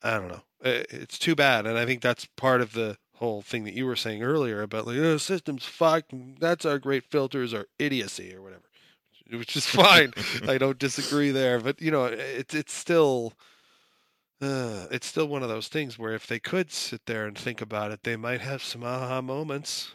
[0.03, 0.43] i don't know.
[0.61, 3.97] It's too bad and i think that's part of the whole thing that you were
[3.97, 8.63] saying earlier about like oh, systems fucked that's our great filters or idiocy or whatever.
[9.31, 10.13] Which is fine.
[10.47, 13.35] I don't disagree there but you know it's it's still
[14.45, 17.61] uh, it's still one of those things where if they could sit there and think
[17.61, 19.93] about it, they might have some aha moments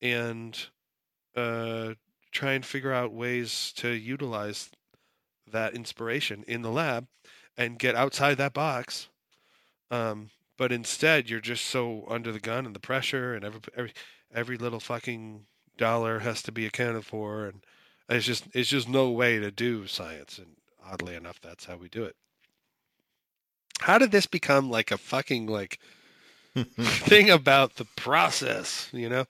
[0.00, 0.66] and
[1.36, 1.94] uh,
[2.32, 4.70] try and figure out ways to utilize
[5.50, 7.06] that inspiration in the lab
[7.56, 9.08] and get outside that box.
[9.90, 13.92] Um, but instead, you're just so under the gun and the pressure, and every every
[14.34, 17.64] every little fucking dollar has to be accounted for, and
[18.08, 20.38] it's just it's just no way to do science.
[20.38, 22.16] And oddly enough, that's how we do it.
[23.80, 25.78] How did this become like a fucking like
[26.54, 28.88] thing about the process?
[28.92, 29.26] You know,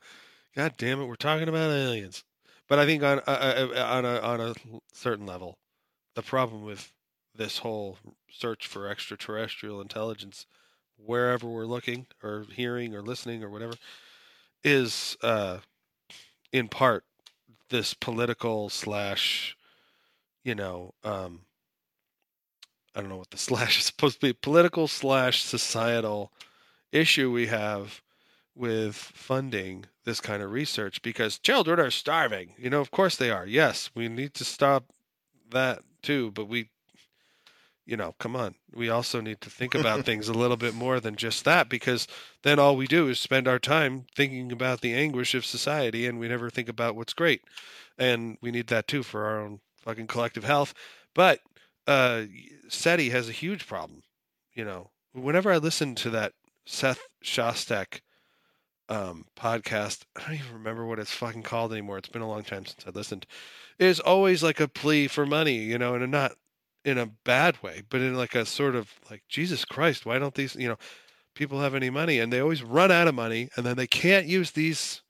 [0.55, 2.24] God damn it, we're talking about aliens.
[2.68, 4.55] But I think on uh, uh, on a on a
[4.93, 5.59] certain level,
[6.14, 6.93] the problem with
[7.35, 7.98] this whole
[8.31, 10.47] search for extraterrestrial intelligence,
[10.97, 13.74] wherever we're looking or hearing or listening or whatever,
[14.64, 15.59] is uh,
[16.52, 17.05] in part
[17.68, 19.56] this political slash,
[20.44, 21.40] you know, um,
[22.97, 26.32] I don't know what the slash is supposed to be, political slash societal
[26.93, 28.02] issue we have
[28.55, 32.55] with funding this kind of research because children are starving.
[32.56, 33.47] You know, of course they are.
[33.47, 34.86] Yes, we need to stop
[35.51, 36.70] that too, but we
[37.86, 38.56] you know, come on.
[38.74, 42.09] We also need to think about things a little bit more than just that because
[42.43, 46.18] then all we do is spend our time thinking about the anguish of society and
[46.18, 47.43] we never think about what's great.
[47.97, 50.74] And we need that too for our own fucking collective health.
[51.14, 51.40] But
[51.86, 52.24] uh
[52.68, 54.02] SETI has a huge problem.
[54.55, 56.32] You know, whenever I listen to that
[56.64, 58.01] Seth Shostak
[58.88, 61.98] um, podcast, I don't even remember what it's fucking called anymore.
[61.98, 63.26] It's been a long time since I listened.
[63.78, 66.32] It's always like a plea for money, you know, and not
[66.84, 70.34] in a bad way, but in like a sort of like Jesus Christ, why don't
[70.34, 70.78] these, you know,
[71.34, 72.20] people have any money?
[72.20, 75.02] And they always run out of money, and then they can't use these,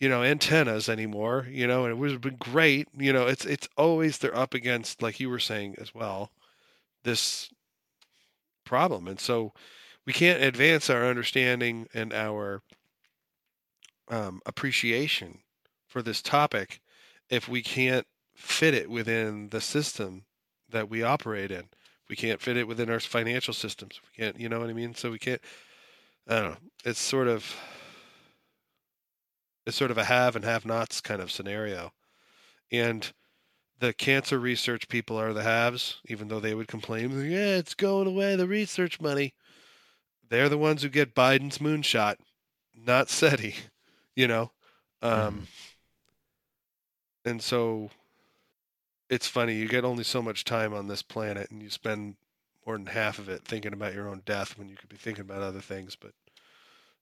[0.00, 1.46] you know, antennas anymore.
[1.50, 2.88] You know, and it would have been great.
[2.96, 6.30] You know, it's it's always they're up against, like you were saying as well,
[7.04, 7.50] this
[8.64, 9.52] problem, and so
[10.06, 12.62] we can't advance our understanding and our
[14.08, 15.38] um, appreciation
[15.86, 16.80] for this topic
[17.30, 20.24] if we can't fit it within the system
[20.68, 21.68] that we operate in.
[22.08, 24.00] We can't fit it within our financial systems.
[24.02, 24.94] We can't, you know what I mean?
[24.94, 25.40] So we can't.
[26.28, 26.56] I don't know.
[26.84, 27.56] It's sort of
[29.66, 31.92] it's sort of a have and have nots kind of scenario,
[32.70, 33.12] and
[33.82, 38.06] the cancer research people are the haves, even though they would complain, yeah, it's going
[38.06, 39.34] away, the research money.
[40.28, 42.14] They're the ones who get Biden's moonshot,
[42.76, 43.56] not SETI,
[44.14, 44.52] you know.
[45.02, 45.48] Um,
[47.24, 47.90] and so
[49.10, 52.14] it's funny you get only so much time on this planet and you spend
[52.64, 55.22] more than half of it thinking about your own death when you could be thinking
[55.22, 56.12] about other things but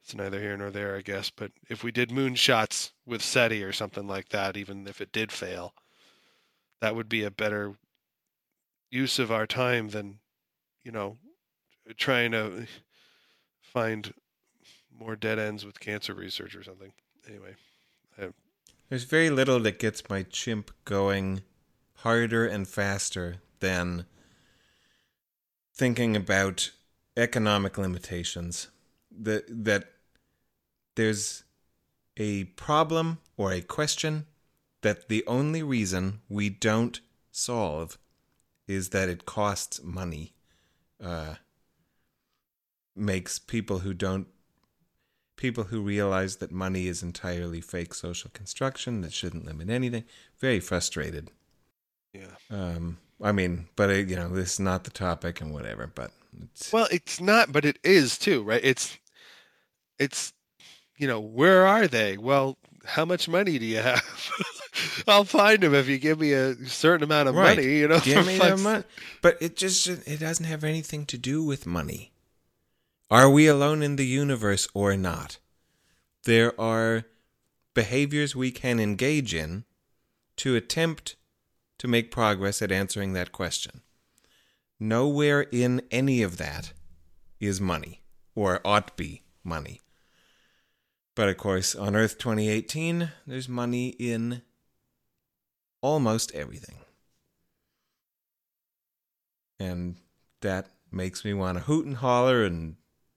[0.02, 3.70] it's neither here nor there i guess but if we did moonshots with seti or
[3.70, 5.74] something like that even if it did fail
[6.80, 7.74] that would be a better
[8.90, 10.18] use of our time than
[10.82, 11.18] you know
[11.96, 12.66] trying to
[13.60, 14.12] find
[14.98, 16.92] more dead ends with cancer research or something
[17.28, 17.54] anyway
[18.88, 21.42] There's very little that gets my chimp going
[21.98, 24.04] harder and faster than
[25.72, 26.72] thinking about
[27.16, 28.68] economic limitations.
[29.10, 29.92] That that
[30.96, 31.44] there's
[32.16, 34.26] a problem or a question
[34.82, 37.00] that the only reason we don't
[37.30, 37.98] solve
[38.66, 40.32] is that it costs money.
[41.02, 41.34] Uh,
[42.94, 44.26] makes people who don't
[45.36, 50.04] people who realize that money is entirely fake social construction that shouldn't limit anything
[50.38, 51.30] very frustrated
[52.12, 55.86] yeah um i mean but uh, you know this is not the topic and whatever
[55.86, 56.10] but
[56.42, 58.60] it's Well, it's not, but it is too, right?
[58.62, 58.98] It's,
[59.98, 60.32] it's,
[60.96, 62.16] you know, where are they?
[62.16, 64.02] Well, how much money do you have?
[65.08, 67.56] I'll find him if you give me a certain amount of Right.
[67.56, 67.78] money.
[67.78, 68.84] You know, give me the money
[69.22, 72.12] but it just it doesn't have anything to do with money
[73.10, 75.38] are we alone in the universe or not
[76.24, 77.04] there are
[77.74, 79.64] behaviors we can engage in
[80.36, 81.16] to attempt
[81.78, 83.82] to make progress at answering that question
[84.78, 86.72] nowhere in any of that
[87.38, 88.02] is money
[88.34, 89.80] or ought be money
[91.14, 94.42] but of course on earth 2018 there's money in
[95.82, 96.76] almost everything
[99.60, 99.96] and
[100.40, 102.76] that makes me want to hoot and holler and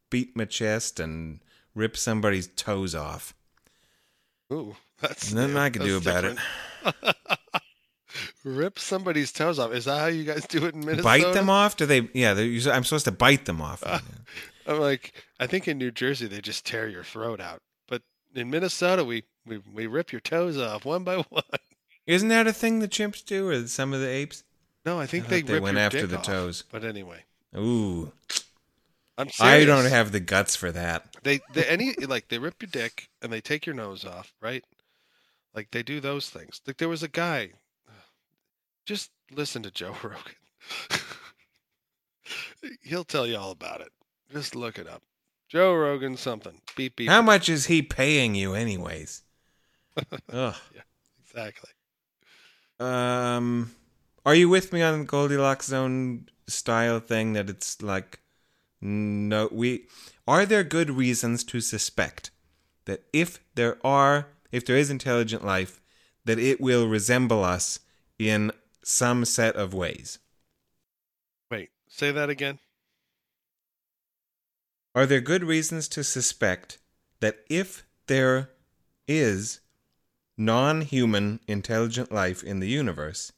[0.09, 1.39] beat my chest and
[1.73, 3.33] rip somebody's toes off.
[4.51, 5.59] Ooh, that's Nothing new.
[5.59, 6.37] I can do about it.
[8.43, 9.71] Rip somebody's toes off.
[9.71, 11.03] Is that how you guys do it in Minnesota?
[11.03, 11.77] Bite them off?
[11.77, 12.09] Do they?
[12.13, 13.81] Yeah, I'm supposed to bite them off.
[13.83, 13.99] Uh,
[14.67, 18.03] I'm like, I think in New Jersey they just tear your throat out, but
[18.35, 21.43] in Minnesota we we, we rip your toes off one by one.
[22.05, 24.43] Isn't that a thing the chimps do, or some of the apes?
[24.85, 26.23] No, I think I they, they went after the off.
[26.23, 26.63] toes.
[26.69, 27.23] But anyway,
[27.55, 28.11] Ooh,
[29.17, 31.15] I'm I don't have the guts for that.
[31.23, 34.63] They, they any like they rip your dick and they take your nose off, right?
[35.53, 36.61] Like they do those things.
[36.65, 37.51] Like there was a guy.
[38.85, 40.99] Just listen to Joe Rogan.
[42.81, 43.91] He'll tell you all about it.
[44.31, 45.03] Just look it up.
[45.47, 46.59] Joe Rogan something.
[46.75, 47.09] Beep beep.
[47.09, 49.21] How much is he paying you, anyways?
[50.31, 50.55] Ugh.
[51.23, 51.69] exactly?
[52.79, 53.71] Um,
[54.25, 58.19] are you with me on the Goldilocks zone style thing that it's like
[58.81, 59.85] no we
[60.27, 62.31] are there good reasons to suspect
[62.83, 65.81] that if there are if there is intelligent life
[66.25, 67.79] that it will resemble us
[68.19, 68.51] in
[68.83, 70.19] some set of ways.
[71.49, 72.59] Wait, say that again.
[74.95, 76.77] Are there good reasons to suspect
[77.19, 78.51] that if there
[79.07, 79.59] is
[80.37, 83.31] non human intelligent life in the universe,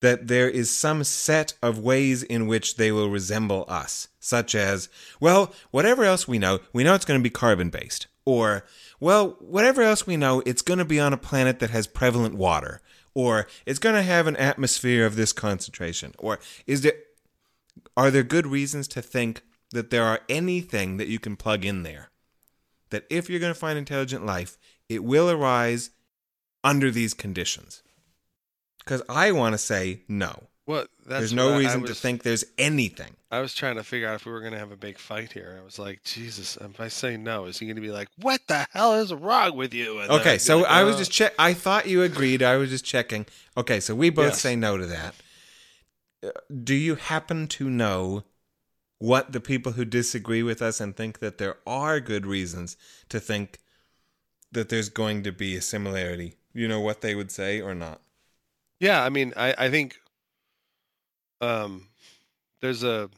[0.00, 4.88] that there is some set of ways in which they will resemble us, such as,
[5.18, 8.06] well, whatever else we know, we know it's going to be carbon based.
[8.26, 8.64] Or,
[9.00, 12.34] well, whatever else we know, it's going to be on a planet that has prevalent
[12.34, 12.80] water.
[13.14, 16.14] Or, it's going to have an atmosphere of this concentration.
[16.18, 16.94] Or, is there
[17.96, 21.82] are there good reasons to think that there are anything that you can plug in
[21.82, 22.10] there?
[22.94, 24.56] That if you're going to find intelligent life,
[24.88, 25.90] it will arise
[26.62, 27.82] under these conditions?
[28.78, 30.44] Because I want to say no.
[30.66, 33.16] That's there's no what I- I reason to think there's anything.
[33.30, 35.32] I was trying to figure out if we were going to have a big fight
[35.32, 35.58] here.
[35.60, 38.40] I was like, Jesus, if I say no, is he going to be like, what
[38.46, 39.98] the hell is wrong with you?
[39.98, 41.34] And Okay, so like, I was "Oh." just check.
[41.38, 42.42] I thought you agreed.
[42.42, 43.26] I was just checking.
[43.56, 44.40] Okay, so we both Yes.
[44.40, 45.14] say no to that.
[46.24, 46.30] Uh,
[46.62, 48.24] Do you happen to know
[48.98, 52.76] what the people who disagree with us and think that there are good reasons
[53.08, 53.58] to think
[54.52, 56.36] that there's going to be a similarity?
[56.52, 58.00] You know what they would say or not?
[58.80, 59.96] Yeah, I mean, I, I think
[61.40, 61.88] um,
[62.60, 63.10] there's a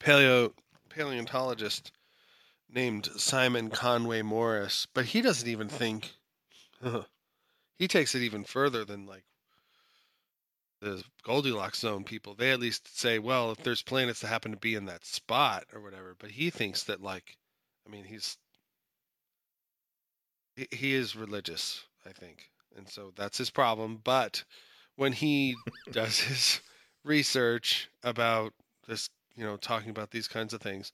[0.00, 0.52] paleo
[0.88, 1.92] paleontologist
[2.68, 6.14] named Simon Conway Morris, but he doesn't even think
[7.78, 9.24] he takes it even further than like
[10.80, 12.34] the Goldilocks zone people.
[12.34, 15.64] They at least say, well, if there's planets that happen to be in that spot
[15.72, 17.36] or whatever, but he thinks that like,
[17.86, 18.36] I mean, he's
[20.70, 24.00] he, is religious, I think, and so that's his problem.
[24.02, 24.44] But
[24.96, 25.54] when he
[25.92, 26.60] does his
[27.04, 28.54] research about
[28.88, 30.92] this, you know, talking about these kinds of things,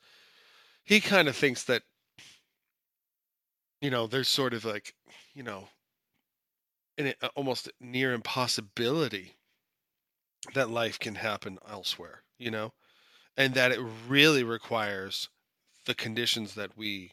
[0.84, 1.82] he kind of thinks that
[3.82, 4.94] you know, there's sort of like,
[5.34, 5.68] you know,
[6.96, 9.34] an uh, almost near impossibility
[10.54, 12.72] that life can happen elsewhere, you know,
[13.36, 15.28] and that it really requires
[15.86, 17.12] the conditions that we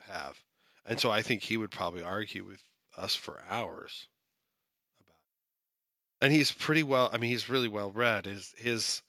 [0.00, 0.42] have.
[0.84, 2.62] And so I think he would probably argue with
[2.96, 4.08] us for hours
[5.00, 5.20] about
[6.20, 8.26] and he's pretty well i mean he's really well read.
[8.26, 9.02] His his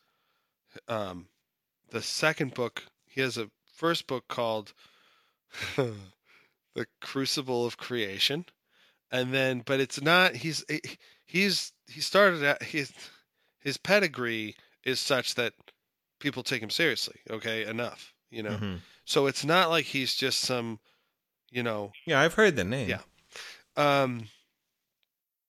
[0.88, 1.28] um
[1.90, 4.74] the second book he has a first book called
[5.76, 8.46] the crucible of creation.
[9.12, 10.64] And then but it's not he's
[11.26, 12.94] he's he started at his
[13.60, 15.54] his pedigree is such that
[16.20, 18.80] people take him seriously okay enough you know Mhm.
[19.06, 20.80] so it's not like he's just some
[21.52, 22.90] you know Yeah, I've heard the name.
[22.90, 23.02] Yeah.
[23.76, 24.30] um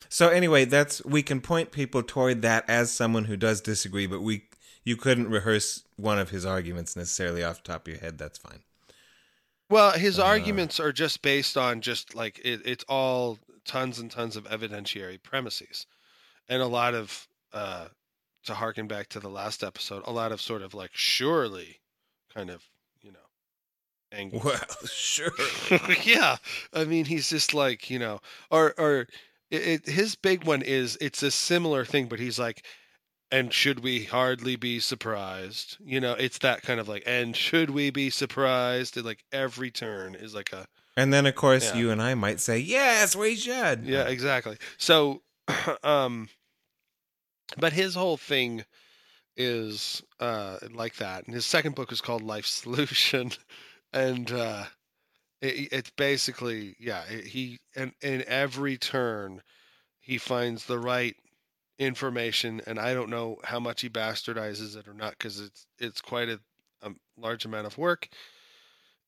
[0.08, 4.20] So anyway, that's we can point people toward that as someone who does disagree, but
[4.20, 4.48] we
[4.82, 8.18] you couldn't rehearse one of his arguments necessarily off the top of your head.
[8.18, 8.62] That's fine.
[9.68, 14.10] Well, his Uh, arguments are just based on just like it, it's all tons and
[14.10, 15.86] tons of evidentiary premises,
[16.48, 17.88] and a lot of uh,
[18.44, 21.80] to harken back to the last episode, a lot of sort of like surely
[22.34, 22.64] kind of
[23.02, 23.18] you know
[24.12, 24.44] angles.
[24.44, 25.30] Well, sure.
[26.04, 26.36] yeah,
[26.72, 29.06] I mean he's just like you know, or or
[29.50, 32.64] it, it, his big one is it's a similar thing, but he's like.
[33.32, 35.76] And should we hardly be surprised?
[35.78, 38.96] You know, it's that kind of like, and should we be surprised?
[38.96, 41.78] At like every turn is like a, And then of course Yeah.
[41.78, 44.56] you and I might say, "Yes, we should." Yeah, exactly.
[44.78, 45.22] So,
[45.84, 46.28] um,
[47.56, 48.64] but his whole thing
[49.36, 53.30] is uh like that, and his second book is called Life Solution,
[53.92, 54.64] and uh,
[55.40, 59.42] it, it's basically yeah, he and in every turn
[60.00, 61.16] he finds the right
[61.78, 66.00] information, and I don't know how much he bastardizes it or not because it's it's
[66.00, 66.40] quite a,
[66.82, 68.08] a large amount of work,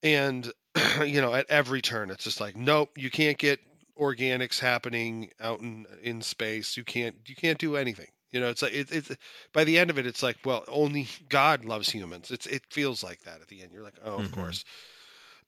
[0.02, 0.51] and
[1.05, 3.60] you know at every turn it's just like nope, you can't get
[3.98, 6.77] organics happening out in in space.
[6.77, 8.09] You can't you can't do anything.
[8.32, 9.10] You know, it's like it, it's
[9.52, 12.30] by the end of it, it's like well, only God loves humans.
[12.30, 13.72] It's it feels like that at the end.
[13.72, 14.32] You're like, oh, of Mhm.
[14.32, 14.64] course.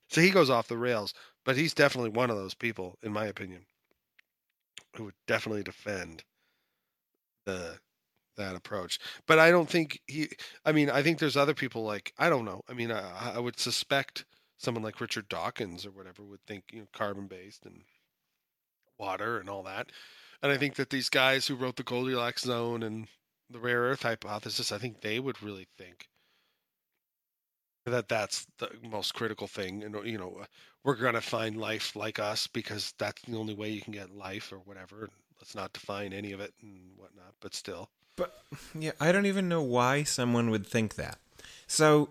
[0.08, 3.26] So he goes off the rails, but he's definitely one of those people, in my
[3.26, 3.66] opinion,
[4.96, 6.24] who would definitely defend
[7.46, 7.78] the
[8.36, 8.98] that approach.
[9.26, 10.30] But I don't think he.
[10.64, 12.62] I mean, I think there's other people like I don't know.
[12.68, 14.26] I mean, I, I would suspect
[14.58, 17.84] someone like Richard Dawkins or whatever would think you know carbon based and
[18.98, 19.90] water and all that.
[20.42, 23.06] And I think that these guys who wrote the Goldilocks zone and
[23.50, 26.08] the rare earth hypothesis, I think they would really think
[27.86, 29.82] that that's the most critical thing.
[29.82, 30.44] And, you know,
[30.84, 34.14] we're going to find life like us because that's the only way you can get
[34.14, 35.08] life or whatever.
[35.40, 37.90] Let's not define any of it and whatnot, but still.
[38.16, 38.34] But
[38.78, 41.18] yeah, I don't even know why someone would think that.
[41.66, 42.10] So,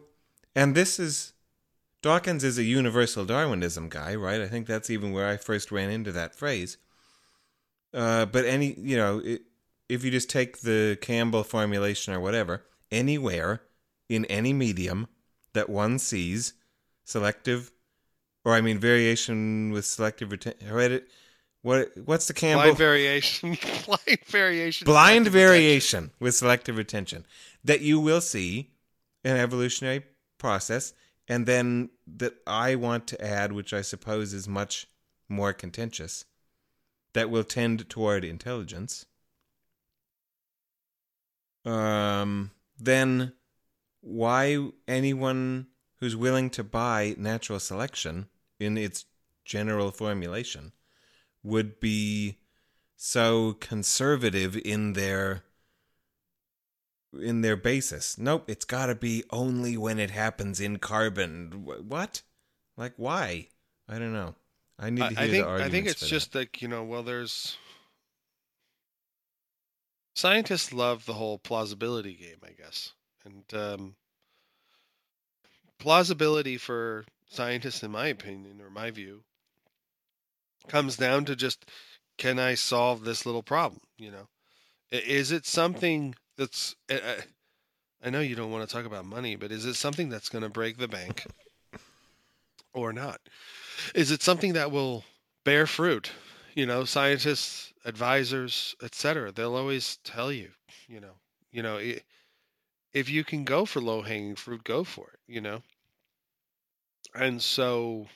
[0.55, 1.33] and this is
[2.01, 4.41] Dawkins is a universal Darwinism guy, right?
[4.41, 6.77] I think that's even where I first ran into that phrase.
[7.93, 9.43] Uh, but any, you know, it,
[9.89, 13.61] if you just take the Campbell formulation or whatever, anywhere
[14.09, 15.07] in any medium
[15.53, 16.53] that one sees
[17.03, 17.71] selective,
[18.43, 21.03] or I mean variation with selective retention.
[21.61, 23.57] What what's the Campbell Blind variation.
[23.85, 24.85] blind variation.
[24.85, 25.33] blind selective retention.
[25.33, 27.25] variation with selective retention
[27.63, 28.71] that you will see
[29.23, 30.03] an evolutionary
[30.37, 30.93] process
[31.29, 34.87] and then that I want to add which I suppose is much
[35.29, 36.25] more contentious
[37.13, 39.05] that will tend toward intelligence
[41.65, 43.33] um then
[44.01, 44.57] why
[44.87, 45.67] anyone
[45.99, 48.27] who's willing to buy natural selection
[48.59, 49.05] in its
[49.45, 50.73] general formulation
[51.41, 52.37] would be
[52.95, 55.43] so conservative in their
[57.21, 58.17] in their basis.
[58.17, 61.63] Nope, it's got to be only when it happens in carbon.
[61.87, 62.21] What?
[62.75, 63.49] Like why?
[63.87, 64.35] I don't know.
[64.79, 67.57] I need to I think the I think it's just like you know, well, there's
[70.15, 72.93] scientists love the whole plausibility game, I guess,
[73.25, 73.95] and um,
[75.79, 79.23] plausibility for scientists, in my opinion or my view,
[80.67, 81.65] comes down to just
[82.17, 83.81] can I solve this little problem?
[83.97, 84.27] You know,
[84.91, 89.65] is it something that's I know you don't want to talk about money, but is
[89.65, 91.25] it something that's going to break the bank
[92.73, 93.21] or not?
[93.95, 95.03] Is it something that will
[95.43, 96.11] bear fruit?
[96.53, 99.31] You know, scientists, advisors, etc.
[99.31, 100.51] They'll always tell you,
[100.87, 101.15] you know,
[101.51, 101.79] you know,
[102.93, 105.19] if you can go for low hanging fruit, go for it.
[105.27, 105.63] You know,
[107.15, 108.07] and so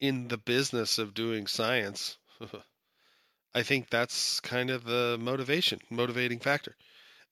[0.00, 2.18] in the business of doing science,
[3.54, 6.76] I think that's kind of the motivation, motivating factor.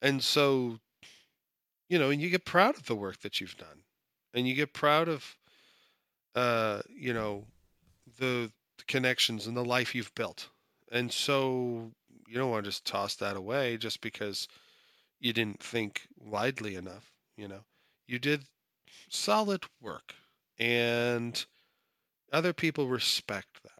[0.01, 0.79] And so,
[1.89, 3.83] you know, and you get proud of the work that you've done,
[4.33, 5.36] and you get proud of,
[6.35, 7.45] uh, you know,
[8.19, 10.49] the the connections and the life you've built.
[10.91, 11.91] And so
[12.27, 14.47] you don't want to just toss that away just because
[15.19, 17.61] you didn't think widely enough, you know.
[18.07, 18.45] You did
[19.09, 20.13] solid work
[20.59, 21.45] and
[22.31, 23.71] other people respect that.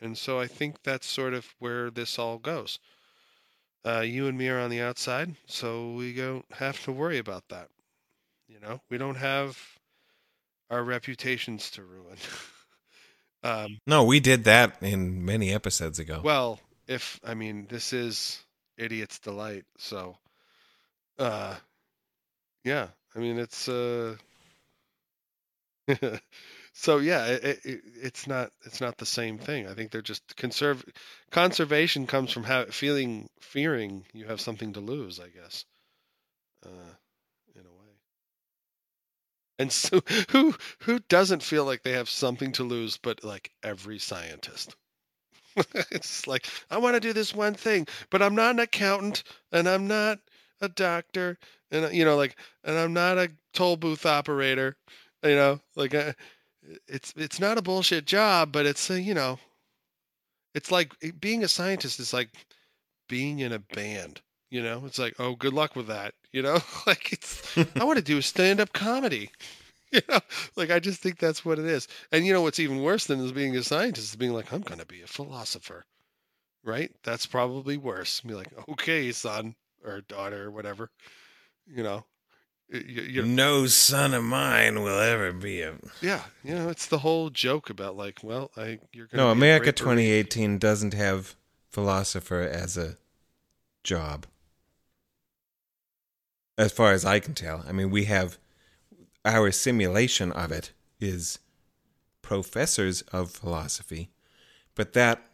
[0.00, 2.78] And so I think that's sort of where this all goes.
[3.86, 7.44] Uh, you and me are on the outside, so we don't have to worry about
[7.48, 7.68] that.
[8.48, 9.58] You know, we don't have
[10.74, 12.16] our reputations to ruin.
[13.44, 16.20] um, No, we did that in many episodes ago.
[16.24, 18.42] well, if I mean this is
[18.76, 20.16] idiot's delight, so
[21.18, 21.54] uh,
[22.64, 24.16] yeah, I mean it's uh,
[26.72, 29.68] so yeah, it, it, it's not it's not the same thing.
[29.68, 30.84] I think they're just conserve
[31.30, 35.20] conservation comes from ha- feeling fearing you have something to lose.
[35.20, 35.64] I guess,
[36.66, 37.03] uh, in a way.
[39.58, 40.00] And so,
[40.30, 42.96] who who doesn't feel like they have something to lose?
[42.96, 44.76] But like every scientist,
[45.90, 49.22] it's like I want to do this one thing, but I'm not an accountant,
[49.52, 50.20] and I'm not
[50.60, 51.38] a doctor,
[51.70, 54.76] and uh, you know, like, and I'm not a toll booth operator,
[55.24, 56.12] you know, like, uh,
[56.88, 59.38] it's it's not a bullshit job, but it's a, you know,
[60.54, 62.30] it's like eh, being a scientist is like
[63.08, 64.22] being in a band.
[64.50, 66.14] You know, it's like, oh, good luck with that.
[66.32, 69.30] You know, like it's I want to do stand up comedy.
[69.92, 70.18] You know,
[70.56, 71.86] like I just think that's what it is.
[72.10, 74.62] And you know what's even worse than is being a scientist is being like, I'm
[74.62, 75.84] gonna be a philosopher.
[76.64, 76.90] Right?
[77.04, 78.20] That's probably worse.
[78.22, 79.54] Be like, okay, son
[79.84, 80.90] or daughter or whatever.
[81.68, 82.06] You know.
[82.72, 85.74] you know, no son of mine will ever be a.
[86.02, 89.70] yeah, you know, it's the whole joke about like, well, I you're gonna No, America
[89.70, 91.36] 2018 doesn't have
[91.70, 92.96] philosopher as a
[93.84, 94.26] job.
[96.56, 97.64] As far as I can tell.
[97.66, 98.38] I mean, we have
[99.24, 101.38] our simulation of it is
[102.22, 104.10] professors of philosophy,
[104.74, 105.30] but that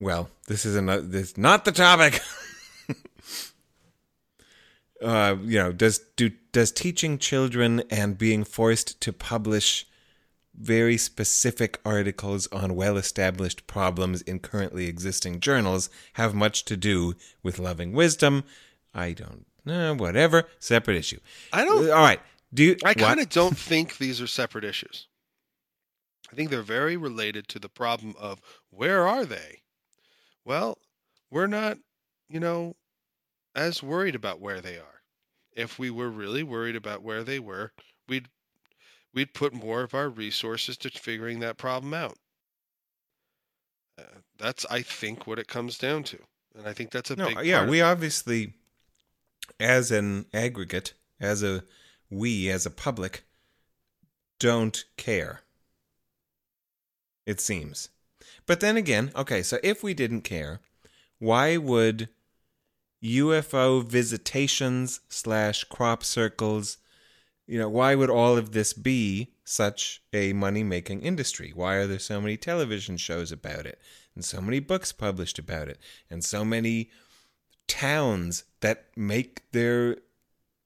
[0.00, 0.74] well, this is
[1.10, 2.20] this not the topic.
[5.02, 9.86] uh, you know, does do does teaching children and being forced to publish
[10.54, 17.14] very specific articles on well established problems in currently existing journals have much to do
[17.42, 18.44] with loving wisdom.
[18.94, 20.44] I don't know, whatever.
[20.58, 21.20] Separate issue.
[21.52, 22.20] I don't All right.
[22.52, 25.06] Do you, I kind of don't think these are separate issues.
[26.30, 28.40] I think they're very related to the problem of
[28.70, 29.62] where are they?
[30.44, 30.78] Well,
[31.30, 31.78] we're not,
[32.28, 32.76] you know,
[33.54, 35.02] as worried about where they are.
[35.52, 37.72] If we were really worried about where they were,
[38.08, 38.28] we'd
[39.12, 42.16] we'd put more of our resources to figuring that problem out.
[43.98, 44.04] Uh,
[44.38, 46.18] that's I think what it comes down to.
[46.56, 48.54] And I think that's a no, big yeah, we obviously,
[49.60, 51.64] as an aggregate, as a
[52.08, 53.24] we as a public,
[54.38, 55.42] don't care.
[57.26, 57.90] It seems,
[58.46, 59.42] but then again, okay.
[59.42, 60.60] So if we didn't care,
[61.18, 62.08] why would
[63.04, 66.78] UFO visitations slash crop circles?
[67.46, 71.52] You know, why would all of this be such a money making industry?
[71.54, 73.80] Why are there so many television shows about it
[74.14, 75.78] and so many books published about it
[76.08, 76.90] and so many
[77.70, 79.96] towns that make their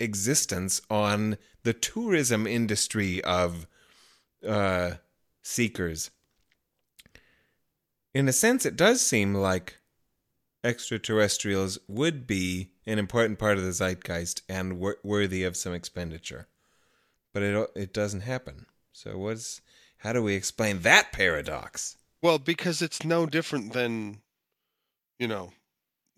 [0.00, 3.66] existence on the tourism industry of
[4.46, 4.92] uh,
[5.42, 6.10] seekers.
[8.14, 9.76] In a sense, it does seem like
[10.64, 16.48] extraterrestrials would be an important part of the zeitgeist and wor- worthy of some expenditure,
[17.34, 18.64] but it it doesn't happen.
[18.92, 19.60] So, what's
[19.98, 21.98] how do we explain that paradox?
[22.22, 24.22] Well, because it's no different than,
[25.18, 25.52] you know,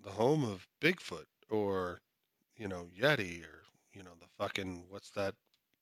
[0.07, 2.01] the home of Bigfoot or,
[2.57, 5.35] you know, Yeti or, you know, the fucking what's that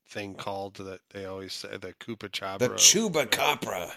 [0.08, 2.58] thing called that they always say the Koopa Chopra.
[2.58, 3.92] The chupacabra.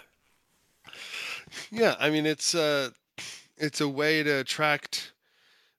[1.70, 2.90] Yeah, I mean it's uh
[3.56, 5.12] it's a way to attract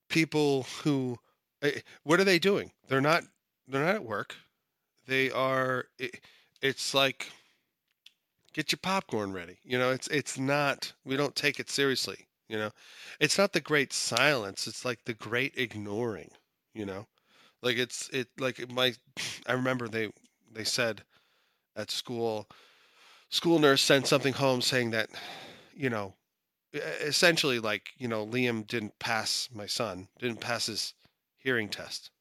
[0.10, 1.18] people who
[1.62, 2.72] eh, what are they doing?
[2.88, 3.24] They're not
[3.68, 4.36] they're not at work.
[5.08, 6.22] They are it,
[6.62, 7.32] it's like
[8.54, 9.60] get your popcorn ready.
[9.64, 12.72] You know, it's it's not we don't take it seriously, you know.
[13.20, 16.32] It's not the great silence, it's like the great ignoring,
[16.74, 17.08] you know.
[17.62, 18.94] Like it's it like my
[19.48, 20.12] I remember they
[20.52, 21.04] they said
[21.76, 22.48] at school
[23.30, 25.10] school nurse sent something home saying that
[25.74, 26.14] you know
[26.74, 30.94] essentially like you know liam didn't pass my son didn't pass his
[31.38, 32.12] hearing test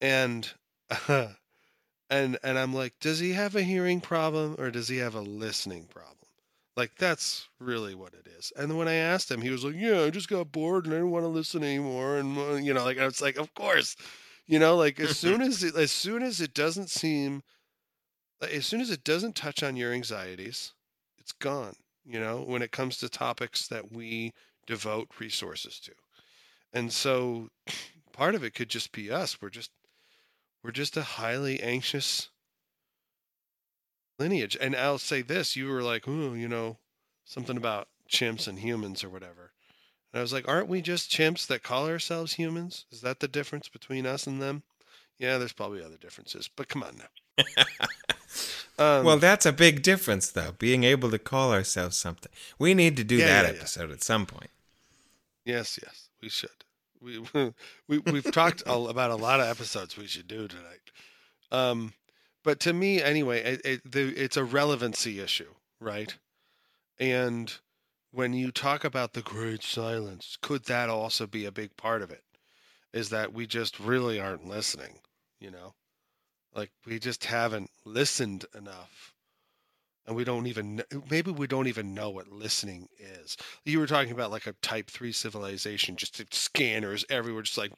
[0.00, 0.52] and
[1.08, 1.36] and
[2.10, 5.86] and i'm like does he have a hearing problem or does he have a listening
[5.86, 6.25] problem
[6.76, 9.74] like that's really what it is and then when i asked him he was like
[9.76, 12.74] yeah i just got bored and i didn't want to listen anymore and uh, you
[12.74, 13.96] know like i was like of course
[14.46, 17.42] you know like as soon as it, as soon as it doesn't seem
[18.40, 20.72] as soon as it doesn't touch on your anxieties
[21.18, 21.74] It's gone.
[22.04, 24.32] You know, when it comes to topics that we
[24.66, 25.92] devote resources to,
[26.72, 27.48] and so
[28.12, 29.40] part of it could just be us.
[29.42, 29.72] We're just
[30.62, 32.30] we're just a highly anxious
[34.18, 34.56] lineage.
[34.60, 36.78] And I'll say this: you were like, oh, you know,
[37.24, 39.52] something about chimps and humans or whatever.
[40.12, 42.86] And I was like, aren't we just chimps that call ourselves humans?
[42.90, 44.62] Is that the difference between us and them?
[45.18, 47.44] Yeah, there's probably other differences, but come on now.
[48.78, 50.52] Um, well, that's a big difference, though.
[50.58, 52.30] Being able to call ourselves something.
[52.58, 53.56] We need to do Yeah, that yeah, yeah.
[53.58, 54.50] episode at some point.
[55.44, 56.50] yes, yes, we should.
[57.00, 57.20] We
[57.88, 60.90] we we've talked about a lot of episodes we should do tonight.
[61.50, 61.94] Um,
[62.46, 66.16] but to me, anyway, it, it, the, it's a relevancy issue, right?
[66.96, 67.52] And
[68.12, 72.12] when you talk about the great silence, could that also be a big part of
[72.12, 72.22] it?
[72.92, 75.00] Is that we just really aren't listening,
[75.40, 75.74] you know?
[76.54, 79.12] Like we just haven't listened enough.
[80.06, 83.36] And we don't even maybe we don't even know what listening is.
[83.64, 87.72] You were talking about like a type 3 civilization just scanners everywhere just like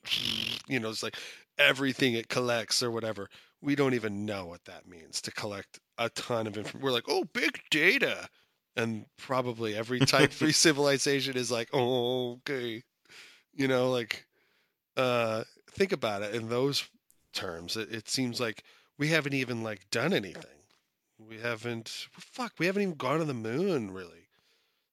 [0.68, 1.16] you know, it's like
[1.58, 3.30] everything it collects or whatever.
[3.60, 6.80] We don't even know what that means to collect a ton of information.
[6.80, 8.28] We're like, "Oh, big data."
[8.76, 12.82] And probably every type 3 civilization is like, "Oh, okay."
[13.52, 14.26] You know, like
[14.96, 16.88] uh think about it in those
[17.32, 17.76] terms.
[17.76, 18.64] It, it seems like
[18.98, 20.44] we haven't even like done anything.
[21.18, 24.28] We haven't fuck, we haven't even gone to the moon really.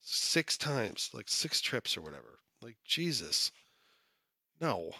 [0.01, 2.39] Six times, like six trips or whatever.
[2.61, 3.51] Like Jesus.
[4.61, 4.91] No.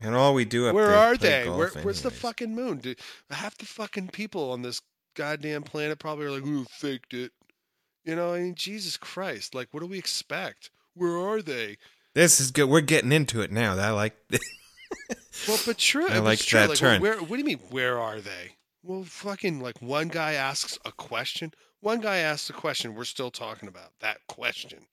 [0.00, 1.48] And all we do up Where there is are they?
[1.48, 2.78] Where, where's the fucking moon?
[2.78, 2.94] Do,
[3.30, 4.80] half the fucking people on this
[5.14, 7.32] goddamn planet probably are like, "Ooh, faked it."
[8.04, 9.54] You know, I mean, Jesus Christ!
[9.54, 10.70] Like, what do we expect?
[10.94, 11.76] Where are they?
[12.14, 12.68] This is good.
[12.68, 13.76] We're getting into it now.
[13.76, 14.16] I like.
[15.46, 16.08] Well, but true.
[16.08, 16.58] I like true.
[16.58, 17.00] that well, turn.
[17.00, 17.16] where?
[17.18, 17.60] What do you mean?
[17.70, 18.56] Where are they?
[18.82, 21.52] Well, fucking like one guy asks a question.
[21.80, 22.94] One guy asks a question.
[22.94, 24.86] We're still talking about that question.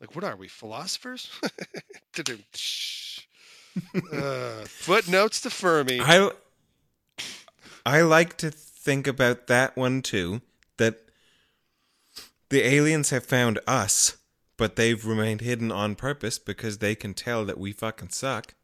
[0.00, 1.30] Like, what are we philosophers?
[4.12, 6.00] uh, footnotes to Fermi.
[6.00, 6.30] I
[7.84, 10.42] I like to think about that one too.
[10.76, 11.00] That
[12.48, 14.16] the aliens have found us,
[14.56, 18.54] but they've remained hidden on purpose because they can tell that we fucking suck.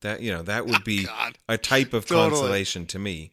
[0.00, 1.38] That you know that would be God.
[1.48, 2.30] a type of Totally.
[2.30, 3.32] consolation to me.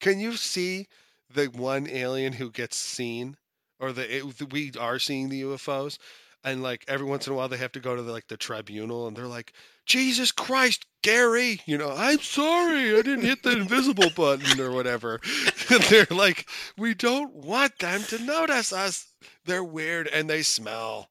[0.00, 0.86] Can you see
[1.32, 3.36] the one alien who gets seen,
[3.78, 5.98] or the it, we are seeing the UFOs,
[6.44, 8.36] and like every once in a while they have to go to the, like the
[8.36, 9.52] tribunal, and they're like,
[9.86, 15.20] "Jesus Christ, Gary, you know, I'm sorry, I didn't hit the invisible button or whatever."
[15.70, 19.06] and they're like, "We don't want them to notice us.
[19.44, 21.10] They're weird and they smell."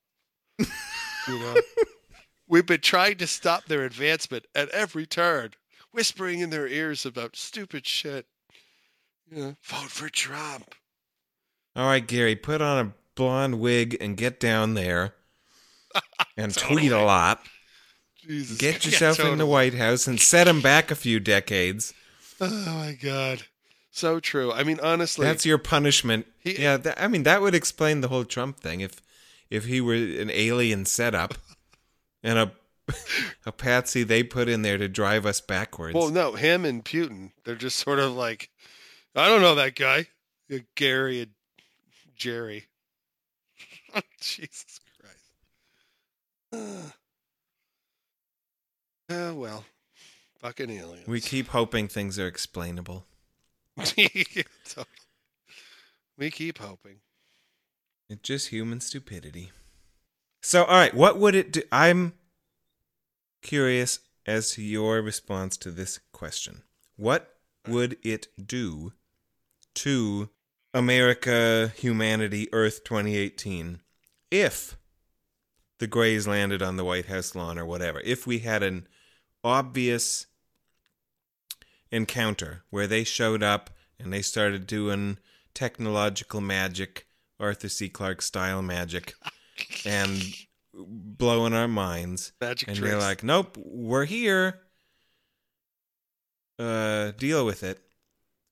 [0.58, 0.68] you
[1.28, 1.56] know,
[2.48, 5.52] we've been trying to stop their advancement at every turn,
[5.92, 8.26] whispering in their ears about stupid shit.
[9.32, 9.54] Yeah.
[9.62, 10.74] Vote for Trump.
[11.76, 15.14] All right, Gary, put on a blonde wig and get down there
[16.38, 17.42] and tweet a lot.
[18.22, 18.58] Jesus.
[18.58, 19.46] Get Yeah, yourself in the.
[19.46, 21.94] White House and set him back a few decades.
[22.42, 23.44] Oh my god.
[23.92, 24.52] So true.
[24.54, 26.28] I mean, honestly, That's your punishment.
[26.40, 29.02] He- yeah, that, I mean that would explain the whole Trump thing if
[29.50, 31.34] if he were an alien setup
[32.24, 32.52] and a
[33.46, 35.94] a patsy they put in there to drive us backwards.
[35.96, 38.50] well, no, him and Putin, they're just sort of like,
[39.16, 40.08] I don't know that guy,
[40.54, 41.32] uh, Gary and
[42.16, 42.66] Jerry.
[44.22, 44.79] Jesus
[46.52, 46.64] Christ.
[49.12, 49.66] Oh eh, well,
[50.40, 51.08] fucking aliens.
[51.08, 53.06] we keep hoping things are explainable.
[56.20, 56.98] We keep hoping.
[58.10, 59.52] It's just human stupidity.
[60.42, 61.62] So, all right, what would it do?
[61.72, 62.14] I'm
[63.42, 66.64] curious as to your response to this question.
[66.98, 67.36] What
[67.68, 68.92] would it do
[69.76, 70.30] to
[70.74, 73.80] America, humanity, Earth 2018
[74.30, 74.78] if
[75.80, 78.00] the Greys landed on the White House lawn or whatever?
[78.02, 78.88] If we had an
[79.44, 80.28] obvious
[81.92, 83.70] encounter where they showed up
[84.00, 85.18] and they started doing
[85.54, 87.06] technological magic,
[87.40, 87.90] Arthur C.
[87.90, 89.14] Clarke style magic,
[89.86, 90.22] and
[90.74, 92.32] blowing our minds.
[92.40, 92.92] Magic And tricks.
[92.92, 94.60] you're like, nope, we're here.
[96.58, 97.80] Uh, deal with it.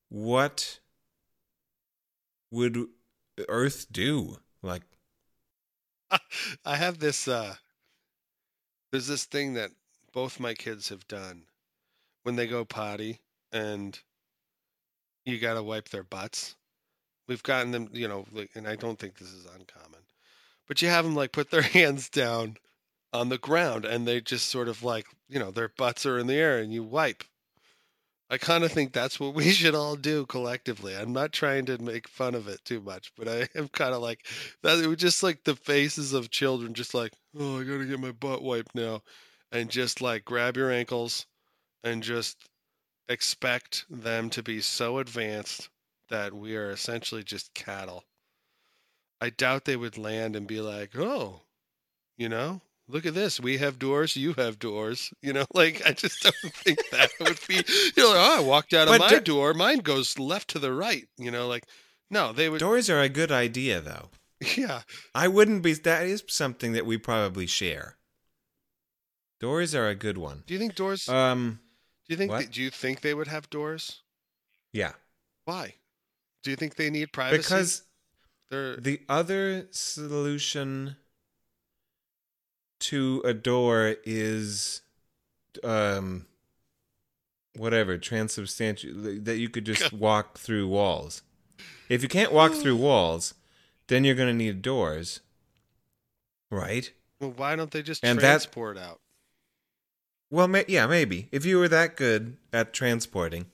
[0.09, 0.79] What
[2.51, 2.87] would
[3.49, 4.37] Earth do?
[4.61, 4.83] Like,
[6.65, 7.55] I have this uh
[8.91, 9.71] there's this thing that
[10.13, 11.43] both my kids have done
[12.23, 13.19] when they go potty
[13.51, 13.99] and
[15.25, 16.55] you got to wipe their butts.
[17.27, 18.25] We've gotten them, you know,
[18.55, 20.01] and I don't think this is uncommon.
[20.67, 22.57] But you have them like put their hands down
[23.13, 26.27] on the ground and they just sort of like, you know, their butts are in
[26.27, 27.23] the air and you wipe.
[28.29, 30.95] I kind of think that's what we should all do collectively.
[30.95, 34.01] I'm not trying to make fun of it too much, but I am kind of
[34.01, 34.25] like
[34.63, 34.79] that.
[34.79, 38.11] It was just like the faces of children, just like, oh, I gotta get my
[38.11, 39.01] butt wiped now,
[39.51, 41.25] and just like grab your ankles
[41.83, 42.37] and just
[43.09, 45.69] expect them to be so advanced
[46.09, 48.03] that we are essentially just cattle.
[49.21, 51.41] I doubt they would land and be like, oh,
[52.17, 53.39] you know, look at this.
[53.39, 54.15] We have doors.
[54.15, 55.13] You have doors.
[55.21, 57.55] You know, like I just don't think that would be.
[57.95, 59.53] You know, like, oh, I walked out of But my do- door.
[59.53, 61.07] Mine goes left to the right.
[61.17, 61.65] You know, like
[62.09, 62.59] no, they would.
[62.59, 64.09] Doors are a good idea, though.
[64.55, 64.81] Yeah,
[65.15, 65.73] I wouldn't be.
[65.73, 67.97] That is something that we probably share.
[69.39, 70.43] Doors are a good one.
[70.47, 71.09] do you think doors?
[71.09, 71.59] Um,
[72.07, 72.31] do you think?
[72.31, 74.01] They, do you think they would have doors?
[74.73, 74.91] yeah,
[75.45, 75.73] Why?
[76.43, 77.37] Do you think they need privacy?
[77.41, 77.83] because
[78.51, 80.95] they're the other solution
[82.79, 84.81] to a door is,
[85.63, 86.25] um,
[87.55, 91.21] whatever transubstantial that you could just walk through walls.
[91.89, 93.33] If you can't walk through walls,
[93.87, 95.21] then you're going to need doors,
[96.51, 96.91] right?
[97.19, 98.99] well, why don't they just And that- transport out?
[100.29, 101.29] Well, ma- yeah, maybe.
[101.31, 103.45] If you were that good at transporting,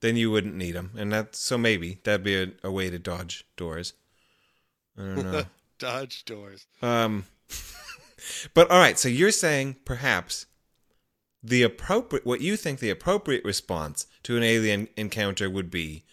[0.00, 2.98] then you wouldn't need them, and that so maybe that'd be a, a way to
[2.98, 3.92] dodge doors.
[4.98, 5.44] I don't know.
[5.78, 6.66] Dodge doors.
[6.80, 7.24] um,
[8.54, 10.46] but all right, so you're saying perhaps
[11.42, 16.04] the appropriate, what you think the appropriate response to an alien encounter would be,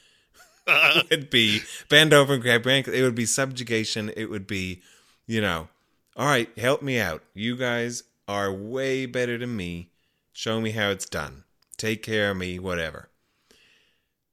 [1.11, 2.93] would be bend over and grab your ankle.
[2.93, 4.11] It would be subjugation.
[4.17, 4.81] It would be,
[5.27, 5.69] you know,
[6.15, 7.23] all right, help me out.
[7.33, 9.91] You guys are way better than me.
[10.33, 11.43] Show me how it's done.
[11.77, 13.09] Take care of me, whatever.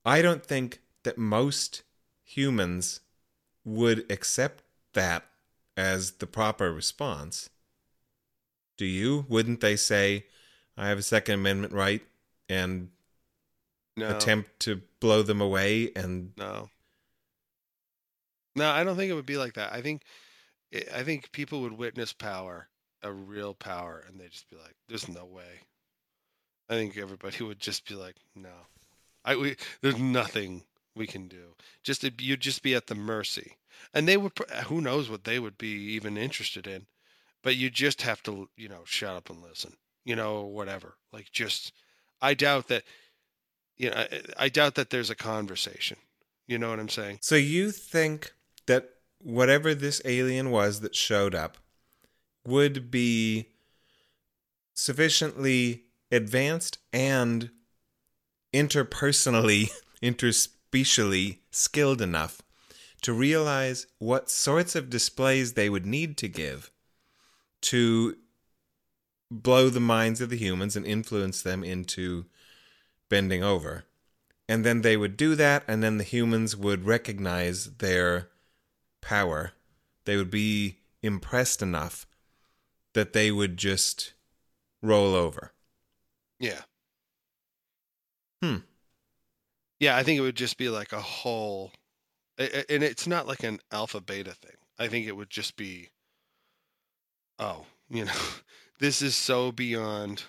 [0.04, 1.82] I don't think that most
[2.24, 3.00] humans
[3.64, 4.62] would accept
[4.94, 5.24] that
[5.76, 7.50] as the proper response.
[8.76, 9.24] Do you?
[9.28, 10.26] Wouldn't they say,
[10.76, 12.02] I have a Second Amendment right
[12.48, 12.90] and
[13.96, 14.10] No.
[14.10, 16.70] attempt to blow them away and No.
[18.54, 19.72] No, I don't think it would be like that.
[19.72, 20.02] I think
[20.72, 22.68] eh, I think people would witness power,
[23.02, 25.60] a real power, and they'd just be like, "There's no way."
[26.68, 28.66] I think everybody would just be like, "No,
[29.24, 33.56] I we, there's nothing we can do." Just you'd just be at the mercy,
[33.92, 34.32] and they would.
[34.66, 36.86] Who knows what they would be even interested in,
[37.46, 39.72] but you just have to, you know, shut up and listen,
[40.04, 40.96] you know, whatever.
[41.12, 41.72] Like, just
[42.20, 42.82] I doubt that.
[43.76, 45.96] You know, I, I doubt that there's a conversation.
[46.48, 47.18] You know what I'm saying?
[47.20, 48.32] So you think
[48.66, 48.88] that
[49.22, 51.56] whatever this alien was that showed up
[52.44, 53.46] would be
[54.74, 57.50] sufficiently advanced and
[58.52, 59.70] interpersonally,
[60.02, 62.42] interspecially skilled enough
[63.02, 66.72] to realize what sorts of displays they would need to give
[67.66, 68.16] to
[69.30, 72.26] blow the minds of the humans and influence them into
[73.08, 73.84] bending over
[74.48, 78.28] and then they would do that and then the humans would recognize their
[79.00, 79.52] power
[80.04, 82.06] they would be impressed enough
[82.94, 84.12] that they would just
[84.82, 85.52] roll over
[86.38, 86.62] Yeah.
[88.42, 88.58] Hmm.
[89.80, 91.72] Yeah, I think it would just be like a whole,
[92.38, 94.56] and it's not like an alpha beta thing.
[94.78, 95.90] I think it would just be,
[97.38, 98.12] oh, you know,
[98.78, 100.24] this is so beyond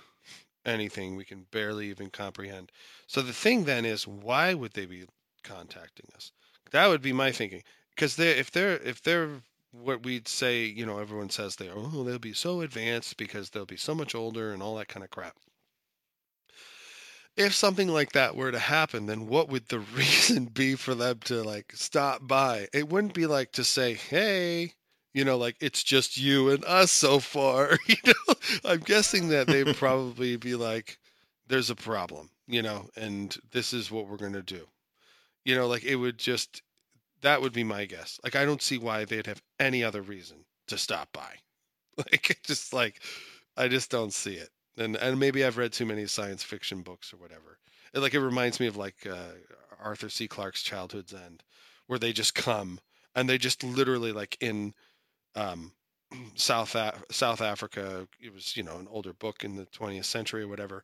[0.65, 2.71] anything we can barely even comprehend.
[3.07, 5.05] So the thing then is, why would they be
[5.43, 6.31] contacting us?
[6.71, 7.63] That would be my thinking.
[7.95, 9.29] Because they, if they're, if they're
[9.71, 13.65] what we'd say, you know, everyone says they oh, they'll be so advanced because they'll
[13.65, 15.35] be so much older and all that kind of crap
[17.37, 21.19] if something like that were to happen, then what would the reason be for them
[21.25, 22.67] to like stop by?
[22.73, 24.73] It wouldn't be like to say, "Hey,
[25.17, 28.35] you know, like it's just you and us so far." You know,
[28.65, 30.99] I'm guessing that they'd probably be like,
[31.47, 34.67] "There's a problem," you know, and this is what we're gonna do.
[35.45, 36.61] You know, like it would just
[37.21, 38.19] that would be my guess.
[38.23, 41.35] Like I don't see why they'd have any other reason to stop by.
[41.97, 43.01] Like it just like
[43.57, 47.13] I just don't see it and and maybe I've read too many science fiction books
[47.13, 47.57] or whatever.
[47.93, 49.33] It, like it reminds me of like uh,
[49.83, 50.27] Arthur C.
[50.27, 51.43] Clarke's Childhood's End,
[51.87, 52.79] where they just come
[53.15, 54.73] and they just literally like in
[55.37, 55.71] um,
[56.35, 58.07] South Af- South Africa.
[58.21, 60.83] It was you know an older book in the 20th century or whatever,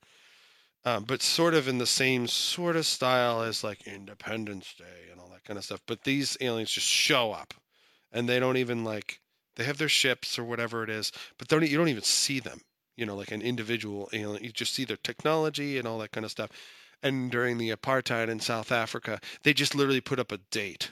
[0.86, 5.20] um, but sort of in the same sort of style as like Independence Day and
[5.20, 5.82] all that kind of stuff.
[5.88, 7.54] But these aliens just show up,
[8.12, 9.20] and they don't even like
[9.56, 12.62] they have their ships or whatever it is, but don't you don't even see them
[12.96, 14.44] you know, like an individual alien.
[14.44, 16.50] You just see their technology and all that kind of stuff.
[17.02, 20.92] And during the apartheid in South Africa, they just literally put up a date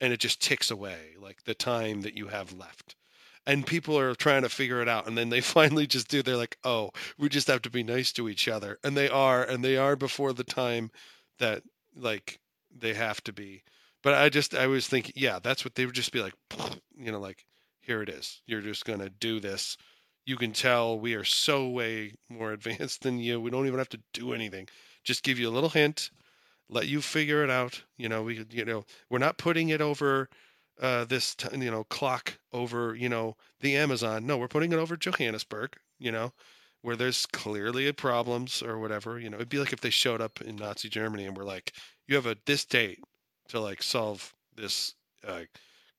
[0.00, 2.94] and it just ticks away, like the time that you have left.
[3.46, 6.36] and people are trying to figure it out and then they finally just do they're
[6.36, 9.64] like oh we just have to be nice to each other and they are and
[9.64, 10.90] they are before the time
[11.38, 11.62] that
[11.96, 12.38] like
[12.76, 13.62] they have to be.
[14.02, 16.34] But i just i was thinking yeah that's what they would just be like
[16.98, 17.46] you know like
[17.80, 18.42] here it is.
[18.46, 19.76] You're just going to do this.
[20.26, 23.40] You can tell we are so way more advanced than you.
[23.40, 24.68] We don't even have to do anything.
[25.04, 26.10] Just give you a little hint
[26.70, 30.28] let you figure it out you know we you know we're not putting it over
[30.80, 34.26] uh, this t- you know clock over you know the Amazon.
[34.26, 35.76] No, we're putting it over Johannesburg.
[35.98, 36.32] You know,
[36.82, 39.18] where there's clearly problems or whatever.
[39.18, 41.72] You know, it'd be like if they showed up in Nazi Germany and were like,
[42.06, 43.00] "You have a this date
[43.48, 44.94] to like solve this
[45.26, 45.42] uh,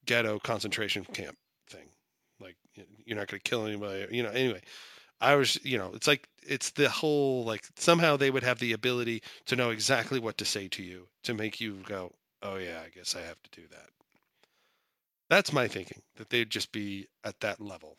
[0.06, 1.38] ghetto concentration camp
[1.70, 1.90] thing.
[2.40, 2.56] Like
[3.06, 4.08] you're not going to kill anybody.
[4.16, 4.62] You know, anyway."
[5.22, 8.74] I was, you know, it's like it's the whole like somehow they would have the
[8.74, 12.82] ability to know exactly what to say to you to make you go, "Oh yeah,
[12.86, 13.90] I guess I have to do that."
[15.30, 17.98] That's my thinking that they'd just be at that level.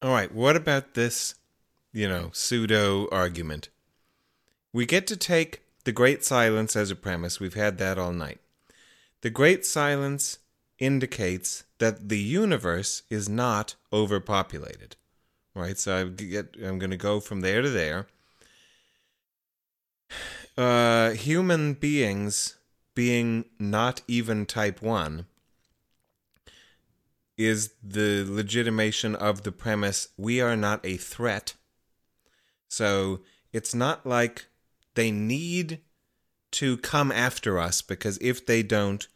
[0.00, 1.34] All right, what about this,
[1.92, 3.68] you know, pseudo argument?
[4.72, 7.38] We get to take the Great Silence as a premise.
[7.38, 8.40] We've had that all night.
[9.20, 10.38] The Great Silence
[10.78, 14.94] indicates that the universe is not overpopulated.
[15.52, 15.76] Right?
[15.76, 18.06] So I get I'm going to go from there to there.
[20.56, 22.56] Uh human beings
[22.94, 25.26] being not even type 1
[27.36, 31.54] is the legitimation of the premise we are not a threat.
[32.68, 33.22] So
[33.52, 34.46] it's not like
[34.94, 35.80] they need
[36.52, 39.08] to come after us because if they don't,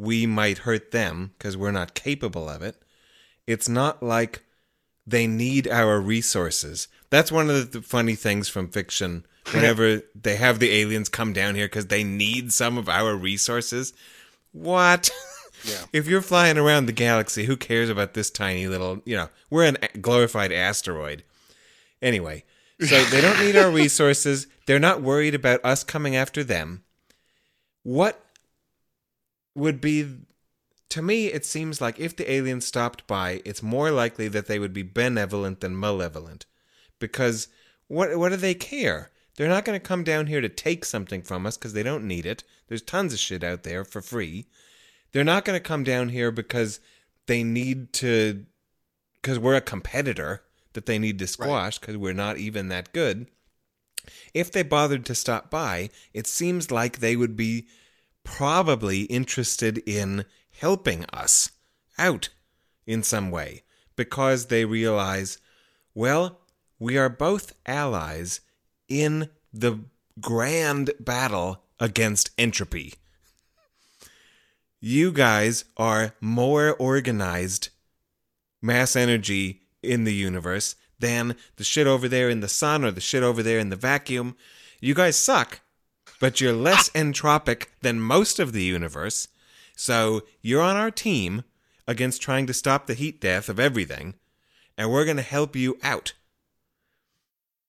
[0.00, 2.82] we might hurt them because we're not capable of it.
[3.46, 4.42] It's not like
[5.06, 6.88] they need our resources.
[7.10, 9.26] That's one of the funny things from fiction.
[9.52, 13.92] Whenever they have the aliens come down here because they need some of our resources.
[14.52, 15.10] What?
[15.62, 15.84] Yeah.
[15.92, 19.64] If you're flying around the galaxy, who cares about this tiny little, you know, we're
[19.64, 21.22] an a- glorified asteroid.
[22.00, 22.44] Anyway,
[22.80, 24.46] so they don't need our resources.
[24.64, 26.82] They're not worried about us coming after them.
[27.82, 28.24] What
[29.54, 30.18] would be
[30.88, 34.58] to me it seems like if the aliens stopped by, it's more likely that they
[34.58, 36.46] would be benevolent than malevolent.
[36.98, 37.48] Because
[37.88, 39.10] what what do they care?
[39.36, 42.06] They're not going to come down here to take something from us because they don't
[42.06, 42.44] need it.
[42.68, 44.46] There's tons of shit out there for free.
[45.12, 46.80] They're not going to come down here because
[47.26, 48.44] they need to,
[49.14, 50.42] because we're a competitor
[50.74, 53.28] that they need to squash because we're not even that good.
[54.34, 57.66] If they bothered to stop by, it seems like they would be
[58.24, 60.24] probably interested in
[60.60, 61.50] helping us
[61.98, 62.28] out
[62.86, 63.62] in some way
[63.96, 65.38] because they realize,
[65.94, 66.40] well,
[66.78, 68.40] we are both allies
[68.88, 69.80] in the
[70.20, 72.94] grand battle against entropy.
[74.80, 77.68] You guys are more organized
[78.62, 83.00] mass energy in the universe than the shit over there in the sun or the
[83.00, 84.36] shit over there in the vacuum.
[84.80, 85.60] You guys suck,
[86.20, 89.26] but you're less entropic than most of the universe.
[89.74, 91.42] So you're on our team
[91.88, 94.14] against trying to stop the heat death of everything,
[94.78, 96.12] and we're going to help you out.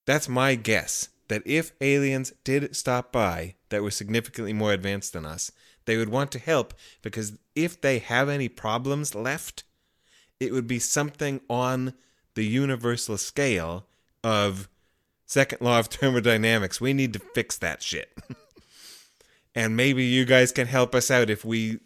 [0.06, 5.26] That's my guess that if aliens did stop by that were significantly more advanced than
[5.26, 5.52] us,
[5.86, 9.64] they would want to help because if they have any problems left,
[10.40, 11.94] it would be something on
[12.36, 13.88] the universal scale
[14.23, 14.68] of
[15.31, 16.81] second law of thermodynamics.
[16.81, 18.11] We need to fix that shit.
[19.55, 21.79] and maybe you guys can help us out if we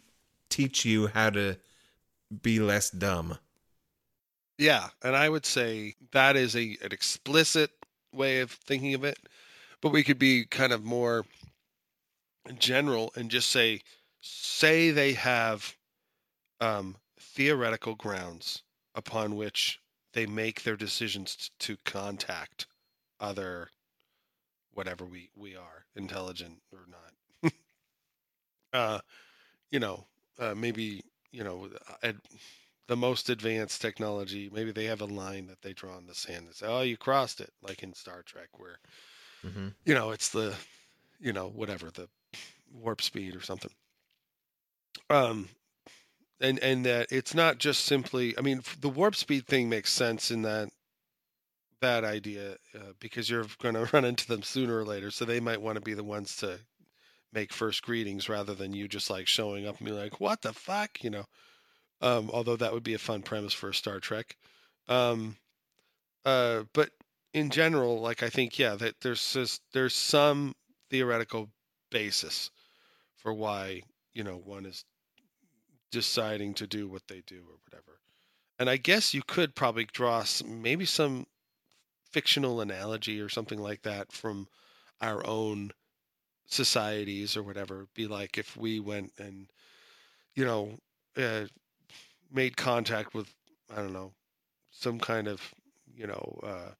[0.50, 1.56] teach you how to
[2.42, 3.38] be less dumb.
[4.58, 7.70] Yeah, and I would say that is a an explicit
[8.12, 9.18] way of thinking of it,
[9.80, 11.24] but we could be kind of more
[12.58, 13.80] general and just say
[14.22, 15.76] say they have
[16.60, 18.62] um, theoretical grounds
[18.94, 19.78] upon which
[20.14, 22.66] they make their decisions to contact
[23.20, 23.70] other
[24.72, 27.52] whatever we we are intelligent or not
[28.72, 29.00] uh
[29.70, 30.06] you know
[30.38, 31.02] uh, maybe
[31.32, 31.70] you know
[32.02, 32.18] ad,
[32.88, 36.46] the most advanced technology maybe they have a line that they draw in the sand
[36.46, 38.78] and say oh you crossed it like in star trek where
[39.46, 39.68] Mm-hmm.
[39.84, 40.54] you know it's the
[41.20, 42.08] you know whatever the
[42.72, 43.72] warp speed or something
[45.10, 45.48] um
[46.40, 50.30] and and that it's not just simply i mean the warp speed thing makes sense
[50.30, 50.70] in that
[51.80, 55.40] that idea uh, because you're going to run into them sooner or later so they
[55.40, 56.58] might want to be the ones to
[57.32, 60.52] make first greetings rather than you just like showing up and be like what the
[60.52, 61.02] fuck?
[61.02, 61.24] you know?
[62.00, 64.36] Um although that would be a fun premise for a star trek.
[64.88, 65.36] Um
[66.24, 66.90] uh but
[67.34, 70.54] in general like i think yeah that there's just, there's some
[70.90, 71.50] theoretical
[71.90, 72.50] basis
[73.16, 73.82] for why
[74.14, 74.84] you know one is
[75.96, 78.00] deciding to do what they do or whatever.
[78.58, 81.26] And I guess you could probably draw some, maybe some
[82.16, 84.48] fictional analogy or something like that from
[85.02, 85.70] our own
[86.46, 87.88] societies or whatever.
[87.92, 89.48] Be like if we went and,
[90.34, 90.78] you know,
[91.18, 91.44] uh,
[92.32, 93.28] made contact with,
[93.70, 94.12] I don't know,
[94.70, 95.42] some kind of,
[95.94, 96.70] you know, uh,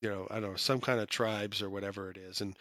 [0.00, 2.40] you know, I don't know, some kind of tribes or whatever it is.
[2.40, 2.56] And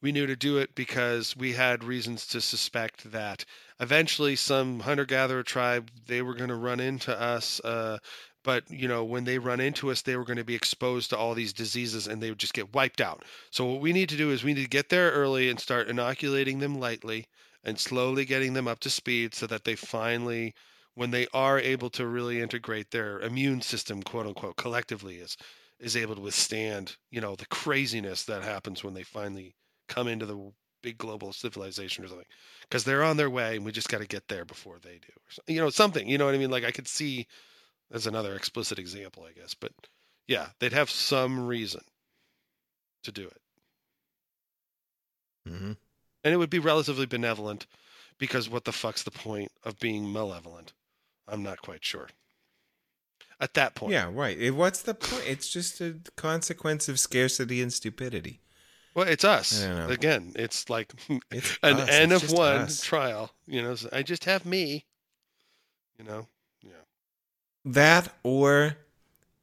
[0.00, 3.44] we knew to do it because we had reasons to suspect that
[3.78, 7.98] eventually some hunter gatherer tribe they were going to run into us uh,
[8.48, 11.18] but you know when they run into us they were going to be exposed to
[11.18, 13.22] all these diseases and they would just get wiped out.
[13.50, 15.88] So what we need to do is we need to get there early and start
[15.88, 17.26] inoculating them lightly
[17.62, 20.54] and slowly getting them up to speed so that they finally
[20.94, 25.36] when they are able to really integrate their immune system quote unquote collectively is
[25.78, 29.54] is able to withstand you know the craziness that happens when they finally
[29.88, 30.52] come into the
[30.82, 32.24] big global civilization or something.
[32.62, 35.52] Because they're on their way and we just got to get there before they do
[35.52, 36.50] you know something you know what i mean?
[36.50, 37.26] Like i could see
[37.92, 39.72] as another explicit example i guess but
[40.26, 41.80] yeah they'd have some reason
[43.02, 43.40] to do it
[45.46, 45.72] hmm
[46.24, 47.66] and it would be relatively benevolent
[48.18, 50.72] because what the fuck's the point of being malevolent
[51.26, 52.08] i'm not quite sure
[53.40, 54.52] at that point Yeah, right.
[54.52, 55.22] What's the point?
[55.26, 58.40] It's just a consequence of scarcity and stupidity.
[58.94, 59.92] well it's us I don't know.
[59.92, 60.92] again it's like
[61.30, 61.88] It's an us.
[61.88, 62.82] n It's of one us.
[62.82, 64.86] trial you know i just have me
[65.98, 66.26] you know
[67.72, 68.76] That or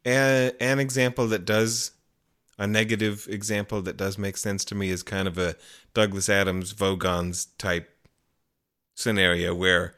[0.05, 1.91] a, an example that does
[2.57, 5.55] a negative example that does make sense to me is kind of a
[5.93, 7.89] Douglas Adams Vogons type
[8.95, 9.93] scenario where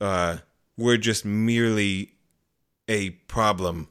[0.00, 0.38] uh,
[0.76, 2.12] we're just merely
[2.88, 3.88] a problem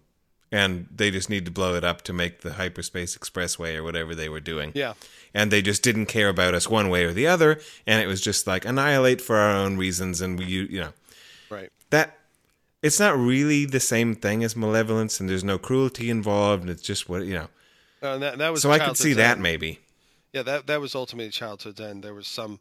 [0.52, 4.14] and they just need to blow it up to make the hyperspace expressway or whatever
[4.14, 4.72] they were doing.
[4.76, 4.93] Yeah.
[5.34, 7.60] And they just didn't care about us one way or the other.
[7.85, 10.93] And it was just like annihilate for our own reasons and we you, you know.
[11.49, 11.72] Right.
[11.89, 12.18] That
[12.86, 16.82] it's not really the same thing as malevolence and there's no cruelty involved and it's
[16.82, 17.48] just what you know
[18.02, 19.80] Uh, that, that was so i could see Childhood's that maybe
[20.34, 22.03] Yeah, that that was ultimately childhood's end.
[22.03, 22.60] There was some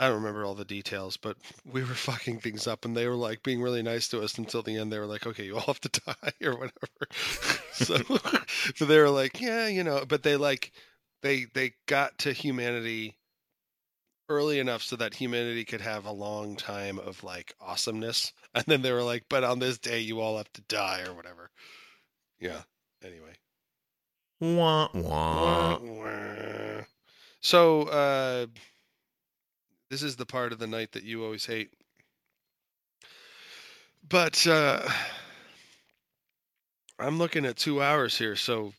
[0.00, 1.36] I don't remember all the details, but
[1.74, 4.62] we were fucking things up and they were like being really nice to us until
[4.62, 4.92] the end.
[4.92, 7.08] They were like, Okay, you all have to die or whatever.
[7.72, 7.98] so
[8.76, 10.70] so they were like, Yeah, you know, but they like
[11.22, 13.16] they they got to humanity
[14.28, 18.32] early enough so that humanity could have a long time of like awesomeness.
[18.54, 21.14] And then they were like, But on this day you all have to die or
[21.14, 21.50] whatever.
[22.40, 22.62] Yeah.
[23.02, 23.34] Anyway.
[24.40, 24.94] wah, wah.
[24.94, 26.84] Wah, wah.
[27.40, 28.46] So, uh,
[29.90, 31.70] this is the part of the night that you always hate.
[34.08, 34.82] But uh,
[36.98, 38.72] I'm looking at two hours here, so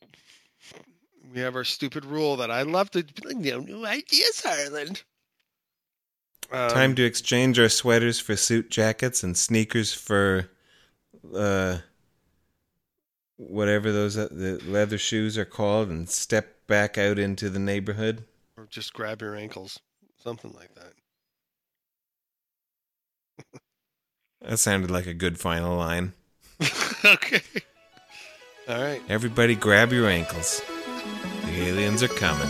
[1.34, 5.04] we have our stupid rule that I love to you know, new ideas, Harland.
[6.52, 10.50] Um, time to exchange our sweaters for suit jackets and sneakers for
[11.36, 11.78] uh
[13.38, 18.24] whatever those uh, the leather shoes are called and step back out into the neighborhood
[18.58, 19.80] or just grab your ankles,
[20.22, 20.94] something like that.
[24.42, 26.14] that sounded like a good final line
[27.06, 27.42] okay.
[28.68, 29.02] All right.
[29.08, 30.62] everybody grab your ankles
[31.46, 32.50] the aliens are coming